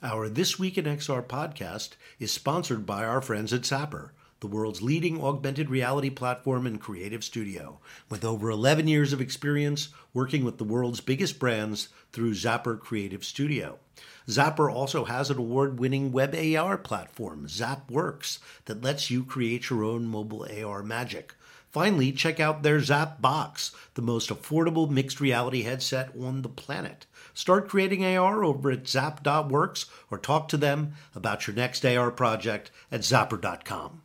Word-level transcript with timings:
Our 0.00 0.28
This 0.28 0.60
Week 0.60 0.78
in 0.78 0.84
XR 0.84 1.24
podcast 1.26 1.96
is 2.20 2.30
sponsored 2.30 2.86
by 2.86 3.04
our 3.04 3.20
friends 3.20 3.52
at 3.52 3.62
Zappar, 3.62 4.10
the 4.38 4.46
world's 4.46 4.80
leading 4.80 5.20
augmented 5.20 5.70
reality 5.70 6.08
platform 6.08 6.68
and 6.68 6.80
creative 6.80 7.24
studio, 7.24 7.80
with 8.08 8.24
over 8.24 8.48
11 8.48 8.86
years 8.86 9.12
of 9.12 9.20
experience 9.20 9.88
working 10.14 10.44
with 10.44 10.58
the 10.58 10.62
world's 10.62 11.00
biggest 11.00 11.40
brands 11.40 11.88
through 12.12 12.34
Zappar 12.34 12.78
Creative 12.78 13.24
Studio. 13.24 13.80
Zappar 14.28 14.72
also 14.72 15.04
has 15.04 15.30
an 15.30 15.38
award 15.38 15.80
winning 15.80 16.12
web 16.12 16.32
AR 16.32 16.78
platform, 16.78 17.48
ZapWorks, 17.48 18.38
that 18.66 18.84
lets 18.84 19.10
you 19.10 19.24
create 19.24 19.68
your 19.68 19.82
own 19.82 20.06
mobile 20.06 20.46
AR 20.64 20.84
magic. 20.84 21.34
Finally, 21.78 22.10
check 22.10 22.40
out 22.40 22.64
their 22.64 22.80
Zap 22.80 23.22
Box, 23.22 23.70
the 23.94 24.02
most 24.02 24.30
affordable 24.30 24.90
mixed 24.90 25.20
reality 25.20 25.62
headset 25.62 26.10
on 26.20 26.42
the 26.42 26.48
planet. 26.48 27.06
Start 27.34 27.68
creating 27.68 28.04
AR 28.04 28.42
over 28.42 28.72
at 28.72 28.88
zap.works 28.88 29.86
or 30.10 30.18
talk 30.18 30.48
to 30.48 30.56
them 30.56 30.94
about 31.14 31.46
your 31.46 31.54
next 31.54 31.84
AR 31.86 32.10
project 32.10 32.72
at 32.90 33.02
zappar.com. 33.02 34.02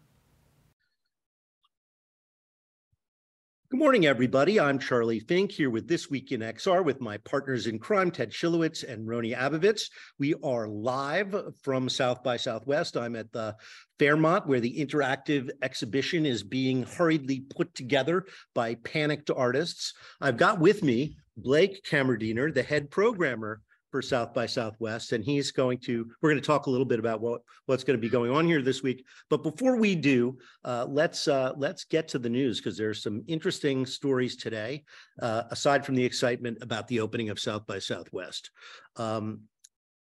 Good 3.73 3.80
morning, 3.80 4.05
everybody. 4.05 4.59
I'm 4.59 4.77
Charlie 4.77 5.20
Fink 5.22 5.52
here 5.52 5.72
with 5.72 5.88
This 5.88 6.08
Week 6.08 6.31
in 6.31 6.41
XR 6.41 6.86
with 6.86 7.02
my 7.02 7.18
partners 7.18 7.66
in 7.66 7.80
crime, 7.80 8.12
Ted 8.12 8.30
Schilowitz 8.30 8.84
and 8.88 9.08
Rony 9.08 9.36
Abovitz. 9.36 9.90
We 10.20 10.36
are 10.44 10.68
live 10.68 11.36
from 11.64 11.90
South 11.90 12.22
by 12.22 12.38
Southwest. 12.38 12.95
I'm 12.95 13.16
at 13.16 13.31
the 13.31 13.55
Fairmont, 13.98 14.45
where 14.45 14.59
the 14.59 14.78
interactive 14.80 15.50
exhibition 15.64 16.23
is 16.23 16.44
being 16.44 16.84
hurriedly 16.84 17.45
put 17.50 17.73
together 17.73 18.28
by 18.54 18.76
panicked 18.76 19.31
artists. 19.36 19.95
I've 20.22 20.38
got 20.38 20.59
with 20.59 20.84
me 20.84 21.17
Blake 21.36 21.84
Kammerdiener, 21.84 22.53
the 22.53 22.62
head 22.62 22.92
programmer 22.92 23.59
for 23.93 24.02
South 24.02 24.33
by 24.33 24.47
Southwest, 24.47 25.11
and 25.11 25.23
he's 25.23 25.52
going 25.52 25.77
to. 25.77 26.09
We're 26.20 26.31
going 26.31 26.41
to 26.41 26.47
talk 26.47 26.65
a 26.65 26.70
little 26.71 26.83
bit 26.83 26.97
about 26.97 27.21
what 27.21 27.41
what's 27.67 27.83
going 27.83 27.95
to 27.95 28.02
be 28.02 28.09
going 28.09 28.31
on 28.31 28.47
here 28.47 28.63
this 28.63 28.81
week. 28.81 29.05
But 29.29 29.43
before 29.43 29.77
we 29.77 29.94
do, 29.94 30.35
uh, 30.66 30.88
let's 30.89 31.27
uh, 31.27 31.52
let's 31.58 31.83
get 31.83 32.08
to 32.08 32.17
the 32.17 32.27
news 32.27 32.59
because 32.59 32.75
there's 32.75 33.03
some 33.03 33.23
interesting 33.27 33.85
stories 33.85 34.35
today. 34.35 34.83
Uh, 35.22 35.44
aside 35.52 35.85
from 35.85 35.94
the 35.94 36.03
excitement 36.03 36.58
about 36.61 36.88
the 36.88 37.02
opening 37.02 37.30
of 37.30 37.39
South 37.39 37.67
by 37.67 37.77
Southwest, 37.77 38.50
um, 38.95 39.41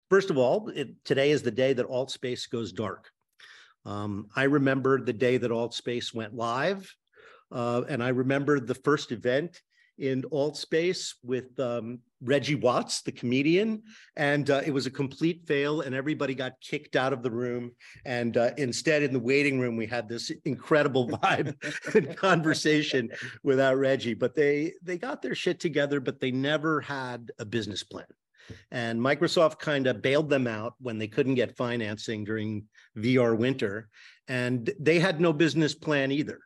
first 0.09 0.29
of 0.29 0.37
all, 0.37 0.69
it, 0.69 0.95
today 1.03 1.31
is 1.31 1.41
the 1.41 1.51
day 1.51 1.73
that 1.73 1.85
AltSpace 1.85 2.49
goes 2.49 2.71
dark. 2.71 3.09
Um, 3.85 4.27
I 4.37 4.43
remember 4.43 5.01
the 5.01 5.11
day 5.11 5.35
that 5.35 5.51
AltSpace 5.51 6.13
went 6.13 6.33
live, 6.33 6.95
uh, 7.51 7.81
and 7.89 8.01
I 8.01 8.09
remember 8.09 8.61
the 8.61 8.75
first 8.75 9.11
event 9.11 9.61
in 9.97 10.21
AltSpace 10.21 11.15
with 11.25 11.59
um, 11.59 11.99
Reggie 12.23 12.55
Watts, 12.55 13.01
the 13.01 13.11
comedian, 13.11 13.81
and 14.15 14.49
uh, 14.49 14.61
it 14.65 14.71
was 14.71 14.85
a 14.85 14.91
complete 14.91 15.45
fail, 15.47 15.81
and 15.81 15.95
everybody 15.95 16.35
got 16.35 16.61
kicked 16.61 16.95
out 16.95 17.13
of 17.13 17.23
the 17.23 17.31
room. 17.31 17.71
And 18.05 18.37
uh, 18.37 18.51
instead, 18.57 19.03
in 19.03 19.11
the 19.11 19.19
waiting 19.19 19.59
room, 19.59 19.75
we 19.75 19.87
had 19.87 20.07
this 20.07 20.31
incredible 20.45 21.07
vibe 21.09 21.55
and 21.95 22.15
conversation 22.15 23.09
without 23.43 23.77
Reggie. 23.77 24.13
But 24.13 24.35
they 24.35 24.73
they 24.83 24.97
got 24.97 25.21
their 25.21 25.35
shit 25.35 25.59
together, 25.59 25.99
but 25.99 26.19
they 26.19 26.31
never 26.31 26.81
had 26.81 27.31
a 27.39 27.45
business 27.45 27.83
plan. 27.83 28.05
And 28.71 28.99
Microsoft 28.99 29.59
kind 29.59 29.87
of 29.87 30.01
bailed 30.01 30.29
them 30.29 30.45
out 30.45 30.73
when 30.79 30.97
they 30.97 31.07
couldn't 31.07 31.35
get 31.35 31.57
financing 31.57 32.23
during 32.23 32.65
VR 32.97 33.37
winter, 33.37 33.89
and 34.27 34.69
they 34.79 34.99
had 34.99 35.19
no 35.19 35.33
business 35.33 35.73
plan 35.73 36.11
either. 36.11 36.39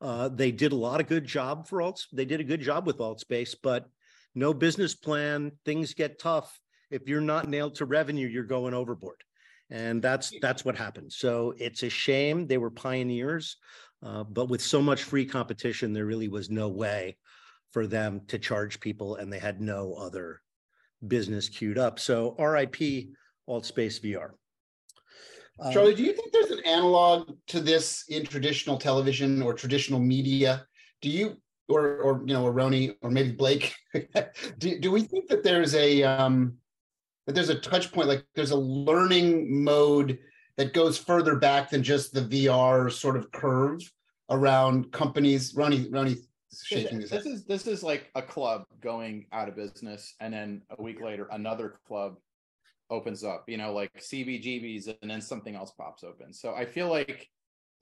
Uh, 0.00 0.28
they 0.30 0.50
did 0.50 0.72
a 0.72 0.76
lot 0.76 1.00
of 1.00 1.08
good 1.08 1.26
job 1.26 1.68
for 1.68 1.82
alt. 1.82 2.06
They 2.12 2.24
did 2.24 2.40
a 2.40 2.44
good 2.44 2.62
job 2.62 2.86
with 2.86 2.98
AltSpace, 2.98 3.54
but 3.62 3.86
no 4.34 4.54
business 4.54 4.94
plan. 4.94 5.52
Things 5.64 5.94
get 5.94 6.18
tough. 6.18 6.58
If 6.90 7.08
you're 7.08 7.20
not 7.20 7.48
nailed 7.48 7.76
to 7.76 7.84
revenue, 7.84 8.26
you're 8.26 8.44
going 8.44 8.74
overboard, 8.74 9.22
and 9.70 10.02
that's 10.02 10.32
that's 10.40 10.64
what 10.64 10.76
happened. 10.76 11.12
So 11.12 11.54
it's 11.58 11.82
a 11.82 11.88
shame. 11.88 12.46
They 12.46 12.58
were 12.58 12.70
pioneers, 12.70 13.56
uh, 14.02 14.24
but 14.24 14.48
with 14.48 14.60
so 14.60 14.82
much 14.82 15.04
free 15.04 15.26
competition, 15.26 15.92
there 15.92 16.06
really 16.06 16.28
was 16.28 16.50
no 16.50 16.68
way 16.68 17.16
for 17.72 17.86
them 17.86 18.22
to 18.28 18.38
charge 18.38 18.80
people, 18.80 19.16
and 19.16 19.32
they 19.32 19.38
had 19.38 19.60
no 19.60 19.94
other 19.94 20.40
business 21.06 21.48
queued 21.48 21.78
up. 21.78 21.98
So 21.98 22.34
RIP 22.38 23.08
AltSpaceVR. 23.48 24.30
Um, 25.60 25.72
Charlie, 25.72 25.94
do 25.94 26.02
you 26.02 26.12
think 26.12 26.32
there's 26.32 26.50
an 26.50 26.64
analog 26.64 27.36
to 27.48 27.60
this 27.60 28.04
in 28.08 28.24
traditional 28.24 28.78
television 28.78 29.42
or 29.42 29.52
traditional 29.52 30.00
media? 30.00 30.66
Do 31.02 31.10
you, 31.10 31.36
or 31.70 31.98
or 31.98 32.22
you 32.26 32.34
know, 32.34 32.44
or 32.44 32.52
Rony, 32.52 32.94
or 33.02 33.10
maybe 33.10 33.32
Blake, 33.32 33.74
do, 34.58 34.78
do 34.78 34.90
we 34.90 35.02
think 35.02 35.28
that 35.28 35.42
there's 35.42 35.74
a 35.74 36.02
um, 36.02 36.56
that 37.26 37.34
there's 37.34 37.48
a 37.48 37.58
touch 37.58 37.92
point, 37.92 38.08
like 38.08 38.24
there's 38.34 38.50
a 38.50 38.56
learning 38.56 39.62
mode 39.62 40.18
that 40.56 40.74
goes 40.74 40.98
further 40.98 41.36
back 41.36 41.70
than 41.70 41.82
just 41.82 42.12
the 42.12 42.22
VR 42.22 42.90
sort 42.90 43.16
of 43.16 43.30
curve 43.32 43.80
around 44.30 44.92
companies? 44.92 45.54
Rony, 45.54 45.90
Rony, 45.90 46.18
shaking 46.64 47.00
his 47.00 47.10
head. 47.10 47.20
This 47.20 47.26
is 47.26 47.44
this 47.44 47.66
is 47.66 47.82
like 47.82 48.10
a 48.14 48.22
club 48.22 48.64
going 48.80 49.26
out 49.32 49.48
of 49.48 49.56
business, 49.56 50.14
and 50.20 50.32
then 50.32 50.62
a 50.76 50.82
week 50.82 51.00
later, 51.00 51.28
another 51.30 51.80
club 51.86 52.16
opens 52.90 53.24
up, 53.24 53.44
you 53.46 53.56
know, 53.56 53.72
like 53.72 53.92
CBGBs 53.94 54.96
and 55.00 55.10
then 55.10 55.20
something 55.20 55.54
else 55.54 55.70
pops 55.70 56.02
open. 56.04 56.32
So 56.32 56.54
I 56.54 56.64
feel 56.64 56.88
like 56.88 57.28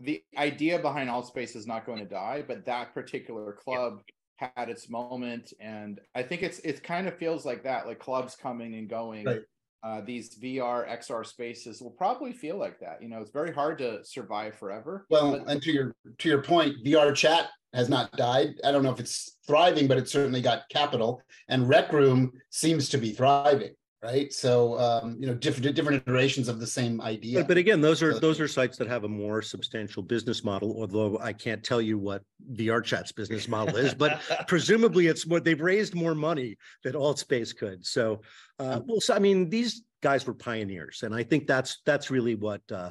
the 0.00 0.22
idea 0.36 0.78
behind 0.78 1.08
AltSpace 1.10 1.56
is 1.56 1.66
not 1.66 1.86
going 1.86 1.98
to 1.98 2.04
die, 2.04 2.44
but 2.46 2.64
that 2.66 2.94
particular 2.94 3.52
club 3.52 4.00
had 4.36 4.68
its 4.68 4.88
moment. 4.88 5.52
And 5.60 6.00
I 6.14 6.22
think 6.22 6.42
it's 6.42 6.60
it 6.60 6.82
kind 6.82 7.08
of 7.08 7.16
feels 7.16 7.44
like 7.44 7.64
that, 7.64 7.86
like 7.86 7.98
clubs 7.98 8.36
coming 8.36 8.74
and 8.74 8.88
going. 8.88 9.24
Right. 9.24 9.40
Uh, 9.80 10.00
these 10.04 10.36
VR 10.36 10.88
XR 10.88 11.24
spaces 11.24 11.80
will 11.80 11.92
probably 11.92 12.32
feel 12.32 12.58
like 12.58 12.80
that. 12.80 13.00
You 13.00 13.08
know, 13.08 13.20
it's 13.20 13.30
very 13.30 13.52
hard 13.52 13.78
to 13.78 14.04
survive 14.04 14.56
forever. 14.56 15.06
Well, 15.08 15.38
but- 15.38 15.48
and 15.48 15.62
to 15.62 15.72
your 15.72 15.94
to 16.18 16.28
your 16.28 16.42
point, 16.42 16.74
VRChat 16.84 17.46
has 17.74 17.88
not 17.88 18.10
died. 18.12 18.54
I 18.64 18.72
don't 18.72 18.82
know 18.82 18.92
if 18.92 19.00
it's 19.00 19.36
thriving, 19.46 19.86
but 19.86 19.98
it 19.98 20.08
certainly 20.08 20.40
got 20.40 20.68
capital. 20.70 21.22
And 21.48 21.68
Rec 21.68 21.92
Room 21.92 22.32
seems 22.50 22.88
to 22.90 22.98
be 22.98 23.12
thriving 23.12 23.74
right? 24.02 24.32
So 24.32 24.78
um, 24.78 25.16
you 25.18 25.26
know 25.26 25.34
different 25.34 25.74
different 25.74 26.02
iterations 26.06 26.48
of 26.48 26.60
the 26.60 26.66
same 26.66 27.00
idea. 27.00 27.40
But, 27.40 27.48
but, 27.48 27.56
again 27.58 27.80
those 27.80 28.02
are 28.02 28.18
those 28.18 28.40
are 28.40 28.48
sites 28.48 28.76
that 28.78 28.88
have 28.88 29.04
a 29.04 29.08
more 29.08 29.42
substantial 29.42 30.02
business 30.02 30.44
model 30.44 30.76
although 30.78 31.18
i 31.20 31.32
can't 31.32 31.64
tell 31.64 31.80
you 31.80 31.98
what 31.98 32.22
VRChat's 32.52 33.12
business 33.12 33.48
model 33.48 33.76
is 33.76 33.94
but 33.94 34.20
presumably 34.48 35.08
it's 35.08 35.26
what 35.26 35.44
they've 35.44 35.60
raised 35.60 35.94
more 35.94 36.14
money 36.14 36.56
than 36.84 36.92
AltSpace 36.92 37.56
could. 37.56 37.84
So 37.84 38.20
uh, 38.58 38.80
well 38.86 39.00
so, 39.00 39.14
i 39.14 39.18
mean 39.18 39.50
these 39.50 39.82
guys 40.00 40.26
were 40.26 40.34
pioneers 40.34 41.02
and 41.02 41.14
i 41.14 41.22
think 41.22 41.46
that's 41.46 41.80
that's 41.84 42.10
really 42.10 42.36
what 42.36 42.62
uh, 42.70 42.90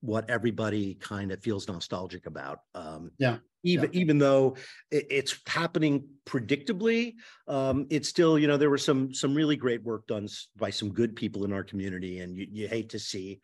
what 0.00 0.28
everybody 0.30 0.94
kind 0.94 1.32
of 1.32 1.42
feels 1.42 1.68
nostalgic 1.68 2.26
about 2.26 2.60
um, 2.74 3.10
yeah 3.18 3.38
even 3.62 3.90
yeah. 3.92 4.00
even 4.00 4.18
though 4.18 4.56
it's 4.90 5.38
happening 5.46 6.06
predictably 6.24 7.14
um, 7.48 7.86
it's 7.90 8.08
still 8.08 8.38
you 8.38 8.46
know 8.46 8.56
there 8.56 8.70
was 8.70 8.84
some 8.84 9.12
some 9.12 9.34
really 9.34 9.56
great 9.56 9.82
work 9.82 10.06
done 10.06 10.28
by 10.56 10.70
some 10.70 10.92
good 10.92 11.16
people 11.16 11.44
in 11.44 11.52
our 11.52 11.64
community 11.64 12.20
and 12.20 12.36
you, 12.36 12.46
you 12.50 12.68
hate 12.68 12.90
to 12.90 12.98
see 12.98 13.40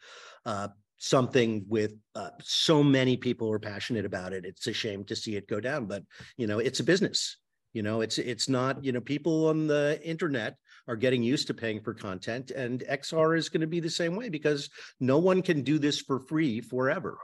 uh, 0.47 0.69
something 0.99 1.65
with 1.69 1.95
uh, 2.15 2.31
so 2.41 2.83
many 2.83 3.17
people 3.17 3.49
who 3.49 3.53
are 3.53 3.59
passionate 3.59 4.05
about 4.05 4.33
it 4.33 4.45
it's 4.45 4.67
a 4.67 4.73
shame 4.73 5.05
to 5.05 5.17
see 5.17 5.37
it 5.37 5.49
go 5.49 5.61
down 5.61 5.87
but 5.87 6.05
you 6.37 6.47
know 6.47 6.59
it's 6.59 6.81
a 6.81 6.85
business 6.85 7.39
you 7.73 7.83
know 7.83 8.01
it's 8.03 8.19
it's 8.19 8.49
not 8.49 8.85
you 8.85 8.93
know 8.93 9.01
people 9.01 9.49
on 9.49 9.67
the 9.67 10.01
internet 10.05 10.57
are 10.89 10.97
getting 10.97 11.23
used 11.23 11.47
to 11.47 11.55
paying 11.55 11.81
for 11.81 11.95
content 11.95 12.51
and 12.51 12.85
xr 12.91 13.37
is 13.37 13.49
going 13.49 13.61
to 13.61 13.67
be 13.67 13.81
the 13.81 13.91
same 13.91 14.17
way 14.17 14.29
because 14.29 14.71
no 15.01 15.19
one 15.19 15.43
can 15.43 15.63
do 15.63 15.79
this 15.79 16.01
for 16.01 16.19
free 16.19 16.61
forever 16.61 17.19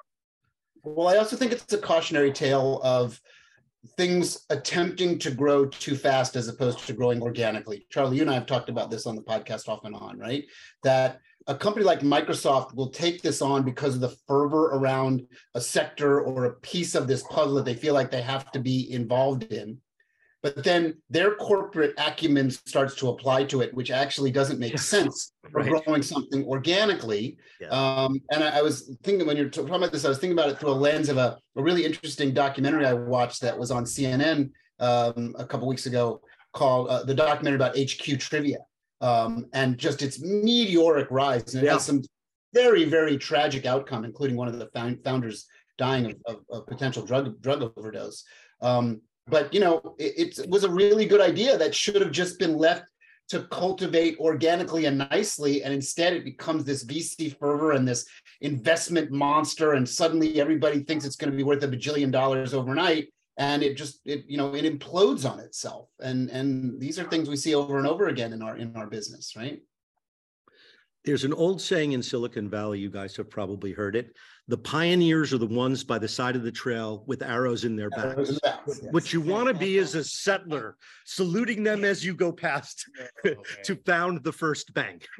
well, 0.82 1.08
I 1.08 1.16
also 1.16 1.36
think 1.36 1.52
it's 1.52 1.72
a 1.72 1.78
cautionary 1.78 2.32
tale 2.32 2.80
of 2.82 3.20
things 3.96 4.44
attempting 4.50 5.18
to 5.20 5.30
grow 5.30 5.66
too 5.66 5.96
fast 5.96 6.36
as 6.36 6.48
opposed 6.48 6.80
to 6.86 6.92
growing 6.92 7.22
organically. 7.22 7.86
Charlie, 7.90 8.16
you 8.16 8.22
and 8.22 8.30
I 8.30 8.34
have 8.34 8.46
talked 8.46 8.68
about 8.68 8.90
this 8.90 9.06
on 9.06 9.16
the 9.16 9.22
podcast 9.22 9.68
off 9.68 9.84
and 9.84 9.94
on, 9.94 10.18
right? 10.18 10.44
That 10.82 11.20
a 11.46 11.54
company 11.54 11.84
like 11.84 12.00
Microsoft 12.00 12.74
will 12.74 12.90
take 12.90 13.22
this 13.22 13.40
on 13.40 13.62
because 13.62 13.94
of 13.94 14.00
the 14.00 14.14
fervor 14.26 14.66
around 14.66 15.26
a 15.54 15.60
sector 15.60 16.20
or 16.20 16.44
a 16.44 16.54
piece 16.54 16.94
of 16.94 17.06
this 17.06 17.22
puzzle 17.24 17.54
that 17.54 17.64
they 17.64 17.74
feel 17.74 17.94
like 17.94 18.10
they 18.10 18.22
have 18.22 18.50
to 18.52 18.60
be 18.60 18.92
involved 18.92 19.44
in 19.44 19.78
but 20.42 20.62
then 20.62 20.96
their 21.10 21.34
corporate 21.34 21.94
acumen 21.98 22.50
starts 22.50 22.94
to 22.96 23.08
apply 23.08 23.44
to 23.44 23.60
it, 23.60 23.74
which 23.74 23.90
actually 23.90 24.30
doesn't 24.30 24.60
make 24.60 24.78
sense 24.78 25.32
for 25.50 25.62
right. 25.62 25.84
growing 25.84 26.02
something 26.02 26.44
organically. 26.44 27.36
Yeah. 27.60 27.68
Um, 27.68 28.20
and 28.30 28.44
I, 28.44 28.58
I, 28.58 28.62
was 28.62 28.96
thinking 29.02 29.26
when 29.26 29.36
you're 29.36 29.48
talking 29.48 29.74
about 29.74 29.90
this, 29.90 30.04
I 30.04 30.08
was 30.08 30.18
thinking 30.18 30.38
about 30.38 30.50
it 30.50 30.60
through 30.60 30.70
a 30.70 30.72
lens 30.72 31.08
of 31.08 31.16
a, 31.16 31.38
a 31.56 31.62
really 31.62 31.84
interesting 31.84 32.32
documentary 32.32 32.86
I 32.86 32.92
watched 32.92 33.40
that 33.42 33.58
was 33.58 33.70
on 33.72 33.84
CNN 33.84 34.50
um, 34.78 35.34
a 35.38 35.44
couple 35.44 35.66
weeks 35.66 35.86
ago 35.86 36.20
called 36.52 36.88
uh, 36.88 37.02
the 37.02 37.14
documentary 37.14 37.56
about 37.56 37.76
HQ 37.76 38.20
Trivia 38.20 38.58
um, 39.00 39.46
and 39.52 39.76
just 39.76 40.02
its 40.02 40.20
meteoric 40.20 41.08
rise. 41.10 41.54
And 41.54 41.62
it 41.62 41.66
yeah. 41.66 41.72
has 41.74 41.84
some 41.84 42.02
very, 42.54 42.84
very 42.84 43.18
tragic 43.18 43.66
outcome, 43.66 44.04
including 44.04 44.36
one 44.36 44.48
of 44.48 44.58
the 44.58 44.68
founders 45.04 45.46
dying 45.76 46.06
of, 46.06 46.14
of, 46.26 46.36
of 46.50 46.66
potential 46.66 47.04
drug 47.04 47.40
drug 47.40 47.72
overdose. 47.76 48.24
Um, 48.60 49.00
but 49.28 49.52
you 49.52 49.60
know, 49.60 49.94
it, 49.98 50.38
it, 50.38 50.48
was 50.48 50.64
a 50.64 50.70
really 50.70 51.06
good 51.06 51.20
idea 51.20 51.56
that 51.58 51.74
should 51.74 52.00
have 52.00 52.12
just 52.12 52.38
been 52.38 52.56
left 52.56 52.84
to 53.28 53.44
cultivate 53.44 54.18
organically 54.18 54.86
and 54.86 54.98
nicely. 54.98 55.62
And 55.62 55.72
instead, 55.72 56.14
it 56.14 56.24
becomes 56.24 56.64
this 56.64 56.84
VC 56.84 57.38
fervor 57.38 57.72
and 57.72 57.86
this 57.86 58.06
investment 58.40 59.10
monster. 59.10 59.74
And 59.74 59.86
suddenly 59.88 60.40
everybody 60.40 60.82
thinks 60.82 61.04
it's 61.04 61.16
going 61.16 61.30
to 61.30 61.36
be 61.36 61.42
worth 61.42 61.62
a 61.62 61.68
bajillion 61.68 62.10
dollars 62.10 62.54
overnight. 62.54 63.08
And 63.36 63.62
it 63.62 63.76
just 63.76 64.00
it 64.04 64.24
you 64.26 64.36
know 64.36 64.54
it 64.54 64.64
implodes 64.64 65.30
on 65.30 65.38
itself. 65.38 65.88
And 66.00 66.28
and 66.30 66.80
these 66.80 66.98
are 66.98 67.04
things 67.04 67.28
we 67.28 67.36
see 67.36 67.54
over 67.54 67.78
and 67.78 67.86
over 67.86 68.08
again 68.08 68.32
in 68.32 68.42
our 68.42 68.56
in 68.56 68.74
our 68.74 68.88
business, 68.88 69.34
right? 69.36 69.60
There's 71.08 71.24
an 71.24 71.32
old 71.32 71.58
saying 71.58 71.92
in 71.92 72.02
Silicon 72.02 72.50
Valley, 72.50 72.78
you 72.78 72.90
guys 72.90 73.16
have 73.16 73.30
probably 73.30 73.72
heard 73.72 73.96
it. 73.96 74.14
The 74.46 74.58
pioneers 74.58 75.32
are 75.32 75.38
the 75.38 75.46
ones 75.46 75.82
by 75.82 75.98
the 75.98 76.06
side 76.06 76.36
of 76.36 76.42
the 76.42 76.52
trail 76.52 77.02
with 77.06 77.22
arrows 77.22 77.64
in 77.64 77.76
their 77.76 77.88
backs. 77.88 78.04
Arrows 78.04 78.28
in 78.28 78.34
the 78.34 78.40
backs, 78.42 78.80
yes. 78.82 78.92
What 78.92 79.10
you 79.10 79.22
want 79.22 79.48
to 79.48 79.54
be 79.54 79.78
is 79.78 79.94
a 79.94 80.04
settler, 80.04 80.76
saluting 81.06 81.64
them 81.64 81.82
as 81.82 82.04
you 82.04 82.14
go 82.14 82.30
past 82.30 82.84
to 83.64 83.76
found 83.86 84.22
the 84.22 84.32
first 84.32 84.74
bank. 84.74 85.06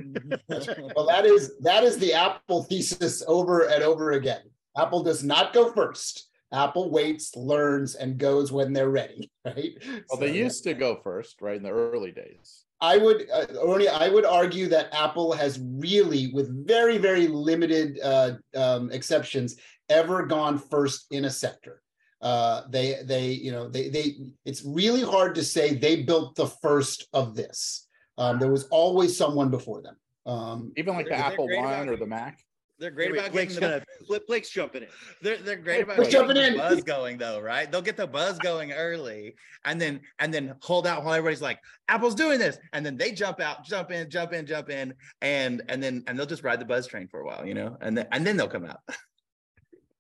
Well, 0.95 1.07
that 1.07 1.25
is 1.25 1.57
that 1.61 1.85
is 1.85 1.97
the 1.99 2.13
Apple 2.13 2.65
thesis 2.65 3.23
over 3.27 3.69
and 3.69 3.83
over 3.83 4.13
again. 4.13 4.43
Apple 4.77 5.03
does 5.03 5.25
not 5.25 5.55
go 5.55 5.73
first. 5.73 6.29
Apple 6.53 6.91
waits, 6.91 7.35
learns, 7.35 7.95
and 7.95 8.19
goes 8.19 8.53
when 8.53 8.75
they're 8.75 8.91
ready, 8.91 9.31
right? 9.45 9.73
Well, 10.11 10.21
they 10.21 10.29
So, 10.29 10.35
used 10.35 10.65
to 10.65 10.75
go 10.75 11.01
first, 11.03 11.41
right, 11.41 11.57
in 11.57 11.63
the 11.63 11.71
early 11.71 12.13
days. 12.13 12.65
I 12.81 12.97
would, 12.97 13.29
uh, 13.33 13.47
Rony, 13.47 13.89
I 13.89 14.09
would 14.09 14.25
argue 14.25 14.69
that 14.69 14.95
Apple 14.95 15.33
has 15.33 15.61
really, 15.61 16.29
with 16.33 16.67
very, 16.67 16.99
very 16.99 17.27
limited 17.27 17.99
uh, 18.03 18.35
um, 18.57 18.91
exceptions, 18.93 19.57
ever 19.89 20.27
gone 20.27 20.59
first 20.59 21.07
in 21.11 21.25
a 21.25 21.31
sector. 21.31 21.83
Uh, 22.21 22.63
they, 22.71 23.01
they, 23.05 23.31
you 23.31 23.53
know, 23.53 23.69
they, 23.69 23.89
they. 23.89 24.17
It's 24.45 24.65
really 24.65 25.03
hard 25.03 25.35
to 25.37 25.45
say 25.45 25.75
they 25.75 26.03
built 26.03 26.35
the 26.35 26.47
first 26.47 27.09
of 27.13 27.35
this. 27.35 27.87
Um, 28.17 28.39
there 28.39 28.51
was 28.51 28.65
always 28.71 29.17
someone 29.17 29.51
before 29.51 29.83
them. 29.83 29.97
Um, 30.27 30.73
Even 30.77 30.95
like 30.95 31.07
the 31.07 31.15
Apple 31.15 31.49
One 31.49 31.89
or 31.89 31.97
the 31.97 32.07
Mac. 32.07 32.41
They're 32.79 32.93
great 32.93 33.11
Wait, 33.11 33.19
about 33.19 33.33
Blake's 33.33 33.55
getting 33.55 33.69
the, 33.69 33.75
gonna, 33.79 34.07
Blake- 34.07 34.27
Blake's 34.29 34.51
jumping 34.51 34.83
in. 34.83 34.89
they're, 35.21 35.39
they're 35.39 35.57
great 35.57 35.83
about 35.83 35.99
We're 35.99 36.05
getting 36.05 36.21
jumping 36.21 36.37
the 36.37 36.47
in. 36.47 36.57
buzz 36.57 36.83
going 36.83 37.19
though, 37.19 37.41
right? 37.41 37.71
They'll 37.71 37.83
get 37.83 37.97
the 37.97 38.07
buzz 38.07 38.39
going 38.39 38.73
early 38.73 39.35
and 39.65 39.81
then 39.81 40.01
and 40.21 40.33
then 40.33 40.55
hold 40.63 40.87
out 40.87 41.05
while 41.05 41.15
everybody's 41.15 41.43
like, 41.43 41.59
Apple's 41.89 42.15
doing 42.15 42.39
this. 42.39 42.57
And 42.73 42.87
then 42.87 42.97
they 42.97 43.11
jump 43.11 43.41
out, 43.41 43.65
jump 43.65 43.91
in, 43.91 44.09
jump 44.09 44.33
in, 44.33 44.47
jump 44.47 44.71
in, 44.71 44.95
and 45.23 45.63
and 45.69 45.83
then 45.83 46.05
and 46.07 46.17
they'll 46.19 46.27
just 46.27 46.45
ride 46.45 46.61
the 46.61 46.65
buzz 46.65 46.87
train 46.87 47.09
for 47.09 47.21
a 47.21 47.27
while, 47.27 47.45
you 47.45 47.55
know, 47.55 47.77
and 47.81 47.99
then 47.99 48.07
and 48.13 48.25
then 48.25 48.37
they'll 48.37 48.47
come 48.49 48.65
out. 48.65 48.81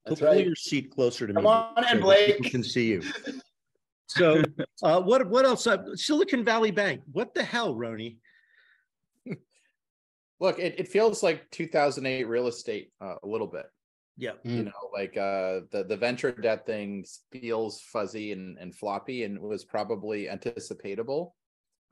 that's 0.06 0.20
Pull 0.20 0.28
right. 0.28 0.46
your 0.46 0.54
seat 0.54 0.92
closer 0.94 1.26
to 1.26 1.32
me. 1.32 1.36
Come 1.38 1.46
on 1.48 1.70
in, 1.70 1.74
so 1.76 1.82
that 1.82 1.90
people 1.94 2.06
Blake. 2.06 2.42
Can 2.44 2.62
see 2.62 2.86
you. 2.86 3.02
So, 4.10 4.42
uh, 4.82 5.02
what, 5.02 5.28
what 5.28 5.44
else? 5.44 5.66
Uh, 5.66 5.94
Silicon 5.94 6.42
Valley 6.42 6.70
Bank, 6.70 7.02
what 7.12 7.34
the 7.34 7.42
hell, 7.44 7.74
Rony? 7.74 8.16
Look, 10.40 10.58
it, 10.58 10.76
it 10.78 10.88
feels 10.88 11.22
like 11.22 11.50
2008 11.50 12.24
real 12.28 12.46
estate 12.46 12.92
uh, 13.00 13.16
a 13.22 13.26
little 13.26 13.46
bit. 13.48 13.66
Yeah. 14.16 14.32
You 14.42 14.62
Mm. 14.62 14.64
know, 14.66 14.90
like 14.92 15.16
uh, 15.16 15.60
the 15.70 15.84
the 15.88 15.96
venture 15.96 16.32
debt 16.32 16.66
thing 16.66 17.04
feels 17.32 17.80
fuzzy 17.80 18.32
and, 18.32 18.58
and 18.58 18.74
floppy 18.74 19.24
and 19.24 19.38
was 19.40 19.64
probably 19.64 20.26
anticipatable, 20.26 21.32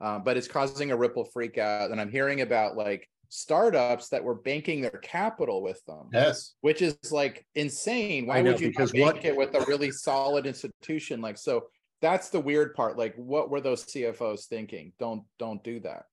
uh, 0.01 0.19
but 0.19 0.35
it's 0.37 0.47
causing 0.47 0.91
a 0.91 0.97
ripple 0.97 1.23
freak 1.25 1.57
out. 1.57 1.91
And 1.91 1.99
I'm 2.01 2.11
hearing 2.11 2.41
about 2.41 2.75
like 2.75 3.07
startups 3.29 4.09
that 4.09 4.23
were 4.23 4.35
banking 4.35 4.81
their 4.81 4.99
capital 5.01 5.61
with 5.61 5.83
them, 5.85 6.09
Yes. 6.13 6.53
which 6.61 6.81
is 6.81 6.97
like 7.11 7.45
insane. 7.55 8.25
Why 8.27 8.41
know, 8.41 8.51
would 8.51 8.61
you 8.61 8.69
because 8.69 8.93
not 8.93 8.99
bank 9.13 9.15
what- 9.15 9.25
it 9.25 9.37
with 9.37 9.55
a 9.55 9.65
really 9.65 9.91
solid 9.91 10.45
institution? 10.45 11.21
Like, 11.21 11.37
so 11.37 11.67
that's 12.01 12.29
the 12.29 12.39
weird 12.39 12.73
part. 12.75 12.97
Like, 12.97 13.15
what 13.15 13.49
were 13.49 13.61
those 13.61 13.85
CFOs 13.85 14.47
thinking? 14.47 14.91
Don't 14.99 15.23
don't 15.39 15.63
do 15.63 15.79
that. 15.81 16.03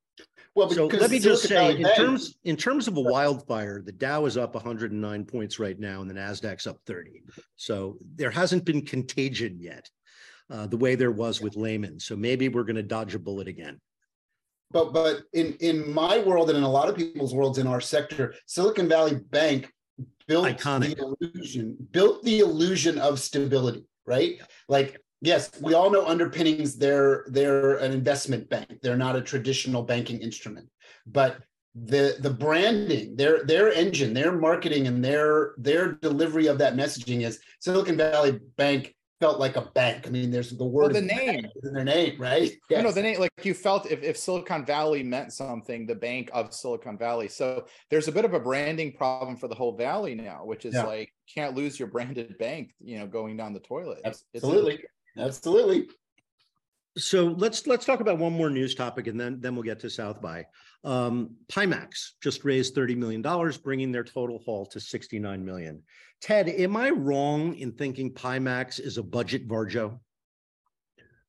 Well, 0.55 0.71
So 0.71 0.87
let 0.87 1.11
me 1.11 1.19
just 1.19 1.49
say, 1.49 1.77
in 1.77 1.95
terms, 1.97 2.39
in 2.45 2.57
terms 2.57 2.87
of 2.87 2.97
a 2.97 3.01
wildfire, 3.01 3.83
the 3.83 3.93
Dow 3.93 4.25
is 4.27 4.37
up 4.37 4.55
hundred 4.55 4.93
and 4.93 5.01
nine 5.01 5.25
points 5.25 5.59
right 5.59 5.79
now 5.79 6.01
and 6.01 6.09
the 6.09 6.15
NASDAQ's 6.15 6.67
up 6.67 6.79
thirty. 6.87 7.23
So 7.57 7.99
there 8.15 8.31
hasn't 8.31 8.65
been 8.65 8.83
contagion 8.83 9.59
yet, 9.59 9.91
uh, 10.51 10.67
the 10.69 10.77
way 10.77 10.95
there 10.95 11.11
was 11.11 11.41
with 11.41 11.57
Lehman. 11.57 11.99
So 11.99 12.15
maybe 12.15 12.49
we're 12.49 12.63
going 12.63 12.77
to 12.77 12.83
dodge 12.85 13.15
a 13.17 13.19
bullet 13.19 13.49
again. 13.49 13.81
But 14.71 14.93
but 14.93 15.23
in 15.33 15.55
in 15.61 15.93
my 15.93 16.19
world 16.19 16.51
and 16.51 16.59
in 16.59 16.65
a 16.65 16.71
lot 16.71 16.89
of 16.89 16.97
people's 16.97 17.35
worlds 17.35 17.59
in 17.59 17.67
our 17.67 17.81
sector, 17.81 18.35
Silicon 18.47 18.89
Valley 18.89 19.17
Bank 19.17 19.73
built 20.27 20.47
Iconic. 20.47 20.97
the 20.97 21.17
illusion, 21.21 21.77
built 21.91 22.23
the 22.23 22.41
illusion 22.41 22.99
of 22.99 23.21
stability, 23.21 23.87
right? 24.07 24.41
Like 24.69 25.01
yes, 25.25 25.51
we 25.61 25.75
all 25.75 25.91
know 25.91 26.07
underpinnings. 26.07 26.77
They're 26.77 27.25
they're 27.29 27.77
an 27.79 27.93
investment 27.93 28.49
bank. 28.49 28.69
They're 28.83 28.97
not 28.97 29.17
a 29.17 29.21
traditional 29.23 29.83
banking 29.83 30.21
instrument, 30.21 30.69
but 31.07 31.39
the 31.75 32.17
the 32.21 32.31
branding, 32.31 33.17
their 33.17 33.45
their 33.45 33.73
engine, 33.73 34.15
their 34.15 34.33
marketing, 34.33 34.87
and 34.87 35.05
their 35.05 35.55
their 35.59 35.93
delivery 35.93 36.47
of 36.47 36.59
that 36.59 36.75
messaging 36.77 37.23
is 37.23 37.41
Silicon 37.61 37.97
Valley 37.97 38.39
Bank 38.57 38.95
felt 39.21 39.39
like 39.41 39.57
a 39.57 39.71
bank. 39.75 40.07
I 40.07 40.11
mean, 40.11 40.31
there's 40.31 40.51
the 40.51 40.65
Well, 40.65 40.87
word 40.89 40.95
the 40.95 41.01
name. 41.01 41.47
in 41.63 41.73
their 41.73 41.85
name, 41.85 42.21
right? 42.21 42.51
You 42.69 42.77
know, 42.79 42.85
Yes. 42.85 42.95
the 42.95 43.03
name, 43.03 43.21
like 43.21 43.31
you 43.43 43.55
felt 43.55 43.91
if, 43.91 44.03
if 44.03 44.17
Silicon 44.19 44.67
Valley 44.67 45.03
meant 45.03 45.33
something, 45.33 45.87
the 45.87 45.95
bank 45.95 46.31
of 46.33 46.53
Silicon 46.53 46.99
Valley. 46.99 47.29
So 47.29 47.65
there's 47.91 48.09
a 48.09 48.13
bit 48.13 48.25
of 48.25 48.35
a 48.35 48.41
branding 48.41 48.93
problem 48.93 49.37
for 49.37 49.49
the 49.49 49.55
whole 49.55 49.77
valley 49.77 50.15
now, 50.15 50.45
which 50.45 50.65
is 50.67 50.75
Yeah. 50.75 50.85
like 50.85 51.13
can't 51.33 51.55
lose 51.55 51.79
your 51.79 51.89
branded 51.89 52.37
bank, 52.39 52.75
you 52.81 52.99
know, 52.99 53.07
going 53.07 53.37
down 53.37 53.53
the 53.55 53.61
toilet. 53.61 53.99
It's- 54.01 54.25
it's- 54.35 54.51
Absolutely. 55.19 55.89
So 56.97 57.35
let's 57.39 57.67
let's 57.67 57.85
talk 57.85 58.01
about 58.01 58.19
one 58.19 58.33
more 58.33 58.51
news 58.51 58.75
topic 58.75 59.09
and 59.09 59.19
then 59.19 59.41
then 59.41 59.55
we'll 59.55 59.65
get 59.65 59.81
to 59.81 59.91
South 59.91 60.21
by. 60.21 60.47
Um, 60.85 61.31
Pimax 61.49 62.11
just 62.23 62.45
raised 62.45 62.75
thirty 62.75 62.95
million 62.95 63.21
dollars, 63.21 63.59
bringing 63.59 63.91
their 63.91 64.05
total 64.05 64.39
haul 64.45 64.67
to 64.67 64.79
sixty 64.79 65.19
nine 65.19 65.45
million. 65.45 65.83
Ted, 66.21 66.49
am 66.49 66.77
I 66.77 66.91
wrong 66.91 67.57
in 67.57 67.73
thinking 67.73 68.13
Pimax 68.13 68.79
is 68.79 68.97
a 68.97 69.03
budget 69.03 69.49
Varjo? 69.49 69.99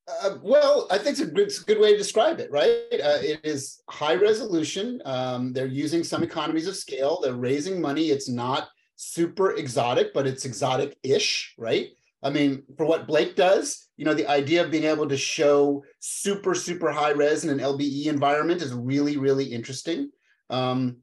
Uh, 0.08 0.38
well, 0.44 0.88
I 0.92 1.00
think 1.00 1.18
it's 1.18 1.22
a 1.22 1.26
good, 1.26 1.48
it's 1.48 1.62
a 1.62 1.66
good 1.66 1.80
way 1.80 1.94
to 1.94 1.98
describe 1.98 2.40
it, 2.40 2.52
right? 2.52 2.78
Uh, 2.92 3.18
it 3.22 3.40
is 3.44 3.81
high 3.90 4.14
resolution. 4.14 5.02
Um, 5.04 5.52
they're 5.52 5.66
using 5.66 6.04
some 6.04 6.22
economies 6.22 6.68
of 6.68 6.76
scale. 6.76 7.20
They're 7.22 7.34
raising 7.34 7.81
money. 7.81 8.10
It's 8.10 8.30
not 8.30 8.70
super 8.98 9.56
exotic, 9.56 10.14
but 10.14 10.28
it's 10.28 10.46
exotic-ish, 10.46 11.56
right? 11.58 11.90
I 12.25 12.31
mean, 12.31 12.63
for 12.75 12.88
what 12.88 13.06
Blake 13.06 13.36
does, 13.36 13.88
you 13.98 14.04
know, 14.04 14.16
the 14.16 14.27
idea 14.27 14.63
of 14.63 14.72
being 14.72 14.86
able 14.86 15.07
to 15.07 15.16
show 15.16 15.83
super, 16.00 16.56
super 16.56 16.92
high 16.92 17.12
res 17.12 17.44
in 17.44 17.51
an 17.51 17.60
LBE 17.60 18.07
environment 18.07 18.63
is 18.63 18.74
really, 18.74 19.18
really 19.18 19.45
interesting. 19.45 20.10
Um, 20.50 20.98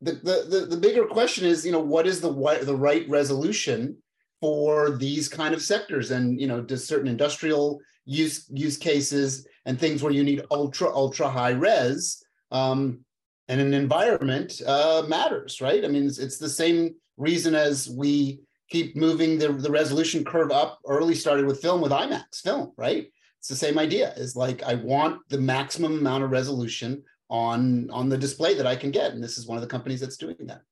the, 0.00 0.12
the, 0.12 0.66
the, 0.70 0.76
bigger 0.76 1.04
question 1.04 1.46
is, 1.46 1.66
you 1.66 1.72
know, 1.72 1.80
what 1.80 2.06
is 2.06 2.20
the, 2.20 2.32
the 2.62 2.76
right 2.76 3.06
resolution 3.10 3.96
for 4.40 4.96
these 4.96 5.28
kind 5.28 5.54
of 5.54 5.60
sectors? 5.60 6.10
And, 6.10 6.40
you 6.40 6.46
know, 6.46 6.62
does 6.62 6.86
certain 6.86 7.08
industrial 7.08 7.78
use 8.06 8.48
use 8.50 8.78
cases 8.78 9.46
and 9.66 9.78
things 9.78 10.02
where 10.02 10.12
you 10.12 10.24
need 10.24 10.44
ultra 10.50 10.88
ultra 10.94 11.28
high 11.28 11.52
res 11.52 12.22
um, 12.52 13.00
and 13.48 13.60
an 13.60 13.74
environment 13.74 14.60
uh, 14.66 15.02
matters, 15.08 15.60
right? 15.60 15.84
I 15.84 15.88
mean, 15.88 16.06
it's, 16.06 16.18
it's 16.18 16.38
the 16.38 16.48
same 16.48 16.94
reason 17.18 17.54
as 17.54 17.88
we 17.88 18.40
keep 18.74 18.96
moving 18.96 19.38
the, 19.38 19.52
the 19.52 19.70
resolution 19.70 20.24
curve 20.24 20.50
up. 20.50 20.80
Early 20.86 21.14
started 21.14 21.46
with 21.46 21.62
film 21.62 21.80
with 21.80 21.92
IMAX 21.92 22.40
film, 22.42 22.72
right? 22.76 23.06
It's 23.38 23.48
the 23.48 23.54
same 23.54 23.78
idea. 23.78 24.12
Is 24.16 24.34
like 24.34 24.64
I 24.64 24.74
want 24.74 25.20
the 25.28 25.38
maximum 25.38 25.98
amount 25.98 26.24
of 26.24 26.32
resolution 26.32 27.04
on 27.28 27.88
on 27.90 28.08
the 28.08 28.18
display 28.18 28.54
that 28.54 28.66
I 28.66 28.74
can 28.74 28.90
get, 28.90 29.12
and 29.12 29.22
this 29.22 29.38
is 29.38 29.46
one 29.46 29.56
of 29.56 29.62
the 29.62 29.68
companies 29.68 30.00
that's 30.00 30.16
doing 30.16 30.36
that. 30.40 30.62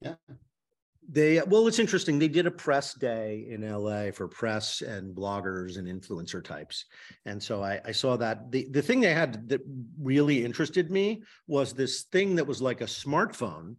Yeah. 0.00 0.14
They 1.10 1.40
well, 1.40 1.66
it's 1.66 1.80
interesting. 1.80 2.18
They 2.18 2.28
did 2.28 2.46
a 2.46 2.50
press 2.50 2.94
day 2.94 3.46
in 3.50 3.68
LA 3.68 4.12
for 4.12 4.28
press 4.28 4.82
and 4.82 5.16
bloggers 5.16 5.78
and 5.78 5.88
influencer 5.88 6.44
types, 6.44 6.84
and 7.24 7.42
so 7.42 7.64
I, 7.64 7.80
I 7.84 7.92
saw 7.92 8.16
that. 8.18 8.52
the 8.52 8.68
The 8.70 8.82
thing 8.82 9.00
they 9.00 9.14
had 9.14 9.48
that 9.48 9.62
really 10.00 10.44
interested 10.44 10.92
me 10.92 11.22
was 11.48 11.72
this 11.72 12.04
thing 12.12 12.36
that 12.36 12.46
was 12.46 12.62
like 12.62 12.82
a 12.82 12.92
smartphone 13.02 13.76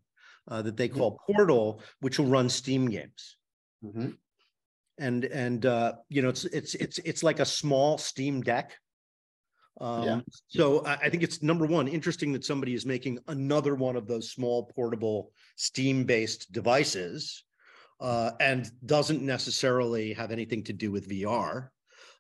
uh, 0.50 0.64
that 0.64 0.76
they 0.76 0.90
call 0.90 1.20
Portal, 1.28 1.82
which 2.02 2.18
will 2.20 2.26
run 2.26 2.50
Steam 2.50 2.90
games. 2.90 3.38
Mhm. 3.84 4.18
and 4.98 5.26
and 5.26 5.66
uh 5.66 5.94
you 6.10 6.22
know 6.22 6.30
it's 6.30 6.46
it's 6.46 6.76
it's 6.76 6.98
it's 7.00 7.24
like 7.24 7.40
a 7.40 7.46
small 7.46 7.98
steam 7.98 8.42
deck 8.42 8.78
Yeah. 9.80 10.16
um 10.16 10.24
so 10.48 10.84
I, 10.86 10.94
I 11.04 11.10
think 11.10 11.24
it's 11.24 11.42
number 11.42 11.66
one 11.66 11.88
interesting 11.88 12.34
that 12.34 12.44
somebody 12.44 12.74
is 12.74 12.86
making 12.86 13.20
another 13.28 13.76
one 13.76 13.96
of 13.96 14.08
those 14.08 14.32
small 14.32 14.66
portable 14.66 15.32
steam 15.56 16.04
based 16.04 16.52
devices 16.52 17.46
uh 18.02 18.32
and 18.42 18.70
doesn't 18.86 19.22
necessarily 19.22 20.14
have 20.14 20.32
anything 20.32 20.64
to 20.66 20.74
do 20.74 20.92
with 20.92 21.10
vr 21.10 21.70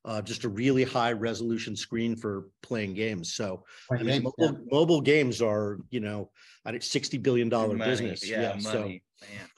uh 0.05 0.21
just 0.21 0.45
a 0.45 0.49
really 0.49 0.85
high 0.85 1.11
resolution 1.11 1.75
screen 1.75 2.15
for 2.15 2.47
playing 2.61 2.93
games 2.93 3.33
so 3.33 3.65
I 3.91 4.03
mean, 4.03 4.23
mobile, 4.23 4.57
mobile 4.71 5.01
games 5.01 5.41
are 5.41 5.79
you 5.89 5.99
know 5.99 6.31
at 6.65 6.75
a 6.75 6.81
60 6.81 7.17
billion 7.17 7.49
dollar 7.49 7.77
business 7.77 8.23
Yeah, 8.25 8.57
so 8.57 8.79
money. 8.79 9.03
man. 9.21 9.49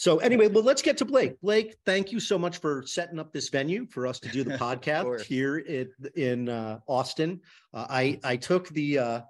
So 0.00 0.16
anyway, 0.20 0.48
well, 0.48 0.64
let's 0.64 0.80
get 0.80 0.96
to 0.96 1.04
Blake. 1.04 1.38
Blake, 1.42 1.76
thank 1.84 2.10
you 2.10 2.20
so 2.20 2.38
much 2.38 2.56
for 2.56 2.82
setting 2.86 3.18
up 3.18 3.34
this 3.34 3.50
venue 3.50 3.86
for 3.90 4.06
us 4.06 4.18
to 4.20 4.30
do 4.30 4.42
the 4.42 4.52
podcast 4.56 5.20
here 5.20 5.58
in 5.58 5.90
in 6.16 6.48
uh, 6.48 6.78
Austin. 6.86 7.38
Uh, 7.74 7.84
I 7.90 8.18
I 8.24 8.36
took 8.36 8.70
the 8.70 8.98
uh, 8.98 9.20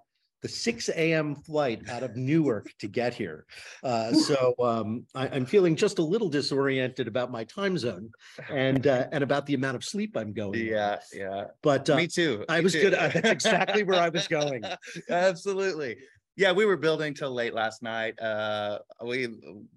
the 0.43 0.49
six 0.49 0.89
AM 0.95 1.35
flight 1.35 1.89
out 1.89 2.05
of 2.05 2.17
Newark 2.17 2.71
to 2.79 2.87
get 2.87 3.15
here. 3.15 3.47
Uh, 3.83 4.13
so 4.13 4.55
um, 4.61 5.05
I, 5.13 5.27
I'm 5.27 5.45
feeling 5.45 5.75
just 5.75 5.99
a 5.99 6.03
little 6.03 6.29
disoriented 6.29 7.09
about 7.09 7.33
my 7.33 7.43
time 7.43 7.77
zone 7.77 8.13
and 8.49 8.87
uh, 8.87 9.09
and 9.11 9.25
about 9.25 9.47
the 9.47 9.55
amount 9.55 9.75
of 9.75 9.85
sleep 9.85 10.17
I'm 10.17 10.33
going. 10.33 10.65
Yeah, 10.65 11.01
yeah. 11.13 11.47
But 11.63 11.91
uh, 11.91 11.97
Me 11.97 12.07
too. 12.07 12.45
I 12.49 12.61
was 12.61 12.75
too. 12.75 12.83
good. 12.83 12.93
That's 12.93 13.29
exactly 13.29 13.83
where 13.83 14.01
I 14.01 14.09
was 14.09 14.29
going. 14.29 14.63
Absolutely. 15.11 15.97
Yeah, 16.41 16.53
we 16.53 16.65
were 16.65 16.79
building 16.79 17.13
till 17.13 17.33
late 17.33 17.53
last 17.53 17.83
night. 17.83 18.19
Uh, 18.19 18.79
we 19.05 19.29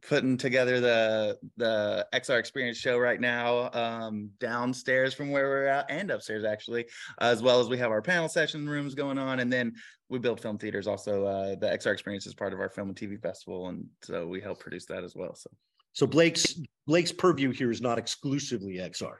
putting 0.07 0.37
together 0.37 0.79
the 0.79 1.37
the 1.57 2.07
XR 2.13 2.39
Experience 2.39 2.77
show 2.77 2.97
right 2.97 3.19
now, 3.19 3.69
um, 3.73 4.29
downstairs 4.39 5.13
from 5.13 5.29
where 5.29 5.49
we're 5.49 5.65
at, 5.65 5.91
and 5.91 6.09
upstairs 6.09 6.45
actually, 6.45 6.85
as 7.19 7.41
well 7.41 7.59
as 7.59 7.67
we 7.67 7.77
have 7.79 7.91
our 7.91 8.01
panel 8.01 8.29
session 8.29 8.65
rooms 8.69 8.95
going 8.95 9.17
on, 9.17 9.41
and 9.41 9.51
then 9.51 9.73
we 10.07 10.19
build 10.19 10.39
film 10.39 10.57
theaters. 10.57 10.87
Also, 10.87 11.25
uh, 11.25 11.55
the 11.55 11.67
XR 11.67 11.91
Experience 11.91 12.25
is 12.27 12.33
part 12.33 12.53
of 12.53 12.61
our 12.61 12.69
film 12.69 12.87
and 12.87 12.97
TV 12.97 13.21
festival, 13.21 13.67
and 13.67 13.85
so 14.01 14.25
we 14.25 14.39
help 14.39 14.61
produce 14.61 14.85
that 14.85 15.03
as 15.03 15.17
well. 15.17 15.35
So 15.35 15.49
So 15.91 16.07
Blake's 16.07 16.57
Blake's 16.87 17.11
purview 17.11 17.51
here 17.51 17.71
is 17.71 17.81
not 17.81 17.97
exclusively 17.97 18.75
XR. 18.75 19.15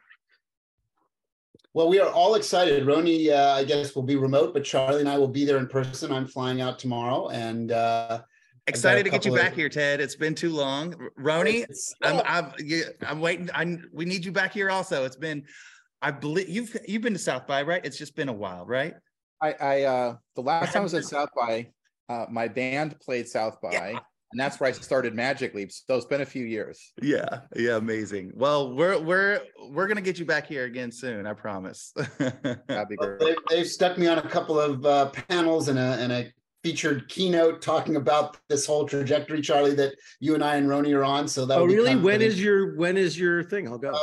Well, 1.74 1.90
we 1.90 2.00
are 2.00 2.10
all 2.10 2.36
excited. 2.36 2.86
Rony, 2.86 3.30
uh, 3.30 3.54
I 3.54 3.64
guess, 3.64 3.96
will 3.96 4.04
be 4.04 4.16
remote, 4.16 4.54
but 4.54 4.64
Charlie 4.64 5.00
and 5.00 5.10
I 5.10 5.18
will 5.18 5.28
be 5.28 5.44
there 5.44 5.58
in 5.58 5.68
person. 5.68 6.12
I'm 6.12 6.28
flying 6.28 6.62
out 6.62 6.78
tomorrow, 6.78 7.30
and 7.30 7.72
uh, 7.72 8.22
excited 8.68 9.04
to 9.06 9.10
get 9.10 9.26
you 9.26 9.34
of- 9.34 9.40
back 9.42 9.54
here, 9.54 9.70
Ted. 9.70 10.00
It's 10.00 10.16
been 10.16 10.36
too 10.36 10.52
long, 10.52 10.94
Rony. 11.20 11.62
it's- 11.64 11.94
I'm 12.04 12.22
I'm 12.26 12.54
I'm 13.08 13.20
waiting. 13.20 13.50
I 13.54 13.78
we 13.92 14.06
need 14.06 14.24
you 14.24 14.32
back 14.32 14.54
here 14.54 14.70
also. 14.70 15.04
It's 15.06 15.16
been 15.16 15.44
I 16.04 16.12
believe 16.12 16.50
you've 16.50 16.78
you've 16.88 17.02
been 17.02 17.14
to 17.14 17.20
South 17.20 17.48
by, 17.48 17.64
right? 17.64 17.84
It's 17.84 17.98
just 17.98 18.16
been 18.16 18.30
a 18.30 18.34
while, 18.34 18.66
right? 18.66 18.94
I, 19.42 19.54
I, 19.60 19.82
uh, 19.84 20.16
the 20.36 20.42
last 20.42 20.74
time 20.74 20.82
I 20.82 20.84
was 20.84 20.94
at 20.94 21.04
South 21.16 21.30
by, 21.36 21.68
uh, 22.08 22.28
my 22.30 22.48
band 22.48 22.98
played 23.02 23.28
South 23.28 23.60
by, 23.62 24.00
and 24.34 24.40
that's 24.40 24.60
where 24.60 24.68
I 24.68 24.74
started 24.74 25.14
Magic 25.14 25.54
Leap. 25.54 25.72
So 25.72 25.96
it's 25.96 26.06
been 26.06 26.22
a 26.22 26.26
few 26.26 26.44
years. 26.44 26.92
Yeah, 27.02 27.42
yeah, 27.56 27.78
amazing. 27.78 28.32
Well, 28.34 28.76
we're 28.76 29.00
we're 29.00 29.42
we're 29.70 29.88
gonna 29.88 30.02
get 30.02 30.18
you 30.18 30.26
back 30.26 30.48
here 30.48 30.66
again 30.66 30.92
soon. 30.92 31.28
I 31.28 31.34
promise. 31.34 31.94
That'd 32.18 32.90
be 32.90 32.98
Well, 32.98 33.18
great. 33.18 33.20
They've, 33.20 33.36
they've 33.50 33.68
stuck 33.68 33.98
me 33.98 34.08
on 34.08 34.18
a 34.18 34.28
couple 34.28 34.60
of 34.60 34.84
uh, 34.86 35.12
panels 35.30 35.68
and 35.68 35.78
a, 35.78 35.98
and 36.00 36.12
a 36.12 36.34
featured 36.64 37.08
keynote 37.10 37.62
talking 37.62 37.96
about 37.96 38.38
this 38.50 38.66
whole 38.66 38.88
trajectory, 38.88 39.42
Charlie, 39.42 39.76
that 39.76 39.94
you 40.20 40.34
and 40.34 40.44
I 40.44 40.56
and 40.56 40.68
Roni 40.68 40.96
are 40.96 41.04
on. 41.04 41.28
So 41.28 41.46
that. 41.46 41.60
Oh, 41.60 41.66
really? 41.66 41.96
When 41.96 42.22
is 42.22 42.42
your 42.42 42.76
when 42.76 42.98
is 42.98 43.18
your 43.18 43.44
thing? 43.44 43.68
I'll 43.68 43.78
go. 43.78 43.92
Uh, 43.92 44.00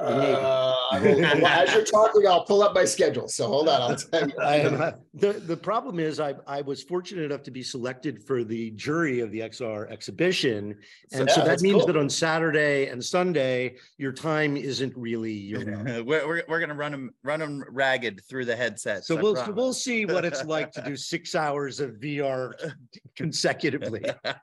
I 0.00 0.98
will- 1.00 1.20
well, 1.20 1.46
as 1.46 1.72
you're 1.74 1.84
talking, 1.84 2.26
I'll 2.26 2.44
pull 2.44 2.62
up 2.62 2.74
my 2.74 2.84
schedule. 2.84 3.28
So 3.28 3.46
hold 3.46 3.68
on, 3.68 3.80
I'll 3.82 3.96
tell 3.96 4.28
you. 4.28 4.34
I 4.40 4.56
am, 4.56 4.80
uh, 4.80 4.92
the, 5.14 5.32
the 5.34 5.56
problem 5.56 6.00
is 6.00 6.18
I, 6.18 6.34
I 6.46 6.60
was 6.62 6.82
fortunate 6.82 7.24
enough 7.24 7.42
to 7.44 7.50
be 7.50 7.62
selected 7.62 8.22
for 8.22 8.42
the 8.42 8.70
jury 8.72 9.20
of 9.20 9.30
the 9.30 9.40
XR 9.40 9.90
exhibition. 9.90 10.76
And 11.12 11.28
Yeah, 11.28 11.34
so 11.34 11.44
that 11.44 11.60
means 11.60 11.78
cool. 11.78 11.86
that 11.88 11.96
on 11.96 12.08
Saturday 12.08 12.86
and 12.88 13.04
Sunday, 13.04 13.76
your 13.98 14.12
time 14.12 14.56
isn't 14.56 14.92
really 14.96 15.32
your. 15.32 15.64
we're, 16.04 16.26
we're 16.26 16.42
we're 16.48 16.60
gonna 16.60 16.74
run 16.74 16.92
them 16.92 17.10
run 17.22 17.40
them 17.40 17.62
ragged 17.70 18.22
through 18.28 18.46
the 18.46 18.56
headsets. 18.56 19.06
So 19.06 19.18
I 19.18 19.22
we'll, 19.22 19.36
so 19.36 19.42
promise. 19.44 19.56
we'll 19.56 19.72
see 19.72 20.06
what 20.06 20.24
it's 20.24 20.44
like 20.44 20.72
to 20.72 20.82
do 20.82 20.96
six 21.12 21.34
hours 21.34 21.80
of 21.80 21.92
VR 21.92 22.52
consecutively. 23.16 24.02
I 24.24 24.34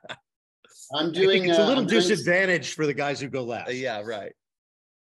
I'm 0.94 1.12
doing. 1.12 1.48
it's 1.48 1.58
a 1.58 1.62
uh, 1.62 1.66
little 1.66 1.82
I'm 1.82 1.88
doing- 1.88 2.00
disadvantaged 2.02 2.74
for 2.74 2.86
the 2.86 2.94
guys 2.94 3.20
who 3.20 3.28
go 3.28 3.44
last. 3.44 3.72
yeah, 3.74 4.00
right. 4.00 4.32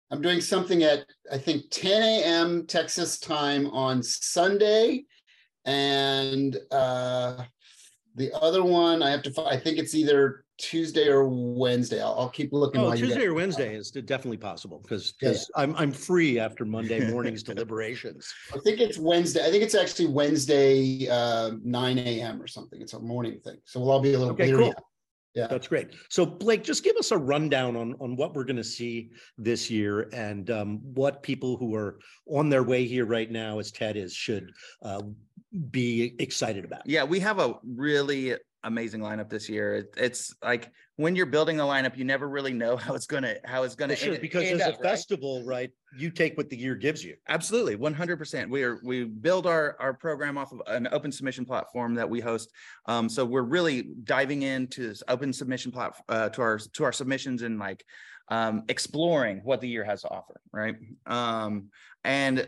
I'm 0.10 0.22
doing 0.22 0.42
something 0.42 0.84
at, 0.84 1.06
I 1.32 1.38
think, 1.38 1.64
ten 1.70 2.02
AM 2.02 2.66
Texas 2.66 3.20
time 3.20 3.68
on 3.68 4.02
Sunday. 4.02 5.06
And 5.66 6.58
uh, 6.72 7.44
the 8.16 8.34
other 8.34 8.64
one, 8.64 9.04
I 9.04 9.12
have 9.12 9.22
to, 9.24 9.46
I 9.46 9.58
think 9.58 9.78
it's 9.78 9.94
either 9.94 10.46
Tuesday 10.58 11.10
or 11.10 11.28
Wednesday. 11.28 12.02
I'll, 12.02 12.16
I'll 12.18 12.30
keep 12.30 12.54
looking. 12.54 12.80
Oh, 12.80 12.96
Tuesday 12.96 13.26
or 13.26 13.34
Wednesday 13.34 13.76
is 13.76 13.92
definitely 13.92 14.38
possible 14.38 14.80
because, 14.82 15.14
Yeah, 15.22 15.28
yeah. 15.30 15.34
because 15.34 15.52
I'm, 15.58 15.76
I'm 15.76 15.92
free 15.92 16.40
after 16.40 16.64
Monday 16.64 17.06
morning's 17.12 17.44
deliberations. 17.44 18.34
I 18.56 18.60
think 18.60 18.80
it's 18.80 18.98
Wednesday. 18.98 19.46
I 19.46 19.52
think 19.52 19.62
it's 19.62 19.76
actually 19.76 20.08
Wednesday, 20.08 21.10
uh, 21.10 21.52
nine 21.64 22.00
AM 22.00 22.42
or 22.42 22.48
something. 22.48 22.82
It's 22.82 22.94
a 22.94 23.00
morning 23.00 23.42
thing. 23.44 23.58
So 23.66 23.82
we'll 23.82 23.92
all 23.92 24.00
be 24.00 24.14
a 24.14 24.20
little 24.20 24.34
Okay, 24.34 24.52
bleary. 24.52 24.74
Cool. 25.44 25.56
That's 25.56 25.68
great. 25.68 25.90
So 26.10 26.26
Blake, 26.26 26.64
just 26.64 26.84
give 26.84 26.96
us 26.98 27.12
a 27.12 27.18
rundown 27.18 27.76
on, 27.76 27.96
on 28.00 28.16
what 28.16 28.34
we're 28.34 28.44
going 28.44 28.58
to 28.58 28.64
see 28.64 29.12
this 29.38 29.70
year 29.70 30.10
and 30.14 30.50
um, 30.50 30.80
what 30.94 31.22
people 31.22 31.58
who 31.58 31.76
are 31.76 32.00
on 32.28 32.50
their 32.50 32.64
way 32.64 32.86
here 32.86 33.06
right 33.06 33.30
now, 33.30 33.60
as 33.60 33.72
Ted 33.72 33.98
is, 33.98 34.14
should 34.14 34.52
uh, 34.82 35.02
be 35.72 36.16
excited 36.20 36.66
about. 36.66 36.82
Yeah, 36.86 37.04
we 37.04 37.20
have 37.20 37.40
a 37.40 37.56
really 37.64 38.36
amazing 38.68 39.02
lineup 39.02 39.30
this 39.30 39.50
year. 39.50 39.76
It- 39.76 39.94
It's 39.98 40.36
like 40.44 40.72
when 40.98 41.16
you're 41.16 41.26
building 41.26 41.58
the 41.58 41.64
lineup, 41.64 41.96
you 41.98 42.04
never 42.04 42.28
really 42.28 42.54
know 42.54 42.76
how 42.86 42.94
it's 42.94 43.08
gonna 43.08 43.36
how 43.46 43.64
it's 43.64 43.76
gonna 43.76 43.92
Well, 43.92 43.98
sure, 43.98 44.14
end- 44.14 44.22
because 44.22 44.44
end 44.44 44.60
there's 44.60 44.70
a 44.70 44.74
up, 44.74 44.82
right? 44.82 44.90
festival, 44.92 45.44
right? 45.46 45.72
You 45.98 46.12
take 46.12 46.38
what 46.38 46.50
the 46.50 46.58
year 46.58 46.76
gives 46.76 47.04
you. 47.04 47.16
Absolutely, 47.30 47.76
one 47.76 47.94
hundred 47.94 48.18
percent. 48.18 48.52
We 48.52 48.64
are 48.64 48.80
we 48.84 49.06
build 49.06 49.48
our 49.48 49.76
our 49.80 49.94
program 49.94 50.38
off 50.38 50.52
of 50.52 50.62
an 50.68 50.88
open 50.92 51.12
submission 51.12 51.46
platform 51.46 51.96
that 51.96 52.10
we 52.10 52.20
host. 52.20 52.52
Um, 52.86 53.10
so 53.10 53.26
we're 53.26 53.42
really 53.58 53.90
diving 54.04 54.44
into 54.44 54.88
this 54.90 55.02
open 55.08 55.34
submission 55.34 55.72
platform 55.72 56.06
uh, 56.10 56.30
to 56.30 56.42
our 56.42 56.60
to 56.60 56.84
our 56.84 56.92
submissions 56.92 57.42
and 57.42 57.58
like 57.58 57.84
um, 58.30 58.64
exploring 58.68 59.40
what 59.44 59.62
the 59.62 59.70
year 59.70 59.86
has 59.86 60.02
to 60.02 60.10
offer, 60.10 60.40
right? 60.52 60.76
Um, 61.06 61.70
and 62.04 62.46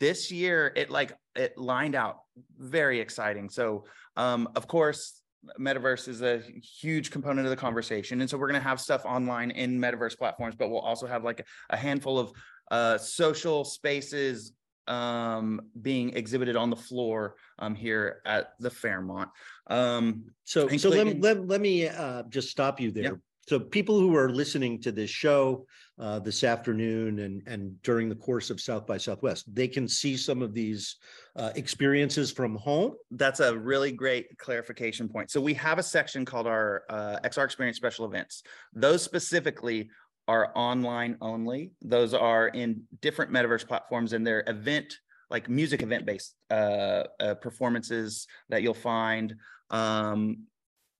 this 0.00 0.32
year 0.32 0.72
it 0.74 0.90
like 0.90 1.12
it 1.36 1.56
lined 1.56 1.94
out 1.94 2.16
very 2.58 2.98
exciting. 3.00 3.48
So 3.50 3.84
um, 4.16 4.48
of 4.56 4.66
course. 4.66 5.19
Metaverse 5.58 6.08
is 6.08 6.22
a 6.22 6.42
huge 6.62 7.10
component 7.10 7.46
of 7.46 7.50
the 7.50 7.56
conversation. 7.56 8.20
And 8.20 8.28
so 8.28 8.36
we're 8.36 8.48
going 8.48 8.60
to 8.60 8.68
have 8.68 8.80
stuff 8.80 9.04
online 9.04 9.50
in 9.50 9.78
metaverse 9.78 10.16
platforms, 10.18 10.54
but 10.54 10.70
we'll 10.70 10.80
also 10.80 11.06
have 11.06 11.24
like 11.24 11.46
a 11.70 11.76
handful 11.76 12.18
of 12.18 12.32
uh, 12.70 12.98
social 12.98 13.64
spaces 13.64 14.52
um, 14.86 15.60
being 15.80 16.14
exhibited 16.16 16.56
on 16.56 16.68
the 16.68 16.76
floor 16.76 17.36
um, 17.58 17.74
here 17.74 18.20
at 18.26 18.52
the 18.58 18.70
Fairmont. 18.70 19.30
Um, 19.68 20.24
So, 20.44 20.68
so 20.68 20.88
let, 20.90 21.06
me- 21.06 21.20
let, 21.20 21.46
let 21.46 21.60
me 21.60 21.88
uh, 21.88 22.24
just 22.28 22.50
stop 22.50 22.80
you 22.80 22.90
Yeah. 23.04 23.10
So 23.50 23.58
people 23.58 23.98
who 23.98 24.14
are 24.14 24.30
listening 24.30 24.80
to 24.82 24.92
this 24.92 25.10
show 25.10 25.66
uh, 25.98 26.20
this 26.20 26.44
afternoon 26.44 27.18
and, 27.18 27.42
and 27.48 27.82
during 27.82 28.08
the 28.08 28.14
course 28.14 28.48
of 28.48 28.60
South 28.60 28.86
by 28.86 28.96
Southwest, 28.96 29.52
they 29.52 29.66
can 29.66 29.88
see 29.88 30.16
some 30.16 30.40
of 30.40 30.54
these 30.54 30.98
uh, 31.34 31.50
experiences 31.56 32.30
from 32.30 32.54
home. 32.54 32.94
that's 33.10 33.40
a 33.40 33.58
really 33.58 33.90
great 33.90 34.38
clarification 34.38 35.08
point. 35.08 35.32
So 35.32 35.40
we 35.40 35.52
have 35.54 35.80
a 35.80 35.82
section 35.82 36.24
called 36.24 36.46
our 36.46 36.84
uh, 36.90 37.16
XR 37.24 37.44
Experience 37.44 37.76
Special 37.76 38.04
Events. 38.04 38.44
Those 38.72 39.02
specifically 39.02 39.90
are 40.28 40.52
online 40.54 41.16
only. 41.20 41.72
Those 41.82 42.14
are 42.14 42.46
in 42.50 42.84
different 43.00 43.32
metaverse 43.32 43.66
platforms 43.66 44.12
and 44.12 44.24
they're 44.24 44.44
event 44.46 44.96
like 45.28 45.48
music 45.48 45.82
event 45.82 46.06
based 46.06 46.36
uh, 46.52 47.02
uh, 47.18 47.34
performances 47.34 48.28
that 48.48 48.62
you'll 48.62 48.74
find. 48.74 49.34
Um, 49.70 50.46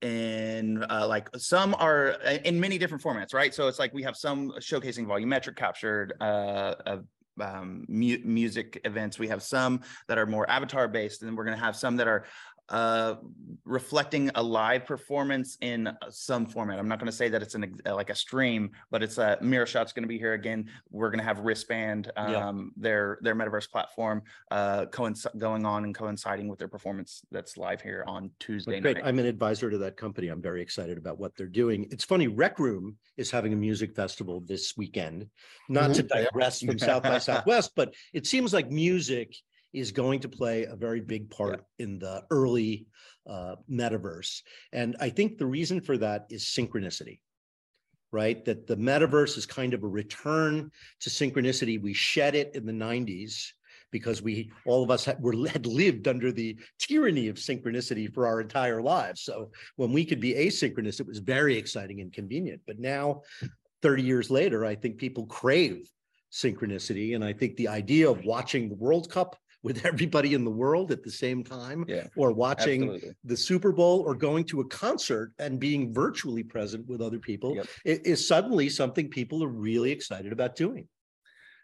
and 0.01 0.85
uh, 0.89 1.07
like 1.07 1.29
some 1.37 1.75
are 1.75 2.17
uh, 2.25 2.37
in 2.45 2.59
many 2.59 2.77
different 2.77 3.03
formats, 3.03 3.33
right? 3.33 3.53
So 3.53 3.67
it's 3.67 3.79
like 3.79 3.93
we 3.93 4.03
have 4.03 4.17
some 4.17 4.51
showcasing 4.59 5.05
volumetric 5.05 5.55
captured 5.55 6.13
uh, 6.19 6.97
um, 7.39 7.85
mu- 7.87 8.19
music 8.23 8.81
events. 8.83 9.19
We 9.19 9.27
have 9.27 9.43
some 9.43 9.81
that 10.07 10.17
are 10.17 10.25
more 10.25 10.49
avatar 10.49 10.87
based, 10.87 11.23
and 11.23 11.37
we're 11.37 11.45
going 11.45 11.57
to 11.57 11.63
have 11.63 11.75
some 11.75 11.97
that 11.97 12.07
are 12.07 12.25
uh, 12.71 13.15
reflecting 13.65 14.31
a 14.35 14.41
live 14.41 14.85
performance 14.85 15.57
in 15.61 15.87
uh, 15.87 15.93
some 16.09 16.45
format. 16.45 16.79
I'm 16.79 16.87
not 16.87 16.99
going 16.99 17.11
to 17.11 17.15
say 17.15 17.27
that 17.29 17.41
it's 17.41 17.53
an 17.53 17.75
uh, 17.85 17.93
like 17.93 18.09
a 18.09 18.15
stream, 18.15 18.71
but 18.89 19.03
it's 19.03 19.17
a 19.17 19.37
Miro 19.41 19.65
Shot's 19.65 19.91
going 19.91 20.03
to 20.03 20.07
be 20.07 20.17
here 20.17 20.33
again. 20.33 20.69
We're 20.89 21.09
going 21.09 21.19
to 21.19 21.25
have 21.25 21.39
wristband, 21.39 22.11
Yeah. 22.15 22.47
um, 22.47 22.71
their 22.77 23.19
their 23.21 23.35
metaverse 23.35 23.69
platform, 23.69 24.23
uh, 24.49 24.85
coinc- 24.85 25.37
going 25.37 25.65
on 25.65 25.83
and 25.83 25.93
coinciding 25.93 26.47
with 26.47 26.59
their 26.59 26.69
performance 26.69 27.21
that's 27.29 27.57
live 27.57 27.81
here 27.81 28.05
on 28.07 28.31
Tuesday 28.39 28.79
Great. 28.79 28.97
night. 28.97 29.05
I'm 29.05 29.19
an 29.19 29.25
advisor 29.25 29.69
to 29.69 29.77
that 29.79 29.97
company. 29.97 30.29
I'm 30.29 30.41
very 30.41 30.61
excited 30.61 30.97
about 30.97 31.19
what 31.19 31.35
they're 31.35 31.47
doing. 31.47 31.87
It's 31.91 32.05
funny, 32.05 32.29
Rec 32.29 32.57
Room 32.57 32.95
is 33.17 33.29
having 33.29 33.51
a 33.51 33.57
music 33.57 33.93
festival 33.95 34.41
this 34.47 34.77
weekend. 34.77 35.27
Not 35.67 35.93
to 35.95 36.03
digress 36.03 36.61
from 36.61 36.79
South 36.79 37.03
by 37.03 37.17
Southwest, 37.31 37.71
but 37.75 37.93
it 38.13 38.25
seems 38.25 38.53
like 38.53 38.71
music 38.71 39.35
is 39.73 39.91
going 39.91 40.19
to 40.21 40.29
play 40.29 40.65
a 40.65 40.75
very 40.75 41.01
big 41.01 41.29
part 41.29 41.63
in 41.79 41.99
the 41.99 42.23
early 42.29 42.87
uh, 43.29 43.55
metaverse. 43.69 44.41
And 44.73 44.95
I 44.99 45.09
think 45.09 45.37
the 45.37 45.45
reason 45.45 45.81
for 45.81 45.97
that 45.97 46.25
is 46.29 46.45
synchronicity. 46.45 47.19
Right? 48.13 48.43
That 48.43 48.67
the 48.67 48.75
metaverse 48.75 49.37
is 49.37 49.45
kind 49.45 49.73
of 49.73 49.83
a 49.83 49.87
return 49.87 50.69
to 50.99 51.09
synchronicity. 51.09 51.81
We 51.81 51.93
shed 51.93 52.35
it 52.35 52.51
in 52.55 52.65
the 52.65 52.73
90s 52.73 53.53
because 53.91 54.21
we 54.21 54.51
all 54.65 54.83
of 54.83 54.91
us 54.91 55.05
had, 55.05 55.21
were 55.21 55.35
had 55.47 55.65
lived 55.65 56.07
under 56.07 56.31
the 56.31 56.57
tyranny 56.79 57.27
of 57.27 57.35
synchronicity 57.35 58.11
for 58.13 58.25
our 58.25 58.41
entire 58.41 58.81
lives. 58.81 59.21
So 59.21 59.51
when 59.75 59.93
we 59.93 60.05
could 60.05 60.19
be 60.19 60.33
asynchronous, 60.33 60.99
it 60.99 61.07
was 61.07 61.19
very 61.19 61.57
exciting 61.57 62.01
and 62.01 62.11
convenient. 62.11 62.61
But 62.65 62.79
now, 62.79 63.21
30 63.81 64.03
years 64.03 64.29
later, 64.29 64.65
I 64.65 64.75
think 64.75 64.97
people 64.97 65.25
crave 65.25 65.89
synchronicity. 66.31 67.15
And 67.15 67.23
I 67.23 67.33
think 67.33 67.55
the 67.55 67.67
idea 67.67 68.09
of 68.09 68.23
watching 68.23 68.69
the 68.69 68.75
World 68.75 69.09
Cup 69.09 69.35
with 69.63 69.85
everybody 69.85 70.33
in 70.33 70.43
the 70.43 70.51
world 70.51 70.91
at 70.91 71.03
the 71.03 71.11
same 71.11 71.43
time 71.43 71.85
Yeah, 71.87 72.07
or 72.15 72.31
watching 72.31 72.83
absolutely. 72.83 73.15
the 73.23 73.37
Super 73.37 73.71
Bowl 73.71 74.01
or 74.01 74.15
going 74.15 74.45
to 74.45 74.61
a 74.61 74.65
concert 74.67 75.33
and 75.39 75.59
being 75.59 75.93
virtually 75.93 76.43
present 76.43 76.87
with 76.87 77.01
other 77.01 77.19
people 77.19 77.55
Yep. 77.55 77.67
is 77.85 78.27
suddenly 78.27 78.69
something 78.69 79.09
people 79.09 79.43
are 79.43 79.47
really 79.49 79.91
excited 79.91 80.31
about 80.31 80.55
doing. 80.55 80.87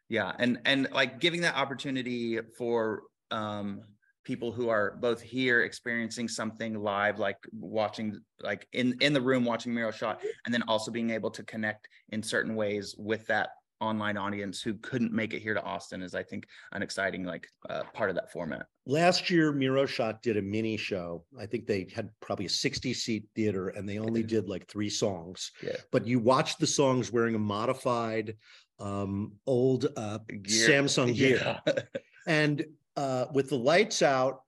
Yeah, 0.10 0.32
and 0.40 0.60
and 0.66 0.88
like 0.92 1.20
giving 1.20 1.42
that 1.42 1.56
opportunity 1.56 2.40
for 2.58 3.04
um 3.32 3.82
people 4.24 4.52
who 4.52 4.68
are 4.70 4.98
both 5.00 5.22
here 5.22 5.64
experiencing 5.64 6.28
something 6.28 6.82
live, 6.82 7.20
like 7.20 7.38
watching 7.54 8.20
like 8.42 8.68
in 8.74 8.96
in 9.02 9.14
the 9.14 9.22
room 9.22 9.44
watching 9.44 9.74
Miro 9.74 9.92
Shot, 9.92 10.22
and 10.46 10.54
then 10.54 10.64
also 10.68 10.92
being 10.92 11.10
able 11.10 11.32
to 11.32 11.44
connect 11.44 11.88
in 12.10 12.24
certain 12.24 12.56
ways 12.56 12.96
with 12.98 13.26
that 13.28 13.50
online 13.80 14.18
audience 14.18 14.62
who 14.62 14.74
couldn't 14.76 15.12
make 15.12 15.34
it 15.34 15.42
here 15.42 15.54
to 15.54 15.62
Austin 15.62 16.02
is 16.02 16.16
I 16.16 16.24
think 16.24 16.48
an 16.72 16.82
exciting 16.82 17.24
like 17.24 17.48
uh, 17.70 17.84
part 17.94 18.10
of 18.10 18.16
that 18.16 18.32
format. 18.32 18.66
Last 18.86 19.30
year, 19.30 19.52
Miro 19.52 19.86
Shot 19.86 20.22
did 20.22 20.38
a 20.38 20.42
mini 20.42 20.78
show. 20.78 21.26
I 21.40 21.46
think 21.46 21.68
they 21.68 21.88
had 21.94 22.10
probably 22.20 22.46
a 22.46 22.50
60 22.50 22.94
seat 22.94 23.26
theater 23.36 23.70
and 23.70 23.88
they 23.88 24.00
only 24.00 24.24
did 24.24 24.50
like 24.50 24.68
three 24.68 24.90
songs. 24.90 25.52
Yeah. 25.62 25.76
But 25.92 26.08
you 26.08 26.20
watched 26.20 26.60
the 26.60 26.68
songs 26.68 27.12
wearing 27.12 27.36
a 27.36 27.40
modified 27.40 28.36
um 28.80 29.34
old 29.48 29.88
uh 29.98 30.20
Gear. 30.28 30.70
Samsung 30.70 31.16
gear. 31.16 31.60
Yeah. 31.66 31.74
And 32.28 32.66
uh 32.98 33.28
with 33.34 33.50
the 33.50 33.58
lights 33.58 34.02
out 34.02 34.42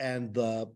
and 0.00 0.32
the 0.32 0.72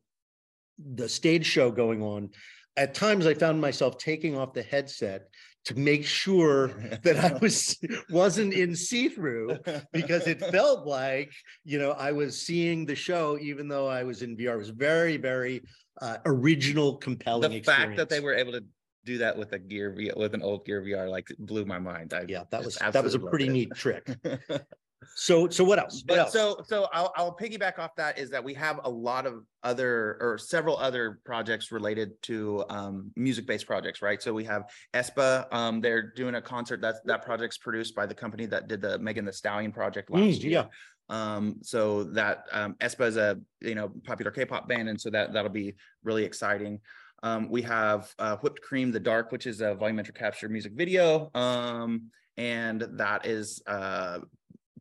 the 0.78 1.08
stage 1.08 1.46
show 1.46 1.70
going 1.70 2.02
on, 2.02 2.30
at 2.76 2.94
times 2.94 3.26
I 3.26 3.34
found 3.34 3.60
myself 3.60 3.98
taking 3.98 4.36
off 4.36 4.52
the 4.52 4.62
headset 4.62 5.28
to 5.64 5.78
make 5.78 6.04
sure 6.04 6.68
that 7.02 7.16
I 7.16 7.38
was 7.38 7.78
wasn't 8.10 8.54
in 8.54 8.74
see-through 8.74 9.58
because 9.92 10.26
it 10.26 10.40
felt 10.52 10.86
like 10.86 11.32
you 11.64 11.78
know 11.78 11.92
I 11.92 12.12
was 12.12 12.40
seeing 12.40 12.86
the 12.86 12.94
show 12.94 13.38
even 13.40 13.68
though 13.68 13.86
I 13.86 14.04
was 14.04 14.22
in 14.22 14.36
VR. 14.36 14.54
It 14.54 14.58
was 14.58 14.70
very 14.70 15.16
very 15.16 15.62
uh, 16.00 16.18
original, 16.24 16.96
compelling. 16.96 17.50
the 17.50 17.62
fact 17.62 17.96
that 17.96 18.08
they 18.08 18.20
were 18.20 18.34
able 18.34 18.52
to 18.52 18.64
do 19.04 19.18
that 19.18 19.36
with 19.36 19.52
a 19.52 19.58
gear 19.58 19.96
with 20.16 20.34
an 20.34 20.42
old 20.42 20.64
gear 20.64 20.82
VR 20.82 21.08
like 21.08 21.28
blew 21.38 21.64
my 21.64 21.78
mind. 21.78 22.12
I 22.12 22.24
yeah, 22.28 22.44
that 22.50 22.64
was 22.64 22.76
that 22.76 23.02
was 23.02 23.14
a 23.14 23.18
pretty 23.18 23.46
loved 23.46 23.54
neat 23.54 23.74
trick. 23.74 24.08
So 25.14 25.48
so 25.48 25.64
what 25.64 25.78
else? 25.78 26.02
What 26.06 26.18
else? 26.18 26.32
so 26.32 26.60
so 26.66 26.86
I'll 26.92 27.12
I'll 27.16 27.36
piggyback 27.36 27.78
off 27.78 27.94
that 27.96 28.18
is 28.18 28.30
that 28.30 28.42
we 28.44 28.54
have 28.54 28.80
a 28.84 28.90
lot 28.90 29.26
of 29.26 29.44
other 29.62 30.18
or 30.20 30.38
several 30.38 30.76
other 30.76 31.20
projects 31.24 31.72
related 31.72 32.10
to 32.24 32.64
um 32.68 33.10
music 33.16 33.46
based 33.46 33.66
projects, 33.66 34.02
right? 34.02 34.22
So 34.22 34.32
we 34.34 34.44
have 34.44 34.64
aespa, 34.94 35.46
um 35.52 35.80
they're 35.80 36.12
doing 36.12 36.34
a 36.34 36.42
concert 36.42 36.80
that's 36.80 37.00
that 37.06 37.24
project's 37.24 37.58
produced 37.58 37.94
by 37.94 38.06
the 38.06 38.14
company 38.14 38.46
that 38.46 38.68
did 38.68 38.80
the 38.82 38.98
Megan 38.98 39.24
Thee 39.24 39.32
Stallion 39.32 39.72
project 39.72 40.10
Mm, 40.10 40.26
last 40.28 40.42
year. 40.42 40.52
yeah. 40.52 40.64
Um 41.08 41.56
so 41.62 42.04
that 42.04 42.44
um 42.52 42.74
aespa 42.80 43.06
is 43.06 43.16
a 43.16 43.38
you 43.60 43.74
know 43.74 43.90
popular 44.04 44.30
K-pop 44.30 44.68
band 44.68 44.88
and 44.88 45.00
so 45.00 45.10
that 45.10 45.32
that'll 45.32 45.50
be 45.50 45.74
really 46.04 46.24
exciting. 46.24 46.78
Um 47.22 47.48
we 47.50 47.62
have 47.62 48.14
uh 48.18 48.36
Whipped 48.36 48.60
Cream 48.60 48.92
the 48.92 49.00
Dark 49.00 49.32
which 49.32 49.46
is 49.46 49.60
a 49.62 49.74
volumetric 49.74 50.14
capture 50.14 50.48
music 50.48 50.72
video 50.74 51.30
um 51.34 52.10
and 52.36 52.82
that 52.92 53.26
is 53.26 53.62
uh 53.66 54.18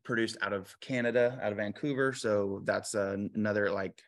produced 0.03 0.37
out 0.41 0.53
of 0.53 0.73
Canada, 0.79 1.39
out 1.41 1.51
of 1.51 1.57
Vancouver. 1.57 2.13
So 2.13 2.61
that's 2.63 2.95
uh, 2.95 3.17
another 3.35 3.71
like 3.71 4.01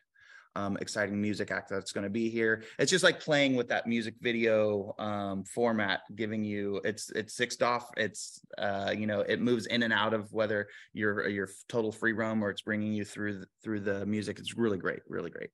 um, 0.54 0.76
exciting 0.80 1.20
music 1.20 1.50
act 1.50 1.70
that's 1.70 1.92
going 1.92 2.04
to 2.04 2.10
be 2.10 2.28
here. 2.28 2.64
It's 2.78 2.90
just 2.90 3.04
like 3.04 3.20
playing 3.20 3.56
with 3.56 3.68
that 3.68 3.86
music 3.86 4.14
video 4.20 4.94
um, 4.98 5.44
format, 5.44 6.00
giving 6.14 6.44
you 6.44 6.80
it's 6.84 7.10
it's 7.10 7.34
six 7.34 7.56
DoF. 7.56 7.88
It's 7.96 8.40
uh, 8.58 8.94
you 8.96 9.06
know 9.06 9.20
it 9.20 9.40
moves 9.40 9.66
in 9.66 9.82
and 9.82 9.92
out 9.92 10.14
of 10.14 10.32
whether 10.32 10.68
you're 10.92 11.28
you're 11.28 11.48
total 11.68 11.92
free 11.92 12.12
roam 12.12 12.42
or 12.44 12.50
it's 12.50 12.62
bringing 12.62 12.92
you 12.92 13.04
through 13.04 13.40
the, 13.40 13.46
through 13.62 13.80
the 13.80 14.04
music. 14.06 14.38
It's 14.38 14.56
really 14.56 14.78
great, 14.78 15.00
really 15.08 15.30
great. 15.30 15.50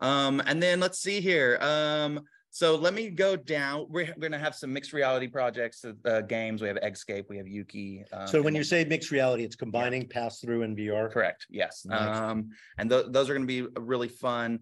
Um, 0.00 0.42
and 0.44 0.62
then 0.62 0.80
let's 0.80 1.00
see 1.00 1.20
here. 1.20 1.58
Um, 1.60 2.20
so 2.54 2.76
let 2.76 2.94
me 2.94 3.10
go 3.10 3.34
down. 3.34 3.86
We're, 3.88 4.14
we're 4.16 4.28
gonna 4.28 4.38
have 4.38 4.54
some 4.54 4.72
mixed 4.72 4.92
reality 4.92 5.26
projects, 5.26 5.84
uh, 6.04 6.20
games. 6.20 6.62
We 6.62 6.68
have 6.68 6.76
Eggscape, 6.76 7.24
we 7.28 7.36
have 7.36 7.48
Yuki. 7.48 8.04
um, 8.12 8.28
So 8.28 8.40
when 8.40 8.54
you 8.54 8.62
say 8.62 8.84
mixed 8.84 9.10
reality, 9.10 9.42
it's 9.42 9.56
combining 9.56 10.08
pass 10.08 10.38
through 10.40 10.62
and 10.62 10.78
VR. 10.78 11.10
Correct. 11.10 11.48
Yes. 11.50 11.84
Nice. 11.84 12.16
Um, 12.16 12.50
and 12.78 12.88
tho- 12.88 13.08
those 13.08 13.28
are 13.28 13.34
going 13.34 13.42
to 13.42 13.48
be 13.48 13.66
really 13.80 14.06
fun. 14.06 14.60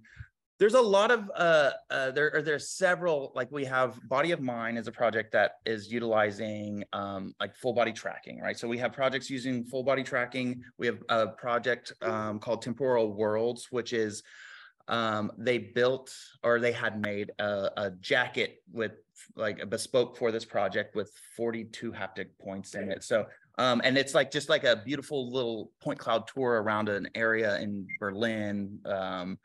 There's 0.58 0.72
a 0.72 0.80
lot 0.80 1.10
of 1.10 1.30
uh, 1.36 1.72
uh 1.90 2.12
there 2.12 2.34
are 2.34 2.40
there's 2.40 2.70
several 2.70 3.30
like 3.34 3.50
we 3.52 3.66
have 3.66 4.00
Body 4.08 4.30
of 4.30 4.40
Mind 4.40 4.78
is 4.78 4.86
a 4.86 4.92
project 4.92 5.32
that 5.32 5.56
is 5.66 5.92
utilizing 5.92 6.84
um 6.94 7.34
like 7.40 7.54
full 7.54 7.74
body 7.74 7.92
tracking, 7.92 8.40
right? 8.40 8.58
So 8.58 8.68
we 8.68 8.78
have 8.78 8.94
projects 8.94 9.28
using 9.28 9.64
full 9.64 9.82
body 9.82 10.02
tracking. 10.02 10.62
We 10.78 10.86
have 10.86 11.02
a 11.10 11.26
project 11.26 11.92
um 12.00 12.38
called 12.38 12.62
Temporal 12.62 13.12
Worlds, 13.12 13.68
which 13.70 13.92
is 13.92 14.22
um 14.88 15.30
they 15.38 15.58
built 15.58 16.14
or 16.42 16.58
they 16.58 16.72
had 16.72 17.00
made 17.00 17.30
a, 17.38 17.70
a 17.76 17.90
jacket 18.00 18.62
with 18.72 18.92
like 19.36 19.60
a 19.60 19.66
bespoke 19.66 20.16
for 20.16 20.32
this 20.32 20.44
project 20.44 20.96
with 20.96 21.12
42 21.36 21.92
haptic 21.92 22.28
points 22.40 22.74
in 22.74 22.90
it. 22.90 23.04
So 23.04 23.26
um 23.58 23.80
and 23.84 23.96
it's 23.96 24.14
like 24.14 24.30
just 24.30 24.48
like 24.48 24.64
a 24.64 24.82
beautiful 24.84 25.30
little 25.30 25.70
point 25.80 25.98
cloud 25.98 26.26
tour 26.26 26.62
around 26.62 26.88
an 26.88 27.08
area 27.14 27.58
in 27.60 27.86
berlin 28.00 28.78
um 28.86 29.38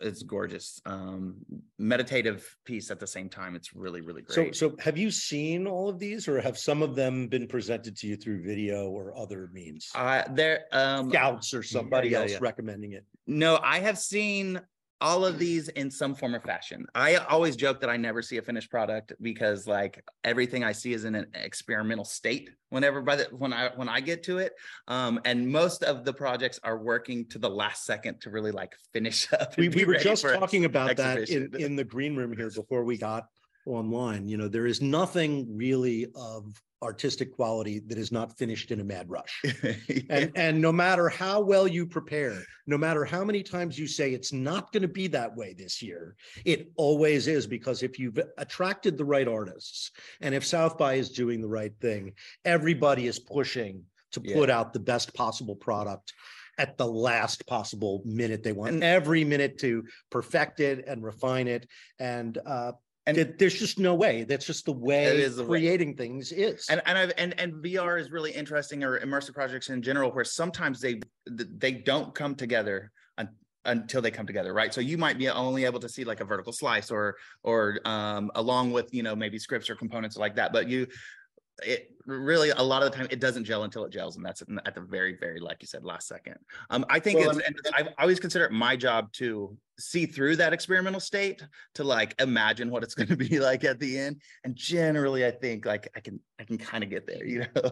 it's 0.00 0.22
gorgeous 0.22 0.80
um 0.86 1.36
meditative 1.78 2.56
piece 2.64 2.90
at 2.90 2.98
the 2.98 3.06
same 3.06 3.28
time 3.28 3.54
it's 3.54 3.74
really 3.74 4.00
really 4.00 4.22
So 4.28 4.42
great 4.42 4.56
so 4.56 4.74
have 4.80 4.96
you 4.96 5.10
seen 5.10 5.66
all 5.66 5.88
of 5.88 5.98
these 5.98 6.26
or 6.28 6.40
have 6.40 6.56
some 6.58 6.82
of 6.82 6.94
them 6.94 7.28
been 7.28 7.46
presented 7.46 7.96
to 7.98 8.06
you 8.06 8.16
through 8.16 8.42
video 8.42 8.88
or 8.88 9.16
other 9.16 9.50
means? 9.52 9.90
uh 9.94 10.22
there 10.32 10.64
um 10.72 11.10
Scouts 11.10 11.52
or 11.54 11.62
somebody 11.62 12.10
yeah, 12.10 12.20
else 12.20 12.32
yeah. 12.32 12.38
recommending 12.40 12.92
it. 12.92 13.04
No, 13.26 13.58
I 13.62 13.80
have 13.80 13.98
seen 13.98 14.60
all 15.00 15.24
of 15.24 15.38
these 15.38 15.68
in 15.68 15.90
some 15.90 16.14
form 16.14 16.34
or 16.34 16.40
fashion. 16.40 16.86
I 16.94 17.16
always 17.16 17.56
joke 17.56 17.80
that 17.80 17.90
I 17.90 17.96
never 17.96 18.20
see 18.20 18.38
a 18.38 18.42
finished 18.42 18.70
product 18.70 19.12
because 19.20 19.66
like 19.66 20.04
everything 20.24 20.64
I 20.64 20.72
see 20.72 20.92
is 20.92 21.04
in 21.04 21.14
an 21.14 21.26
experimental 21.34 22.04
state 22.04 22.50
whenever 22.70 23.00
by 23.00 23.16
the 23.16 23.24
when 23.30 23.52
I 23.52 23.70
when 23.76 23.88
I 23.88 24.00
get 24.00 24.22
to 24.24 24.38
it. 24.38 24.54
Um, 24.88 25.20
and 25.24 25.46
most 25.46 25.84
of 25.84 26.04
the 26.04 26.12
projects 26.12 26.58
are 26.64 26.78
working 26.78 27.26
to 27.26 27.38
the 27.38 27.50
last 27.50 27.84
second 27.84 28.20
to 28.22 28.30
really 28.30 28.50
like 28.50 28.74
finish 28.92 29.32
up. 29.38 29.56
We, 29.56 29.68
we 29.68 29.84
were 29.84 29.94
just 29.94 30.22
talking 30.22 30.64
about 30.64 30.96
that 30.96 31.28
in, 31.28 31.54
in 31.56 31.76
the 31.76 31.84
green 31.84 32.16
room 32.16 32.36
here 32.36 32.50
before 32.50 32.84
we 32.84 32.98
got 32.98 33.26
online. 33.66 34.26
You 34.28 34.36
know, 34.36 34.48
there 34.48 34.66
is 34.66 34.82
nothing 34.82 35.56
really 35.56 36.06
of 36.16 36.60
artistic 36.82 37.34
quality 37.34 37.80
that 37.80 37.98
is 37.98 38.12
not 38.12 38.36
finished 38.38 38.70
in 38.70 38.80
a 38.80 38.84
mad 38.84 39.08
rush. 39.10 39.42
And 40.10 40.32
and 40.36 40.60
no 40.60 40.72
matter 40.72 41.08
how 41.08 41.40
well 41.40 41.66
you 41.66 41.86
prepare, 41.86 42.42
no 42.66 42.78
matter 42.78 43.04
how 43.04 43.24
many 43.24 43.42
times 43.42 43.78
you 43.78 43.86
say 43.86 44.12
it's 44.12 44.32
not 44.32 44.72
going 44.72 44.82
to 44.82 44.88
be 44.88 45.06
that 45.08 45.34
way 45.36 45.54
this 45.54 45.82
year, 45.82 46.16
it 46.44 46.70
always 46.76 47.26
is 47.26 47.46
because 47.46 47.82
if 47.82 47.98
you've 47.98 48.18
attracted 48.38 48.96
the 48.96 49.04
right 49.04 49.28
artists 49.28 49.90
and 50.20 50.34
if 50.34 50.44
South 50.46 50.78
by 50.78 50.94
is 50.94 51.10
doing 51.10 51.40
the 51.40 51.48
right 51.48 51.72
thing, 51.80 52.12
everybody 52.44 53.06
is 53.06 53.18
pushing 53.18 53.82
to 54.12 54.20
Yeah. 54.24 54.34
put 54.34 54.50
out 54.50 54.72
the 54.72 54.80
best 54.80 55.14
possible 55.14 55.56
product 55.56 56.12
at 56.58 56.76
the 56.76 56.86
last 56.86 57.46
possible 57.46 58.02
minute 58.04 58.42
they 58.42 58.52
want 58.52 58.74
And- 58.74 58.84
every 58.84 59.24
minute 59.24 59.58
to 59.58 59.84
perfect 60.10 60.60
it 60.60 60.84
and 60.86 61.04
refine 61.04 61.46
it 61.48 61.68
and 61.98 62.36
uh 62.46 62.72
And- 63.08 63.16
there- 63.16 63.34
there's 63.38 63.58
just 63.58 63.78
no 63.78 63.94
way. 63.94 64.24
That's 64.24 64.46
just 64.46 64.64
the 64.66 64.72
way 64.72 65.26
the 65.26 65.42
way. 65.42 65.48
creating 65.48 65.96
things 65.96 66.30
is. 66.30 66.66
And 66.68 66.82
and 66.86 66.96
I've 66.98 67.12
and 67.16 67.38
and 67.40 67.54
VR 67.64 67.98
is 67.98 68.10
really 68.10 68.30
interesting 68.32 68.84
or 68.84 69.00
immersive 69.00 69.34
projects 69.34 69.70
in 69.70 69.82
general 69.82 70.10
where 70.12 70.24
sometimes 70.24 70.80
they 70.80 71.00
they 71.26 71.72
don't 71.72 72.14
come 72.14 72.34
together 72.34 72.92
un, 73.16 73.28
until 73.64 74.02
they 74.02 74.10
come 74.10 74.26
together 74.26 74.52
right? 74.52 74.72
So 74.74 74.80
you 74.80 74.98
might 74.98 75.18
be 75.18 75.28
only 75.28 75.64
able 75.64 75.80
to 75.80 75.88
see 75.88 76.04
like 76.04 76.20
a 76.20 76.24
vertical 76.24 76.52
slice 76.52 76.90
or 76.90 77.16
or 77.42 77.80
um 77.86 78.30
along 78.34 78.72
with 78.72 78.92
you 78.92 79.02
know 79.02 79.16
maybe 79.16 79.38
scripts 79.38 79.68
or 79.70 79.74
components 79.74 80.16
like 80.16 80.36
that 80.36 80.52
but 80.52 80.68
you 80.68 80.86
it 81.64 81.90
really 82.06 82.50
a 82.50 82.62
lot 82.62 82.82
of 82.82 82.90
the 82.90 82.96
time 82.96 83.06
it 83.10 83.20
doesn't 83.20 83.44
gel 83.44 83.64
until 83.64 83.84
it 83.84 83.90
gels 83.92 84.16
and 84.16 84.24
that's 84.24 84.42
at 84.64 84.74
the 84.74 84.80
very 84.80 85.16
very 85.18 85.40
like 85.40 85.58
you 85.60 85.66
said 85.66 85.84
last 85.84 86.08
second. 86.08 86.36
Um 86.70 86.84
i 86.88 86.98
think 86.98 87.18
Well, 87.18 87.30
it's 87.30 87.38
and 87.46 87.56
i 87.74 87.88
always 88.02 88.18
consider 88.18 88.44
it 88.46 88.52
my 88.52 88.76
job 88.76 89.12
to 89.14 89.56
see 89.78 90.06
through 90.06 90.34
that 90.36 90.52
experimental 90.52 91.00
state 91.00 91.42
to 91.74 91.84
like 91.84 92.14
imagine 92.20 92.70
what 92.70 92.82
it's 92.82 92.94
going 92.94 93.08
to 93.08 93.16
be 93.16 93.38
like 93.50 93.62
at 93.64 93.78
the 93.78 93.98
end. 93.98 94.20
And 94.44 94.56
generally 94.56 95.26
i 95.26 95.30
think 95.30 95.66
like 95.66 95.88
i 95.96 96.00
can 96.00 96.18
i 96.40 96.44
can 96.44 96.56
kind 96.58 96.82
of 96.82 96.90
get 96.90 97.06
there 97.06 97.24
you 97.24 97.40
know? 97.54 97.70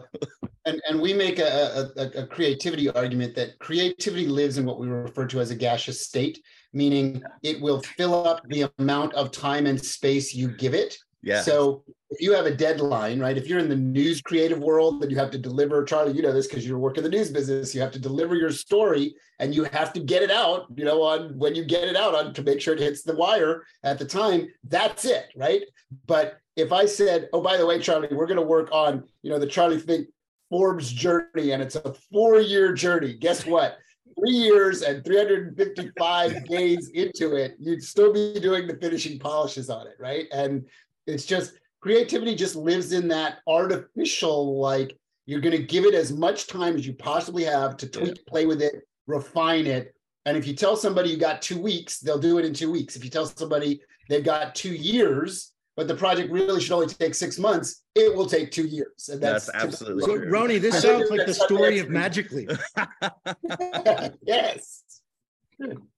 And, 0.66 0.82
and 0.88 1.00
we 1.00 1.14
make 1.14 1.38
a, 1.38 1.90
a, 1.96 2.02
a- 2.02 2.22
a 2.22 2.26
creativity 2.26 2.90
argument 2.90 3.36
that 3.36 3.56
creativity 3.60 4.26
lives 4.26 4.58
in 4.58 4.64
what 4.66 4.80
we 4.80 4.88
refer 4.88 5.24
to 5.28 5.38
as 5.40 5.52
a 5.52 5.54
gaseous 5.54 6.04
state, 6.04 6.40
meaning 6.72 7.22
it 7.44 7.60
will 7.60 7.80
fill 7.80 8.26
up 8.26 8.42
the 8.48 8.68
amount 8.80 9.14
of 9.14 9.30
time 9.30 9.66
and 9.66 9.80
space 9.80 10.34
you 10.34 10.48
give 10.48 10.74
it. 10.74 10.98
yeah 11.22 11.40
So 11.40 11.84
if 12.10 12.20
you 12.20 12.32
have 12.32 12.46
a 12.46 12.54
deadline, 12.54 13.18
right? 13.18 13.36
If 13.36 13.48
you're 13.48 13.58
in 13.58 13.68
the 13.68 13.76
news 13.76 14.22
creative 14.22 14.60
world, 14.60 15.02
then 15.02 15.10
you 15.10 15.16
have 15.16 15.30
to 15.32 15.38
deliver. 15.38 15.84
Charlie, 15.84 16.12
you 16.12 16.22
know 16.22 16.32
this 16.32 16.46
because 16.46 16.66
you're 16.66 16.78
working 16.78 17.02
the 17.02 17.08
news 17.08 17.30
business. 17.30 17.74
You 17.74 17.80
have 17.80 17.90
to 17.92 17.98
deliver 17.98 18.36
your 18.36 18.52
story, 18.52 19.16
and 19.40 19.54
you 19.54 19.64
have 19.64 19.92
to 19.94 20.00
get 20.00 20.22
it 20.22 20.30
out. 20.30 20.66
You 20.76 20.84
know, 20.84 21.02
on 21.02 21.36
when 21.36 21.54
you 21.54 21.64
get 21.64 21.84
it 21.84 21.96
out 21.96 22.14
on 22.14 22.32
to 22.34 22.42
make 22.42 22.60
sure 22.60 22.74
it 22.74 22.80
hits 22.80 23.02
the 23.02 23.16
wire 23.16 23.64
at 23.82 23.98
the 23.98 24.04
time. 24.04 24.48
That's 24.64 25.04
it, 25.04 25.26
right? 25.36 25.62
But 26.06 26.38
if 26.54 26.72
I 26.72 26.86
said, 26.86 27.28
"Oh, 27.32 27.40
by 27.40 27.56
the 27.56 27.66
way, 27.66 27.80
Charlie, 27.80 28.08
we're 28.12 28.26
going 28.26 28.36
to 28.36 28.42
work 28.42 28.68
on 28.70 29.02
you 29.22 29.30
know 29.30 29.40
the 29.40 29.46
Charlie 29.46 29.80
Fink 29.80 30.06
Forbes 30.48 30.92
journey, 30.92 31.50
and 31.50 31.62
it's 31.62 31.76
a 31.76 31.92
four-year 32.12 32.72
journey," 32.72 33.14
guess 33.14 33.44
what? 33.44 33.78
three 34.18 34.32
years 34.32 34.80
and 34.80 35.04
355 35.04 36.44
days 36.48 36.88
into 36.94 37.36
it, 37.36 37.54
you'd 37.60 37.82
still 37.82 38.10
be 38.14 38.40
doing 38.40 38.66
the 38.66 38.74
finishing 38.76 39.18
polishes 39.18 39.68
on 39.68 39.86
it, 39.86 39.94
right? 40.00 40.26
And 40.32 40.64
it's 41.06 41.26
just 41.26 41.52
creativity 41.86 42.34
just 42.34 42.56
lives 42.56 42.92
in 42.92 43.06
that 43.06 43.38
artificial, 43.46 44.58
like 44.58 44.98
you're 45.24 45.40
going 45.40 45.56
to 45.56 45.62
give 45.62 45.84
it 45.84 45.94
as 45.94 46.12
much 46.12 46.48
time 46.48 46.74
as 46.74 46.84
you 46.84 46.92
possibly 46.92 47.44
have 47.44 47.76
to 47.76 47.88
tweak, 47.88 48.16
yeah. 48.16 48.22
play 48.26 48.44
with 48.44 48.60
it, 48.60 48.82
refine 49.06 49.68
it. 49.68 49.94
And 50.24 50.36
if 50.36 50.48
you 50.48 50.54
tell 50.54 50.76
somebody 50.76 51.10
you 51.10 51.16
got 51.16 51.40
two 51.40 51.60
weeks, 51.60 52.00
they'll 52.00 52.18
do 52.18 52.38
it 52.38 52.44
in 52.44 52.52
two 52.52 52.72
weeks. 52.72 52.96
If 52.96 53.04
you 53.04 53.10
tell 53.10 53.26
somebody 53.26 53.80
they've 54.08 54.24
got 54.24 54.56
two 54.56 54.74
years, 54.74 55.52
but 55.76 55.86
the 55.86 55.94
project 55.94 56.32
really 56.32 56.60
should 56.60 56.72
only 56.72 56.88
take 56.88 57.14
six 57.14 57.38
months, 57.38 57.84
it 57.94 58.12
will 58.16 58.26
take 58.26 58.50
two 58.50 58.66
years. 58.66 59.08
And 59.08 59.22
that's, 59.22 59.46
that's 59.46 59.64
absolutely 59.64 60.02
so, 60.02 60.16
true. 60.16 60.28
Rony, 60.28 60.60
this 60.60 60.82
sounds 60.82 61.08
like 61.08 61.24
the 61.24 61.34
story 61.34 61.78
of 61.78 61.88
Magic 61.88 62.32
Leap. 62.32 62.50
yes. 64.26 64.82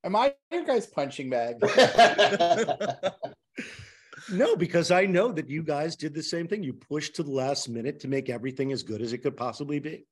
Am 0.04 0.14
I 0.14 0.34
your 0.52 0.64
guys' 0.64 0.86
punching 0.86 1.30
bag? 1.30 1.56
no, 4.32 4.56
because 4.56 4.90
I 4.90 5.06
know 5.06 5.32
that 5.32 5.48
you 5.48 5.62
guys 5.62 5.96
did 5.96 6.14
the 6.14 6.22
same 6.22 6.48
thing. 6.48 6.62
You 6.62 6.72
pushed 6.72 7.16
to 7.16 7.22
the 7.22 7.30
last 7.30 7.68
minute 7.68 8.00
to 8.00 8.08
make 8.08 8.28
everything 8.28 8.72
as 8.72 8.82
good 8.82 9.02
as 9.02 9.12
it 9.12 9.18
could 9.18 9.36
possibly 9.36 9.78
be. 9.78 10.06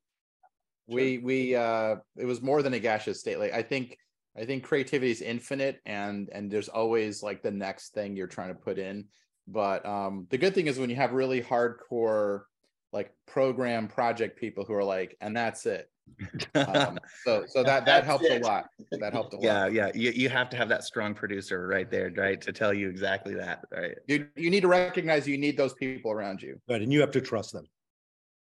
We 0.88 1.18
we 1.18 1.54
uh 1.54 1.96
it 2.16 2.26
was 2.26 2.40
more 2.40 2.62
than 2.62 2.74
a 2.74 2.78
gaseous 2.78 3.20
state. 3.20 3.38
Like 3.38 3.52
I 3.52 3.62
think 3.62 3.98
I 4.36 4.44
think 4.44 4.64
creativity 4.64 5.10
is 5.10 5.22
infinite 5.22 5.80
and 5.84 6.28
and 6.32 6.50
there's 6.50 6.68
always 6.68 7.22
like 7.22 7.42
the 7.42 7.50
next 7.50 7.92
thing 7.92 8.14
you're 8.14 8.28
trying 8.28 8.48
to 8.48 8.54
put 8.54 8.78
in. 8.78 9.06
But 9.48 9.84
um 9.84 10.26
the 10.30 10.38
good 10.38 10.54
thing 10.54 10.68
is 10.68 10.78
when 10.78 10.90
you 10.90 10.96
have 10.96 11.12
really 11.12 11.42
hardcore 11.42 12.42
like 12.92 13.12
program 13.26 13.88
project 13.88 14.38
people 14.38 14.64
who 14.64 14.74
are 14.74 14.84
like, 14.84 15.16
and 15.20 15.36
that's 15.36 15.66
it. 15.66 15.90
Um, 16.54 16.98
so 17.24 17.44
so 17.46 17.62
that 17.62 17.84
that 17.86 18.04
helps 18.04 18.24
it. 18.24 18.42
a 18.42 18.44
lot. 18.44 18.66
That 18.92 19.12
helped 19.12 19.34
a 19.34 19.36
lot. 19.36 19.44
Yeah, 19.44 19.66
yeah. 19.66 19.90
You, 19.94 20.10
you 20.12 20.28
have 20.28 20.48
to 20.50 20.56
have 20.56 20.68
that 20.68 20.84
strong 20.84 21.14
producer 21.14 21.66
right 21.66 21.90
there, 21.90 22.12
right, 22.16 22.40
to 22.40 22.52
tell 22.52 22.72
you 22.72 22.88
exactly 22.88 23.34
that, 23.34 23.64
right? 23.70 23.96
You 24.06 24.26
you 24.36 24.50
need 24.50 24.62
to 24.62 24.68
recognize 24.68 25.28
you 25.28 25.38
need 25.38 25.56
those 25.56 25.74
people 25.74 26.10
around 26.10 26.42
you. 26.42 26.60
Right, 26.68 26.82
and 26.82 26.92
you 26.92 27.00
have 27.00 27.10
to 27.12 27.20
trust 27.20 27.52
them. 27.52 27.66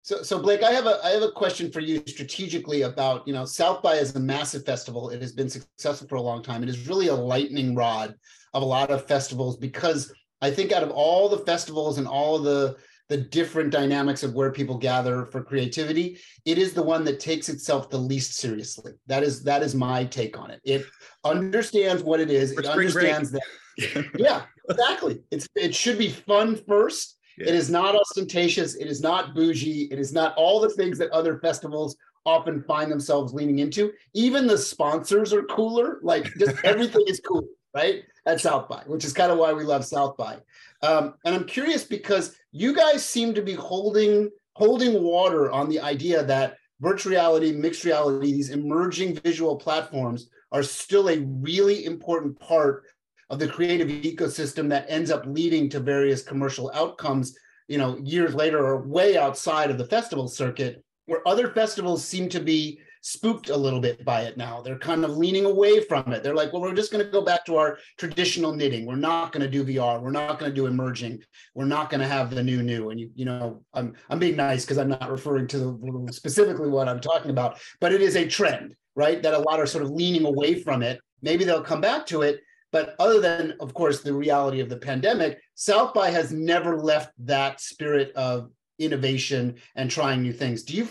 So, 0.02 0.22
so 0.22 0.38
Blake, 0.38 0.62
I 0.62 0.70
have 0.70 0.86
a 0.86 1.00
I 1.02 1.10
have 1.10 1.22
a 1.22 1.32
question 1.32 1.72
for 1.72 1.80
you 1.80 2.02
strategically 2.06 2.82
about 2.82 3.26
you 3.26 3.32
know 3.32 3.44
South 3.44 3.82
by 3.82 3.94
is 3.94 4.14
a 4.14 4.20
massive 4.20 4.64
festival. 4.64 5.10
It 5.10 5.20
has 5.20 5.32
been 5.32 5.48
successful 5.48 6.06
for 6.06 6.16
a 6.16 6.22
long 6.22 6.42
time. 6.42 6.62
It 6.62 6.68
is 6.68 6.86
really 6.86 7.08
a 7.08 7.14
lightning 7.14 7.74
rod 7.74 8.14
of 8.54 8.62
a 8.62 8.66
lot 8.66 8.90
of 8.90 9.06
festivals 9.06 9.56
because 9.56 10.12
I 10.40 10.50
think 10.50 10.70
out 10.70 10.82
of 10.82 10.90
all 10.90 11.28
the 11.28 11.38
festivals 11.38 11.98
and 11.98 12.06
all 12.06 12.38
the 12.38 12.76
the 13.08 13.16
different 13.16 13.70
dynamics 13.70 14.22
of 14.22 14.34
where 14.34 14.50
people 14.50 14.76
gather 14.76 15.26
for 15.26 15.42
creativity, 15.42 16.18
it 16.44 16.58
is 16.58 16.72
the 16.72 16.82
one 16.82 17.04
that 17.04 17.20
takes 17.20 17.48
itself 17.48 17.88
the 17.88 17.98
least 17.98 18.34
seriously. 18.34 18.92
That 19.06 19.22
is 19.22 19.42
that 19.44 19.62
is 19.62 19.74
my 19.74 20.04
take 20.04 20.38
on 20.38 20.50
it. 20.50 20.60
It 20.64 20.84
understands 21.24 22.02
what 22.02 22.20
it 22.20 22.30
is. 22.30 22.52
For 22.52 22.60
it 22.60 22.66
understands 22.66 23.30
break. 23.30 23.94
that. 23.94 24.06
yeah, 24.18 24.42
exactly. 24.68 25.20
It's 25.30 25.48
it 25.54 25.74
should 25.74 25.98
be 25.98 26.10
fun 26.10 26.56
first 26.66 27.16
yeah. 27.38 27.48
It 27.48 27.54
is 27.54 27.70
not 27.70 27.94
ostentatious. 27.94 28.76
It 28.76 28.86
is 28.86 29.00
not 29.00 29.34
bougie. 29.34 29.88
It 29.90 29.98
is 29.98 30.12
not 30.12 30.34
all 30.36 30.60
the 30.60 30.70
things 30.70 30.98
that 30.98 31.10
other 31.10 31.38
festivals 31.38 31.96
often 32.24 32.62
find 32.62 32.90
themselves 32.90 33.34
leaning 33.34 33.58
into. 33.58 33.92
Even 34.14 34.46
the 34.46 34.58
sponsors 34.58 35.32
are 35.32 35.42
cooler. 35.44 35.98
Like 36.02 36.32
just 36.38 36.56
everything 36.64 37.04
is 37.06 37.20
cool, 37.20 37.46
right? 37.74 38.02
At 38.24 38.40
South 38.40 38.68
by, 38.68 38.82
which 38.86 39.04
is 39.04 39.12
kind 39.12 39.30
of 39.30 39.38
why 39.38 39.52
we 39.52 39.64
love 39.64 39.84
South 39.84 40.16
by. 40.16 40.38
Um, 40.86 41.14
and 41.24 41.34
I'm 41.34 41.44
curious 41.44 41.82
because 41.82 42.36
you 42.52 42.72
guys 42.72 43.04
seem 43.04 43.34
to 43.34 43.42
be 43.42 43.54
holding 43.54 44.30
holding 44.54 45.02
water 45.02 45.50
on 45.50 45.68
the 45.68 45.80
idea 45.80 46.22
that 46.22 46.56
virtual 46.80 47.10
reality, 47.10 47.52
mixed 47.52 47.84
reality, 47.84 48.32
these 48.32 48.50
emerging 48.50 49.16
visual 49.16 49.56
platforms 49.56 50.30
are 50.52 50.62
still 50.62 51.10
a 51.10 51.18
really 51.18 51.84
important 51.84 52.38
part 52.38 52.84
of 53.28 53.38
the 53.38 53.48
creative 53.48 53.88
ecosystem 53.88 54.68
that 54.68 54.86
ends 54.88 55.10
up 55.10 55.26
leading 55.26 55.68
to 55.68 55.80
various 55.80 56.22
commercial 56.22 56.70
outcomes 56.72 57.36
you 57.66 57.78
know 57.78 57.98
years 57.98 58.34
later 58.34 58.64
or 58.64 58.86
way 58.86 59.18
outside 59.18 59.70
of 59.70 59.78
the 59.78 59.86
festival 59.86 60.28
circuit 60.28 60.84
where 61.06 61.26
other 61.26 61.50
festivals 61.52 62.04
seem 62.04 62.28
to 62.28 62.40
be 62.40 62.78
spooked 63.06 63.50
a 63.50 63.56
little 63.56 63.78
bit 63.78 64.04
by 64.04 64.22
it 64.22 64.36
now. 64.36 64.60
They're 64.60 64.78
kind 64.78 65.04
of 65.04 65.16
leaning 65.16 65.44
away 65.44 65.80
from 65.80 66.12
it. 66.12 66.24
They're 66.24 66.34
like 66.34 66.52
well 66.52 66.60
we're 66.60 66.74
just 66.74 66.90
going 66.90 67.04
to 67.04 67.10
go 67.10 67.22
back 67.22 67.44
to 67.46 67.56
our 67.56 67.78
traditional 67.98 68.52
knitting. 68.52 68.84
We're 68.84 68.96
not 68.96 69.30
going 69.30 69.42
to 69.42 69.48
do 69.48 69.64
vr 69.64 70.02
we're 70.02 70.10
not 70.10 70.40
going 70.40 70.50
to 70.50 70.54
do 70.54 70.66
emerging. 70.66 71.22
We're 71.54 71.66
not 71.66 71.88
going 71.88 72.00
to 72.00 72.08
have 72.08 72.30
the 72.30 72.42
new 72.42 72.64
new. 72.64 72.90
And 72.90 72.98
you 72.98 73.10
you 73.14 73.24
know 73.24 73.62
i'm 73.74 73.94
i'm 74.10 74.18
being 74.18 74.34
nice 74.34 74.64
because 74.64 74.78
i'm 74.78 74.88
not 74.88 75.08
referring 75.08 75.46
to 75.48 76.08
specifically 76.10 76.68
what 76.68 76.88
i'm 76.88 77.00
talking 77.00 77.30
about 77.30 77.60
but 77.80 77.92
it 77.92 78.02
is 78.02 78.16
a 78.16 78.26
trend 78.26 78.74
right 78.96 79.22
that 79.22 79.34
a 79.34 79.38
lot 79.38 79.60
are 79.60 79.66
sort 79.66 79.84
of 79.84 79.90
leaning 79.90 80.26
away 80.26 80.60
from 80.60 80.82
it. 80.82 81.00
Maybe 81.22 81.44
they'll 81.44 81.62
come 81.62 81.80
back 81.80 82.06
to 82.06 82.22
it 82.22 82.40
but 82.72 82.96
other 82.98 83.20
than, 83.20 83.54
of 83.60 83.72
course, 83.72 84.02
the 84.02 84.12
reality 84.12 84.60
of 84.60 84.68
the 84.68 84.76
pandemic, 84.76 85.40
South 85.54 85.94
by 85.94 86.10
has 86.10 86.32
never 86.32 86.76
left 86.76 87.12
that 87.20 87.60
spirit 87.60 88.12
of 88.16 88.50
innovation 88.78 89.54
and 89.76 89.90
trying 89.90 90.20
new 90.20 90.32
things. 90.32 90.62
Do 90.64 90.76
you? 90.76 90.88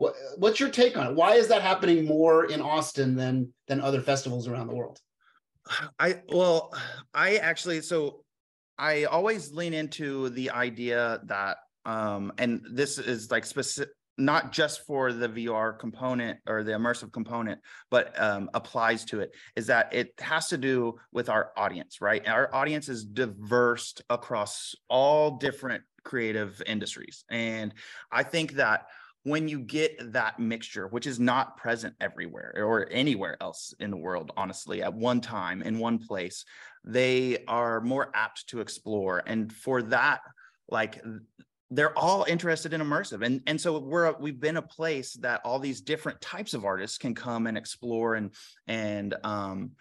What, 0.00 0.14
what's 0.38 0.58
your 0.58 0.70
take 0.70 0.96
on 0.96 1.08
it? 1.08 1.14
Why 1.14 1.34
is 1.34 1.48
that 1.48 1.60
happening 1.60 2.06
more 2.06 2.46
in 2.46 2.62
Austin 2.62 3.14
than 3.14 3.52
than 3.68 3.82
other 3.82 4.00
festivals 4.00 4.48
around 4.48 4.68
the 4.68 4.74
world? 4.74 4.98
I 5.98 6.22
well, 6.26 6.74
I 7.12 7.36
actually 7.36 7.82
so 7.82 8.24
I 8.78 9.04
always 9.04 9.52
lean 9.52 9.74
into 9.74 10.30
the 10.30 10.52
idea 10.52 11.20
that 11.26 11.58
um 11.84 12.32
and 12.38 12.62
this 12.72 12.96
is 12.96 13.30
like 13.30 13.44
specific 13.44 13.90
not 14.16 14.52
just 14.52 14.86
for 14.86 15.12
the 15.12 15.28
VR 15.28 15.78
component 15.78 16.38
or 16.46 16.62
the 16.62 16.72
immersive 16.72 17.12
component, 17.12 17.58
but 17.90 18.18
um, 18.20 18.50
applies 18.52 19.04
to 19.06 19.20
it, 19.20 19.30
is 19.56 19.66
that 19.68 19.94
it 19.94 20.12
has 20.20 20.48
to 20.48 20.58
do 20.58 20.94
with 21.10 21.30
our 21.30 21.52
audience, 21.56 22.02
right? 22.02 22.28
Our 22.28 22.54
audience 22.54 22.90
is 22.90 23.02
diverse 23.02 23.94
across 24.10 24.74
all 24.90 25.38
different 25.38 25.84
creative 26.04 26.60
industries. 26.66 27.24
And 27.30 27.72
I 28.12 28.22
think 28.22 28.52
that 28.52 28.88
when 29.24 29.48
you 29.48 29.60
get 29.60 30.12
that 30.12 30.38
mixture, 30.38 30.86
which 30.88 31.06
is 31.06 31.20
not 31.20 31.56
present 31.56 31.94
everywhere 32.00 32.54
or 32.56 32.88
anywhere 32.90 33.36
else 33.40 33.74
in 33.78 33.90
the 33.90 33.96
world, 33.96 34.32
honestly, 34.36 34.82
at 34.82 34.94
one 34.94 35.20
time 35.20 35.62
in 35.62 35.78
one 35.78 35.98
place, 35.98 36.44
they 36.84 37.44
are 37.46 37.80
more 37.80 38.10
apt 38.14 38.48
to 38.48 38.60
explore. 38.60 39.22
And 39.26 39.52
for 39.52 39.82
that, 39.82 40.20
like 40.70 41.02
they're 41.70 41.96
all 41.96 42.24
interested 42.24 42.72
in 42.72 42.80
immersive. 42.80 43.24
And 43.24 43.42
and 43.46 43.60
so 43.60 43.78
we're 43.78 44.12
we've 44.18 44.40
been 44.40 44.56
a 44.56 44.62
place 44.62 45.12
that 45.14 45.42
all 45.44 45.58
these 45.58 45.82
different 45.82 46.20
types 46.20 46.54
of 46.54 46.64
artists 46.64 46.96
can 46.96 47.14
come 47.14 47.46
and 47.46 47.58
explore 47.58 48.14
and 48.14 48.34
and 48.66 49.14
um 49.22 49.72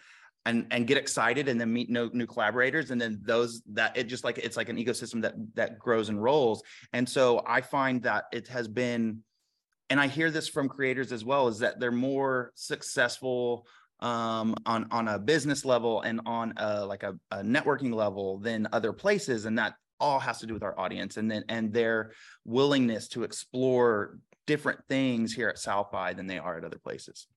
and 0.46 0.68
and 0.72 0.86
get 0.86 0.98
excited 0.98 1.48
and 1.48 1.60
then 1.60 1.72
meet 1.72 1.90
no, 1.90 2.10
new 2.12 2.28
collaborators. 2.28 2.92
And 2.92 3.00
then 3.00 3.22
those 3.24 3.62
that 3.74 3.98
it 3.98 4.04
just 4.04 4.26
like 4.26 4.38
it's 4.38 4.58
like 4.58 4.70
an 4.70 4.78
ecosystem 4.78 5.22
that 5.22 5.34
that 5.56 5.80
grows 5.80 6.10
and 6.10 6.22
rolls. 6.22 6.62
And 6.92 7.08
so 7.08 7.42
i 7.48 7.62
find 7.62 8.04
that 8.04 8.26
it 8.34 8.50
has 8.50 8.68
been 8.68 9.24
and 9.90 10.00
i 10.00 10.08
hear 10.08 10.32
this 10.32 10.48
from 10.48 10.70
creators 10.70 11.12
as 11.12 11.24
well 11.26 11.48
is 11.48 11.60
that 11.60 11.80
they're 11.80 11.92
more 11.92 12.52
successful 12.56 13.68
um, 14.02 14.56
on 14.66 14.88
on 14.92 15.10
a 15.10 15.20
business 15.20 15.66
level 15.66 16.02
and 16.02 16.22
on 16.26 16.54
a, 16.56 16.86
like 16.86 17.04
a, 17.04 17.18
a 17.32 17.44
networking 17.44 17.94
level 17.94 18.38
than 18.38 18.68
other 18.72 18.94
places 18.94 19.46
and 19.46 19.58
that 19.58 19.74
all 20.00 20.20
has 20.20 20.40
to 20.40 20.46
do 20.46 20.54
with 20.54 20.64
our 20.64 20.80
audience 20.80 21.18
and 21.18 21.30
then 21.30 21.44
and 21.50 21.74
their 21.74 22.12
willingness 22.46 23.10
to 23.10 23.24
explore 23.24 24.18
different 24.50 24.80
things 24.88 25.32
here 25.32 25.48
at 25.48 25.60
South 25.60 25.92
by 25.92 26.12
than 26.12 26.26
they 26.26 26.40
are 26.40 26.58
at 26.58 26.66
other 26.66 26.80
places. 26.80 27.28